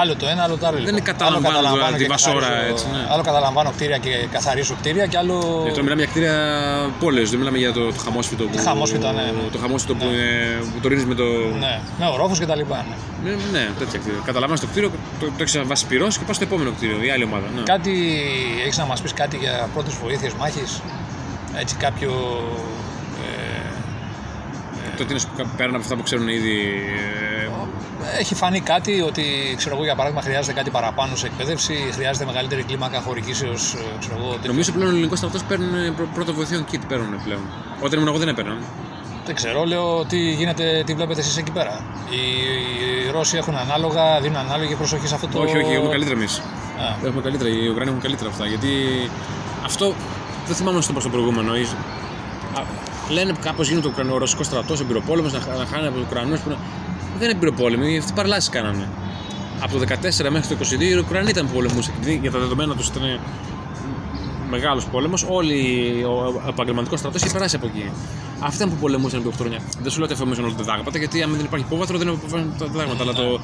Άλλο 0.00 0.16
το 0.16 0.26
ένα, 0.26 0.42
άλλο 0.42 0.56
το 0.56 0.66
άλλο. 0.66 0.76
λοιπόν. 0.78 0.92
είναι 0.94 1.02
καταλαμβάνω 1.10 1.48
Άλλο 1.48 1.56
καταλαμβάνω 1.56 1.84
τώρα 1.84 1.96
τη 1.96 2.02
και 2.02 2.08
βασόρα, 2.08 2.40
καθαρίζω- 2.48 2.70
έτσι, 2.72 2.86
ναι. 2.92 3.02
Άλλο 3.12 3.22
καταλαμβάνω 3.22 3.70
κτίρια 3.76 3.98
και 3.98 4.12
καθαρίζω 4.32 4.74
κτίρια 4.80 5.06
και 5.06 5.18
άλλο. 5.18 5.36
Ε, 5.66 5.70
τώρα 5.70 5.82
μιλάμε 5.82 6.02
για 6.02 6.10
κτίρια 6.10 6.34
πόλεως, 7.00 7.30
δεν 7.30 7.38
μιλάμε 7.38 7.58
για 7.58 7.72
το, 7.72 7.82
το 7.92 8.00
χαμόσφυτο 8.04 8.44
που. 8.44 8.58
χαμόσφυτο, 8.64 9.06
ναι, 9.12 9.22
ναι. 9.22 9.42
Το 9.52 9.58
χαμόσφυτο 9.58 9.94
που, 9.94 10.04
είναι, 10.04 10.28
που 10.72 10.78
το 10.82 10.88
ρίνει 10.88 11.04
με 11.04 11.14
το. 11.14 11.24
Ναι, 11.64 11.80
με 11.98 12.06
ορόφους 12.14 12.38
και 12.38 12.46
τα 12.46 12.56
λοιπά. 12.56 12.84
Ναι. 13.24 13.30
Ναι, 13.30 13.36
ναι, 13.52 13.64
τέτοια 13.78 13.98
κτίρια. 13.98 14.20
Καταλαβαίνει 14.24 14.58
το 14.58 14.66
κτίριο, 14.66 14.90
το, 15.20 15.26
το 15.26 15.42
έχεις 15.44 15.60
βάσει 15.64 15.86
πυρός 15.86 16.18
και 16.18 16.24
πας 16.26 16.36
στο 16.36 16.44
επόμενο 16.44 16.70
κτίριο, 16.76 17.02
η 17.02 17.10
άλλη 17.10 17.24
ομάδα. 17.24 17.46
Ναι. 17.54 17.62
Κάτι, 17.62 17.92
έχεις 18.64 18.78
να 18.78 18.84
μας 18.84 19.00
πεις 19.02 19.12
κάτι 19.12 19.36
για 19.36 19.68
πρώτες 19.74 19.94
βοήθειες 20.02 20.32
μάχης, 20.32 20.80
έτσι 21.60 21.74
κάποιο... 21.76 22.12
Ε, 25.02 25.04
Το 25.04 25.08
τι 25.08 25.10
είναι 25.10 25.20
σου 25.20 25.28
πέραν 25.56 25.74
από 25.74 25.82
αυτά 25.82 25.96
που 25.96 26.02
ξέρουν 26.02 26.28
ήδη. 26.28 26.56
ε, 28.16 28.18
έχει 28.20 28.34
φανεί 28.34 28.60
κάτι 28.60 29.00
ότι, 29.00 29.22
ξέρω 29.56 29.74
εγώ, 29.74 29.84
για 29.84 29.94
παράδειγμα, 29.94 30.22
χρειάζεται 30.22 30.52
κάτι 30.52 30.70
παραπάνω 30.70 31.16
σε 31.16 31.26
εκπαίδευση, 31.26 31.74
χρειάζεται 31.92 32.24
μεγαλύτερη 32.26 32.62
κλίμακα 32.62 33.00
χορηγήσεως, 33.00 33.74
ε, 33.74 33.98
ξέρω 34.00 34.16
εγώ, 34.18 34.28
τέτοιο. 34.32 34.50
Νομίζω 34.50 34.72
πλέον 34.72 34.88
ο 34.88 34.90
ελληνικός 34.90 35.18
στρατός 35.18 35.42
παίρνουν 35.42 35.94
πρω- 35.96 36.08
πρώτο 36.14 36.32
βοηθείων 36.34 36.64
kit 36.72 36.80
παίρνουν 36.88 37.22
πλέον. 37.24 37.40
Όταν 37.80 37.92
ήμουν 37.98 38.08
εγώ 38.08 38.18
δεν 38.18 38.28
έπαιρναν. 38.28 38.58
Δεν 39.26 39.34
ξέρω, 39.34 39.64
λέω 39.64 40.04
τι 40.04 40.18
γίνεται, 40.30 40.82
τι 40.86 40.94
βλέπετε 40.94 41.20
εσείς 41.20 41.36
εκεί 41.36 41.50
πέρα. 41.50 41.84
Οι, 42.10 42.16
οι 43.06 43.10
Ρώσοι 43.10 43.36
έχουν 43.36 43.56
ανάλογα, 43.56 44.20
δίνουν 44.20 44.36
ανάλογη 44.36 44.74
προσοχή 44.74 45.06
σε 45.06 45.14
αυτό 45.14 45.26
το... 45.26 45.38
Όχι, 45.40 45.56
όχι, 45.56 45.72
έχουμε 45.72 45.90
καλύτερα 45.90 46.16
εμείς. 46.18 46.38
Α, 46.38 47.06
Έχουμε 47.06 47.22
καλύτερα, 47.22 47.50
οι 47.50 47.68
Ουκρανοί 47.68 47.90
έχουν 47.90 48.02
καλύτερα 48.02 48.30
αυτά. 48.30 48.46
Γιατί 48.46 48.70
αυτό 49.64 49.94
δεν 50.46 50.56
θυμάμαι 50.56 50.76
να 50.76 50.82
στο 50.82 50.92
πω 50.92 51.00
στο 51.00 51.08
προηγούμενο. 51.08 51.56
Ίσως- 51.56 51.76
Α, 52.58 52.62
Λένε 53.12 53.32
κάπως 53.40 53.68
γίνεται 53.68 53.86
ο, 53.86 53.90
Ουκρανο- 53.92 54.14
ο 54.14 54.18
ρωσικός 54.18 54.46
στρατός 54.46 54.80
εμπειροπόλεμο 54.80 55.28
να, 55.28 55.40
χα- 55.40 55.54
να 55.56 55.66
χάνει 55.66 55.86
από 55.86 55.96
τους 55.96 56.06
Ουκρανούς. 56.06 56.40
Που... 56.40 56.48
είναι- 56.50 56.58
Δεν 57.18 57.22
είναι 57.28 57.32
εμπειροπόλεμοι, 57.36 57.98
αυτοί 57.98 58.12
παρελάσει 58.12 58.50
κάνανε. 58.50 58.88
Από 59.60 59.72
το 59.78 59.78
14 59.78 60.30
μέχρι 60.30 60.56
το 60.56 60.64
22 60.64 60.80
οι 60.80 60.96
Ουκρανοί 60.98 61.30
ήταν 61.30 61.46
που 61.46 61.52
πολεμούσαν. 61.52 61.94
Γιατί 62.00 62.18
Για 62.22 62.30
τα 62.30 62.38
δεδομένα 62.38 62.74
τους 62.76 62.86
ήταν 62.88 63.20
μεγάλος 64.50 64.84
πόλεμος. 64.86 65.24
Όλοι 65.28 65.54
ο 66.04 66.42
επαγγελματικός 66.48 66.98
στρατός 66.98 67.22
είχε 67.22 67.32
περάσει 67.32 67.56
από 67.56 67.66
εκεί. 67.66 67.90
Αυτοί 68.40 68.56
ήταν 68.56 68.68
που 68.68 68.76
πολεμούσαν 68.80 69.20
επί 69.20 69.28
8 69.28 69.32
χρόνια. 69.38 69.58
Δεν 69.82 69.90
σου 69.90 69.96
λέω 69.96 70.04
ότι 70.06 70.14
εφαρμόζαν 70.14 70.44
όλα 70.44 70.54
τα 70.54 70.62
δάγματα, 70.62 70.98
γιατί 70.98 71.22
αν 71.22 71.30
δεν 71.36 71.44
υπάρχει 71.44 71.66
υπόβαθρο 71.66 71.98
δεν 71.98 72.08
εφαρμόζαν 72.08 72.54
τα 72.58 72.66
δάγματα. 72.66 73.02
Αλλά 73.02 73.12
το, 73.12 73.40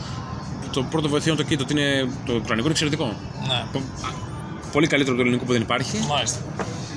το 0.73 0.83
πρώτο 0.91 1.09
βοηθείο 1.09 1.37
το 1.37 1.45
kit 1.49 1.59
ότι 1.61 1.73
είναι 1.73 2.09
το 2.27 2.33
ουκρανικό 2.35 2.61
είναι 2.61 2.71
εξαιρετικό. 2.71 3.05
ναι, 3.49 3.55
Α, 3.55 4.11
Πολύ 4.73 4.87
καλύτερο 4.87 5.15
από 5.15 5.23
το 5.23 5.29
ελληνικό 5.29 5.45
που 5.45 5.53
δεν 5.53 5.63
υπάρχει 5.63 5.99
μάλιστα. 6.09 6.39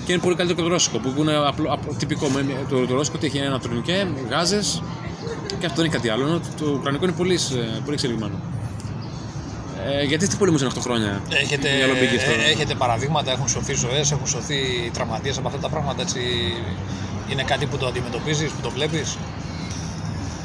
Και 0.05 0.11
είναι 0.11 0.21
πολύ 0.21 0.35
καλύτερο 0.35 0.59
και 0.59 0.65
το 0.67 0.73
ρώσικο 0.73 0.97
που 0.99 1.13
είναι 1.21 1.35
απλό, 1.35 1.73
απλό- 1.73 1.95
τυπικό. 1.97 2.27
Με- 2.27 2.43
με- 2.43 2.65
Το, 2.69 2.85
το 2.87 2.95
ρώσικο 2.95 3.15
ότι 3.17 3.25
έχει 3.27 3.37
ένα 3.37 3.59
τουρνικέ, 3.59 4.07
γάζες 4.29 4.83
και 5.59 5.65
αυτό 5.65 5.75
δεν 5.81 5.85
είναι 5.85 5.93
κάτι 5.95 6.09
άλλο. 6.09 6.23
ενώ 6.27 6.39
Το, 6.39 6.65
το 6.65 6.71
ουκρανικό 6.71 7.03
είναι 7.05 7.13
πολύ, 7.13 7.33
ε, 7.33 7.79
πολύ 7.83 7.93
εξελιγμένο. 7.93 8.35
Ε, 9.99 10.03
γιατί 10.03 10.27
τι 10.27 10.35
πολεμούσαν 10.35 10.67
8 10.67 10.79
χρόνια; 10.81 11.21
Έχετε, 11.29 11.75
Για 11.77 11.87
λομπίκι 11.87 12.15
αυτό. 12.15 12.31
ε, 12.31 12.51
έχετε 12.51 12.73
παραδείγματα, 12.75 13.31
έχουν 13.31 13.47
σωθεί 13.47 13.73
ζωές, 13.73 14.11
έχουν 14.11 14.27
σωθεί 14.27 14.59
τραυματίες 14.93 15.37
από 15.37 15.47
αυτά 15.47 15.59
τα 15.59 15.69
πράγματα. 15.69 16.01
Έτσι, 16.01 16.19
είναι 17.31 17.43
κάτι 17.43 17.65
που 17.65 17.77
το 17.77 17.85
αντιμετωπίζεις, 17.87 18.49
που 18.51 18.61
το 18.61 18.69
βλέπεις; 18.69 19.17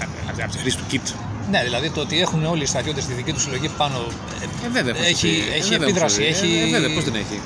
Από, 0.03 0.43
από 0.43 0.53
τη 0.53 0.59
χρήση 0.59 0.77
του 0.77 0.85
kit. 0.93 1.13
Ναι, 1.51 1.63
δηλαδή 1.65 1.91
το 1.91 2.01
ότι 2.01 2.21
έχουν 2.21 2.45
όλοι 2.45 2.63
οι 2.63 2.67
στρατιώτες 2.67 3.05
τη 3.07 3.13
δική 3.13 3.33
τους 3.33 3.43
συλλογή 3.43 3.69
πάνω. 3.79 3.99
ε, 4.43 4.67
Ε, 4.67 4.69
βέβαια. 4.71 4.95
έχω 4.97 5.05
Έχει- 5.05 5.17
σωθεί. 5.17 5.29
έχει 5.59 5.69
βέβαια 5.69 5.75
έχω 5.77 5.83
επίδραση, 5.83 6.15
σωθεί. 6.15 6.27
έχει- 6.29 6.63
Ε, 6.67 6.71
βέβαια, 6.79 6.95
πώς 6.95 7.05
δεν 7.05 7.15
έχει; 7.15 7.41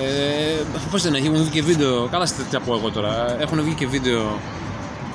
Ε, 0.00 0.62
πώς 0.90 1.02
δεν 1.02 1.14
έχει, 1.14 1.26
έχουν 1.26 1.38
βγει 1.38 1.48
και 1.50 1.62
βίντεο. 1.62 2.06
Καλά, 2.10 2.24
τι 2.24 2.32
θα 2.50 2.60
πω 2.60 2.74
εγώ 2.74 2.90
τώρα. 2.90 3.36
Έχουν 3.40 3.62
βγει 3.62 3.74
και 3.74 3.86
βίντεο 3.86 4.38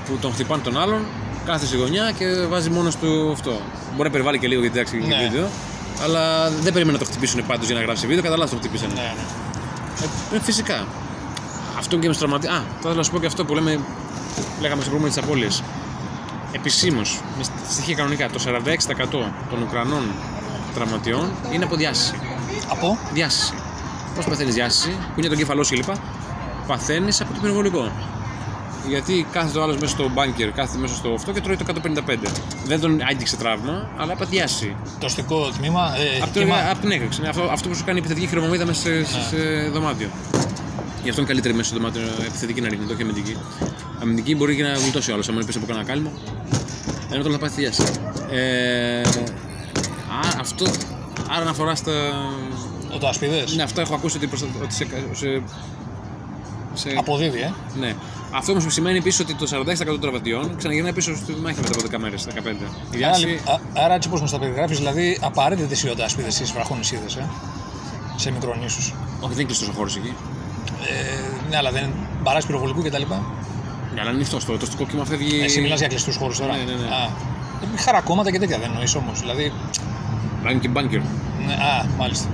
που 0.06 0.18
τον 0.22 0.34
χτυπάνε 0.34 0.62
τον 0.64 0.78
άλλον, 0.78 1.06
κάθεται 1.46 1.66
στη 1.66 1.78
γωνιά 1.78 2.12
και 2.18 2.26
βάζει 2.50 2.70
μόνος 2.70 2.96
του 2.96 3.32
αυτό. 3.32 3.52
Μπορεί 3.92 4.04
να 4.04 4.10
περιβάλλει 4.10 4.40
και 4.40 4.48
λίγο 4.48 4.62
γιατί 4.62 4.78
εντάξει 4.80 4.98
Ναι. 4.98 5.06
και 5.16 5.28
βίντεο. 5.30 5.48
Αλλά 6.04 6.50
δεν 6.50 6.74
περίμενα 6.74 6.98
να 6.98 7.04
το 7.04 7.10
χτυπήσουν 7.10 7.46
πάντως 7.48 7.66
για 7.68 7.76
να 7.76 7.82
γράψει 7.82 8.08
βίντεο. 8.08 8.24
Κατά 8.24 8.38
λάθος 8.38 8.52
το 8.52 8.58
χτυπήσανε. 8.58 8.94
ναι, 8.94 9.14
ναι. 10.32 10.38
Ε, 10.38 10.40
φυσικά. 10.42 10.86
Αυτό 11.78 11.98
και 11.98 12.08
με 12.08 12.14
του 12.14 12.20
τραυματίε. 12.20 12.50
Α, 12.50 12.54
θα 12.54 12.64
ήθελα 12.80 12.94
να 12.94 13.04
σου 13.04 13.12
πω 13.12 13.20
και 13.20 13.26
αυτό 13.26 13.46
που 13.46 13.54
λέμε, 13.54 13.80
λέγαμε 14.62 14.82
στο 14.82 14.90
προηγούμενο 14.90 15.08
της 15.08 15.18
απώλειας. 15.24 15.64
Επισήμως, 16.52 17.20
με 17.38 17.44
στοιχεία 17.70 17.96
κανονικά, 17.96 18.30
το 18.30 18.40
46% 18.40 19.32
των 19.50 19.62
Ουκρανών 19.62 20.04
τραυματιών 20.76 21.32
είναι 21.52 21.64
από 21.64 21.76
διάσηση. 21.76 22.14
Από; 22.68 22.98
Διάσηση. 23.14 23.54
Πώς 24.20 24.28
παθαίνεις 24.28 24.54
διάσηση, 24.54 24.90
που 24.90 25.20
είναι 25.20 25.28
το 25.28 25.36
κεφαλό 25.36 25.64
σου 25.64 25.74
κλπ. 25.76 25.96
Παθαίνεις 26.68 27.22
από 27.22 27.34
το 27.34 27.40
πυροβολικό. 27.42 27.92
Γιατί 28.88 29.28
κάθεται 29.32 29.60
ο 29.60 29.64
άλλος 29.64 29.78
μέσα 29.78 29.94
στο 29.94 30.10
μπάνκερ, 30.14 30.52
κάθεται 30.52 30.78
μέσα 30.78 30.96
στο 30.96 31.14
αυτό 31.14 31.32
και 31.32 31.42
τρώει 31.42 31.56
το 31.56 31.66
155. 31.68 32.16
Δεν 32.66 32.80
τον 32.80 33.02
άγγιξε 33.10 33.36
τραύμα, 33.36 33.90
αλλά 33.98 34.12
έπαθε 34.12 34.30
διάσηση. 34.32 34.76
Το 35.00 35.06
αστικό 35.06 35.50
τμήμα. 35.58 35.94
Ε, 35.98 36.22
Από, 36.22 36.34
το, 36.34 36.40
κύμα. 36.40 36.56
από 36.72 36.80
την 36.80 36.92
έκρηξη. 36.92 37.20
Είναι 37.20 37.30
Αυτό, 37.30 37.44
αυτό 37.44 37.70
που 37.70 37.76
σου 37.76 37.84
κάνει 37.86 38.00
επιθετική 38.00 38.28
χειρομοβίδα 38.28 38.66
μέσα 38.66 38.82
σε, 38.82 39.06
σε, 39.06 39.22
σε 39.30 39.70
δωμάτιο. 39.74 40.10
Γι' 41.04 41.10
αυτό 41.10 41.22
είναι 41.22 41.30
καλύτερη 41.30 41.54
μέσα 41.54 41.70
στο 41.70 41.78
δωμάτιο 41.78 42.02
επιθετική 42.26 42.62
να 42.62 42.70
ρίχνει, 42.70 42.86
το 42.86 42.94
όχι 42.94 43.02
αμυντική. 43.02 43.38
Αμυντική 44.02 44.36
μπορεί 44.36 44.56
και 44.56 44.64
να 44.64 44.74
γλιτώσει 44.74 45.12
ο 45.12 45.14
άλλος, 45.14 45.30
αν 45.30 45.44
πέσει 45.46 45.58
από 45.58 45.68
κανένα 45.68 45.86
κάλυμο. 45.86 46.12
Ενώ 47.12 47.22
τώρα 47.24 47.34
θα 47.34 47.40
πάθει 47.40 47.62
διάσηση. 47.62 47.92
Ε, 48.32 49.02
α, 50.22 50.40
αυτό. 50.40 50.66
Άρα 51.30 51.42
αναφορά 51.42 51.76
στα. 51.76 51.92
Το 53.00 53.08
ασπίδες. 53.08 53.56
Ναι, 53.56 53.64
αυτό 53.64 53.82
έχω 53.82 53.96
ακούσει 53.96 54.18
ότι, 54.18 54.28
προστα... 54.28 54.48
ότι 54.64 54.74
σε, 54.74 54.88
σε, 55.12 55.42
Σε... 56.74 56.96
Αποδίδει, 56.98 57.40
ε. 57.40 57.54
Ναι. 57.80 57.96
Αυτό 58.32 58.52
όμως 58.52 58.74
σημαίνει 58.74 59.02
πίσω 59.02 59.24
ότι 59.24 59.34
το 59.36 59.46
46% 59.82 59.86
των 59.86 60.00
τραβατιών 60.00 60.56
ξαναγυρνάει 60.58 60.94
πίσω 60.94 61.16
στη 61.16 61.32
μάχη 61.44 61.60
μετά 61.62 61.80
από 61.80 61.98
10 61.98 62.00
μέρες, 62.00 62.28
15. 62.30 62.38
Η 62.38 62.40
Άρα, 62.40 62.58
διάση. 62.92 63.40
α- 63.46 63.84
άρα 63.84 63.94
έτσι 63.94 64.08
όπως 64.08 64.22
μας 64.22 64.32
τα 64.32 64.40
περιγράφεις, 64.40 64.78
δηλαδή 64.78 65.18
απαραίτητε 65.22 65.88
οι 65.88 65.90
οτάσπιδε 65.90 66.30
στις 66.30 66.52
βραχονισίδε, 66.52 67.06
ε. 67.20 67.24
Σε 68.16 68.32
μικρονήσου. 68.32 68.80
Όχι, 68.80 68.94
δεν 69.22 69.32
είναι 69.32 69.44
κλειστός 69.44 69.68
ο 69.68 69.72
χώρος 69.72 69.96
εκεί. 69.96 70.14
Ε, 70.90 71.50
ναι, 71.50 71.58
αλλά 71.58 71.72
δεν 71.72 71.90
παράσει 72.24 72.48
πυροβολικού 72.48 72.82
κτλ. 72.84 73.02
Ναι, 73.02 74.02
αλλά 74.02 74.10
είναι 74.10 74.10
ανοιχτό 74.10 74.38
το, 74.38 74.46
το 74.46 74.60
αστικό 74.62 74.86
κύμα 74.86 75.06
φεύγει. 75.06 75.42
Εσύ 75.44 75.62
μιλάς 75.62 75.80
για 75.80 75.88
κλειστούς 75.88 76.16
χώρους 76.16 76.38
τώρα. 76.38 76.52
Ναι, 76.56 76.64
ναι, 76.64 76.72
ναι. 76.72 76.88
Α, 76.88 77.10
ε, 77.76 77.78
χαρακόμματα 77.82 78.32
και 78.32 78.40
τέτοια 78.40 78.58
δεν 78.60 78.70
εννοείς 78.70 78.96
όμως. 78.96 79.20
Δηλαδή. 79.20 79.52
Μπάνκι 80.44 80.60
και 80.60 80.68
μπάνκερ. 80.68 81.00
Ναι, 81.46 81.54
α, 81.54 81.86
μάλιστα. 81.98 82.28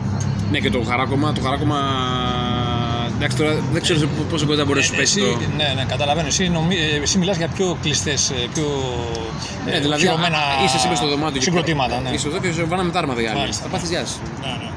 Ναι, 0.52 0.60
και 0.60 0.70
το 0.70 0.82
χαράκομα, 0.90 1.34
το 1.34 1.42
χαράκομα. 1.42 1.80
Εντάξει, 3.16 3.38
τώρα 3.38 3.54
δεν 3.74 3.82
ξέρω 3.82 4.00
σε 4.00 4.06
π- 4.06 4.30
πόσο 4.32 4.46
κοντά 4.46 4.66
μπορεί 4.66 4.80
να 4.80 4.86
σου 4.86 4.96
πέσει 4.96 5.20
εσύ, 5.20 5.32
το. 5.32 5.40
Ναι, 5.58 5.74
ναι, 5.76 5.84
καταλαβαίνω. 5.88 6.28
Εσύ, 6.28 6.50
νομί... 6.50 6.76
ε, 6.76 7.02
εσύ 7.02 7.18
μιλάς 7.18 7.38
για 7.38 7.48
πιο 7.48 7.78
κλειστές, 7.82 8.34
πιο. 8.54 8.64
Ναι, 9.66 9.72
ε, 9.72 9.80
δηλαδή 9.80 10.02
φυρωμένα 10.02 10.38
α, 10.38 10.64
είσαι 10.66 10.76
εσύ 10.78 10.88
μες 10.88 10.98
στο 10.98 11.08
δωμάτιο. 11.08 11.38
και- 11.38 11.44
Συγκροτήματα, 11.44 12.00
ναι. 12.00 12.10
Είσαι 12.10 12.28
εδώ 12.28 12.38
και 12.40 12.52
σε 12.52 12.64
βάναμε 12.64 12.92
τα 12.92 13.00
άρματα 13.00 13.20
για 13.22 13.30
άλλη. 13.30 13.40
Μάλιστα. 13.40 13.64
Θα 13.64 13.70
πάθεις 13.70 13.90
γεια 13.90 14.06
σου. 14.06 14.20
ναι, 14.42 14.48
ναι. 14.48 14.70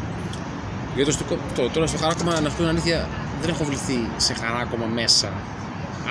Γιατί 0.94 1.10
το, 1.10 1.16
στικό- 1.16 1.38
το, 1.56 1.62
τώρα 1.74 1.86
στο 1.86 1.98
χαράκομα, 2.02 2.40
να 2.40 2.48
σου 2.50 2.54
πω 2.56 2.62
την 2.62 2.68
αλήθεια, 2.74 3.08
δεν 3.40 3.50
έχω 3.54 3.64
βληθεί 3.64 3.98
σε 4.16 4.32
χαράκομα 4.40 4.86
μέσα 5.00 5.28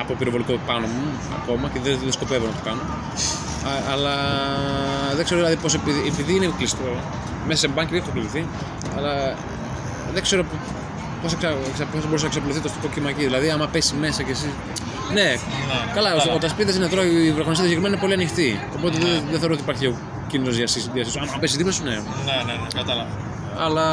από 0.01 0.13
πυροβολικό 0.13 0.53
πάνω 0.69 0.85
μου 0.87 1.07
ακόμα 1.41 1.65
και 1.73 1.79
δεν, 1.83 1.97
δεν 2.03 2.11
σκοπεύω 2.11 2.45
να 2.45 2.51
το 2.51 2.61
κάνω. 2.69 2.81
Α, 3.65 3.91
αλλά 3.91 4.15
δεν 5.15 5.25
ξέρω 5.25 5.39
δηλαδή 5.39 5.61
πώς 5.61 5.73
επειδή, 5.73 6.07
επειδή 6.07 6.35
είναι 6.35 6.53
κλειστό, 6.57 7.01
μέσα 7.47 7.59
σε 7.59 7.67
μπάνκι 7.67 7.95
έχω 7.95 8.09
πληθεί, 8.13 8.45
αλλά 8.97 9.35
δεν 10.13 10.21
ξέρω 10.21 10.45
πώς 11.21 12.07
μπορεί 12.09 12.21
να 12.21 12.29
ξαπλωθεί 12.29 12.59
το 12.59 12.67
στικό 12.67 12.87
κύμα 12.93 13.09
εκεί. 13.09 13.23
Δηλαδή, 13.23 13.49
άμα 13.49 13.67
πέσει 13.67 13.95
μέσα 13.95 14.23
και 14.23 14.31
εσύ. 14.31 14.49
Ναι, 15.13 15.35
καλά, 15.93 16.09
καλά. 16.09 16.33
ο 16.33 16.37
τασπίδε 16.37 16.73
είναι 16.73 16.87
τώρα, 16.87 17.05
η 17.05 17.31
βραχονιστή 17.31 17.63
συγκεκριμένα 17.63 17.93
είναι 17.93 18.03
πολύ 18.03 18.13
ανοιχτή. 18.13 18.59
Οπότε 18.77 18.97
δεν, 18.97 19.23
δεν 19.29 19.39
θεωρώ 19.39 19.53
ότι 19.53 19.63
υπάρχει 19.63 19.85
ο 19.87 19.95
κίνδυνος 20.27 20.55
διασύσου. 20.55 20.89
Αν 21.33 21.39
πέσει 21.39 21.57
δίπλα 21.57 21.71
σου, 21.71 21.83
ναι. 21.83 21.89
Ναι, 21.89 21.97
ναι, 22.45 22.53
ναι, 22.53 22.67
κατάλαβα. 22.73 23.09
Αλλά. 23.57 23.87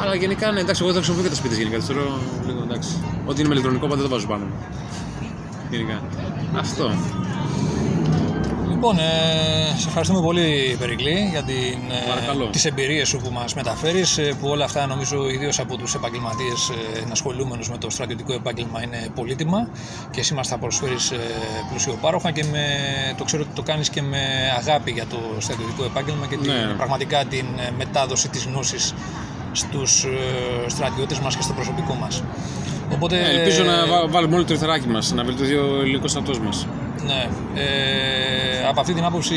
Αλλά 0.00 0.14
γενικά, 0.14 0.50
ναι, 0.50 0.60
εντάξει, 0.60 0.82
εγώ 0.82 0.92
δεν 0.92 1.02
χρησιμοποιώ 1.02 1.28
και 1.28 1.34
τα 1.34 1.40
σπίτια 1.40 1.58
γενικά. 1.58 1.76
τις 1.76 1.86
Θεωρώ 1.86 2.18
λίγο 2.46 2.62
εντάξει. 2.62 2.90
Ό,τι 3.26 3.38
είναι 3.38 3.48
με 3.48 3.54
ηλεκτρονικό 3.54 3.86
πάντα 3.86 4.00
δεν 4.00 4.10
το 4.10 4.14
βάζω 4.14 4.26
πάνω 4.26 4.44
μου. 4.44 4.54
Γενικά. 5.70 6.02
Αυτό. 6.56 6.92
Λοιπόν, 8.80 8.98
ε, 8.98 9.02
σε 9.78 9.88
ευχαριστούμε 9.88 10.20
πολύ 10.20 10.76
Περικλή 10.78 11.28
για 11.30 11.42
την, 11.42 11.78
Παρακαλώ. 12.08 12.44
ε, 12.44 12.50
τις 12.50 12.64
εμπειρίες 12.64 13.08
σου 13.08 13.18
που 13.18 13.30
μας 13.32 13.54
μεταφέρεις 13.54 14.18
ε, 14.18 14.34
που 14.40 14.48
όλα 14.48 14.64
αυτά 14.64 14.86
νομίζω 14.86 15.28
ιδίως 15.28 15.58
από 15.58 15.76
τους 15.76 15.94
επαγγελματίες 15.94 16.68
ε, 16.96 16.98
ενασχολούμενους 17.04 17.70
με 17.70 17.78
το 17.78 17.90
στρατιωτικό 17.90 18.32
επάγγελμα 18.32 18.82
είναι 18.82 19.08
πολύτιμα 19.14 19.68
και 20.10 20.20
εσύ 20.20 20.34
μας 20.34 20.48
τα 20.48 20.58
προσφέρεις 20.58 21.10
ε, 21.10 21.16
πλουσιοπάροχα 21.70 22.30
και 22.30 22.44
με, 22.52 22.64
το 23.16 23.24
ξέρω 23.24 23.42
ότι 23.42 23.52
το 23.54 23.62
κάνεις 23.62 23.88
και 23.88 24.02
με 24.02 24.18
αγάπη 24.58 24.90
για 24.90 25.06
το 25.06 25.18
στρατιωτικό 25.38 25.84
επάγγελμα 25.84 26.26
και 26.26 26.36
την, 26.36 26.52
Ναι. 26.52 26.74
πραγματικά 26.76 27.24
την 27.24 27.46
ε, 27.58 27.70
μετάδοση 27.78 28.28
της 28.28 28.44
γνώσης 28.44 28.94
στους 29.52 30.04
ε, 30.04 30.68
στρατιώτες 30.68 31.18
μας 31.18 31.36
και 31.36 31.42
στο 31.42 31.52
προσωπικό 31.52 31.94
μας. 31.94 32.22
Οπότε, 32.92 33.16
Ε, 33.18 33.38
ελπίζω 33.40 33.62
να 33.64 33.86
βά- 33.86 34.10
βάλουμε 34.10 34.34
όλοι 34.34 34.44
το 34.44 34.52
ρυθεράκι 34.52 34.88
μας, 34.88 35.12
να 35.12 35.24
βελτιωθεί 35.24 35.54
ο 35.54 35.78
ελληνικός 35.80 36.10
στρατός 36.10 36.38
μας. 36.40 36.66
Ναι. 37.06 37.28
Ε, 37.54 38.66
από 38.68 38.80
αυτή 38.80 38.94
την 38.94 39.04
άποψη 39.04 39.34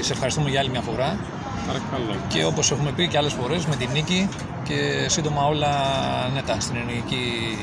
σε 0.00 0.12
ευχαριστούμε 0.12 0.50
για 0.50 0.60
άλλη 0.60 0.68
μια 0.70 0.80
φορά 0.80 1.16
Παρακαλώ. 1.66 2.20
και 2.28 2.44
όπως 2.44 2.70
έχουμε 2.70 2.90
πει 2.90 3.08
και 3.08 3.16
άλλες 3.16 3.32
φορές 3.32 3.66
με 3.66 3.76
την 3.76 3.88
νίκη 3.92 4.28
και 4.62 5.06
σύντομα 5.08 5.42
όλα 5.46 5.70
νέτα 6.34 6.60
στην 6.60 6.76
ελληνική 6.76 7.58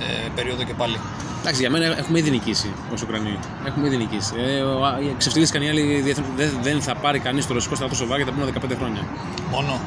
ε, 0.00 0.28
περίοδο 0.34 0.62
και 0.62 0.74
πάλι. 0.74 0.96
Εντάξει, 1.40 1.60
για 1.60 1.70
μένα 1.70 1.84
έχουμε 1.98 2.18
ήδη 2.18 2.30
νικήσει 2.30 2.70
ως 2.94 3.02
Ουκρανοί. 3.02 3.38
Έχουμε 3.66 3.86
ήδη 3.86 3.96
νικήσει. 3.96 4.32
Ε, 4.38 4.60
ο- 4.60 4.84
α, 4.86 4.98
ξεφτυλίστηκαν 5.18 5.62
οι 5.62 5.68
άλλοι 5.68 6.00
διεθνώ. 6.00 6.24
Δεν, 6.36 6.50
δεν 6.62 6.82
θα 6.82 6.94
πάρει 6.94 7.18
κανείς 7.18 7.46
το 7.46 7.54
ρωσικό 7.54 7.74
στρατό 7.74 7.94
σοβαρά 7.94 8.16
για 8.22 8.26
τα 8.26 8.32
επόμενα 8.36 8.74
15 8.74 8.76
χρόνια. 8.78 9.02
Μόνο. 9.50 9.80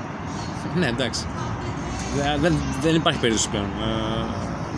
Ναι, 0.75 0.87
εντάξει. 0.87 1.25
Δεν, 2.15 2.41
δεν, 2.41 2.57
δεν 2.81 2.95
υπάρχει 2.95 3.19
περίπτωση 3.19 3.49
πλέον. 3.49 3.65
Ε, 3.65 4.25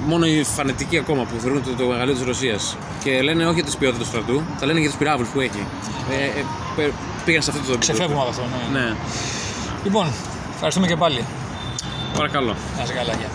μόνο 0.05 0.25
οι 0.25 0.43
φανατικοί 0.43 0.97
ακόμα 0.97 1.23
που 1.23 1.35
θεωρούν 1.39 1.63
το, 1.63 1.71
το 1.83 1.85
μεγαλείο 1.85 2.13
της 2.13 2.23
Ρωσίας 2.23 2.77
και 3.03 3.21
λένε 3.21 3.45
όχι 3.45 3.53
για 3.53 3.63
τη 3.63 3.77
ποιότητα 3.77 3.99
του 4.03 4.07
στρατού, 4.09 4.41
θα 4.57 4.65
λένε 4.65 4.79
για 4.79 4.89
τους 4.89 4.97
πυράβλους 4.97 5.29
που 5.29 5.39
έχει. 5.39 5.65
Ε, 6.11 6.39
ε, 6.39 6.43
πε- 6.75 6.91
πήγαν 7.25 7.41
σε 7.41 7.49
αυτό 7.51 7.61
το 7.65 7.71
επίπεδο. 7.71 7.93
Ξεφεύγουμε 7.93 8.19
από 8.21 8.29
αυτό. 8.29 8.43
Ναι. 8.71 8.79
Ναι, 8.79 8.95
Λοιπόν, 9.83 10.07
ευχαριστούμε 10.53 10.87
και 10.87 10.95
πάλι. 10.95 11.25
παρακαλώ. 12.13 12.55
Να 12.77 12.83
είσαι 12.83 12.93
καλά. 12.93 13.13
Γεια. 13.13 13.29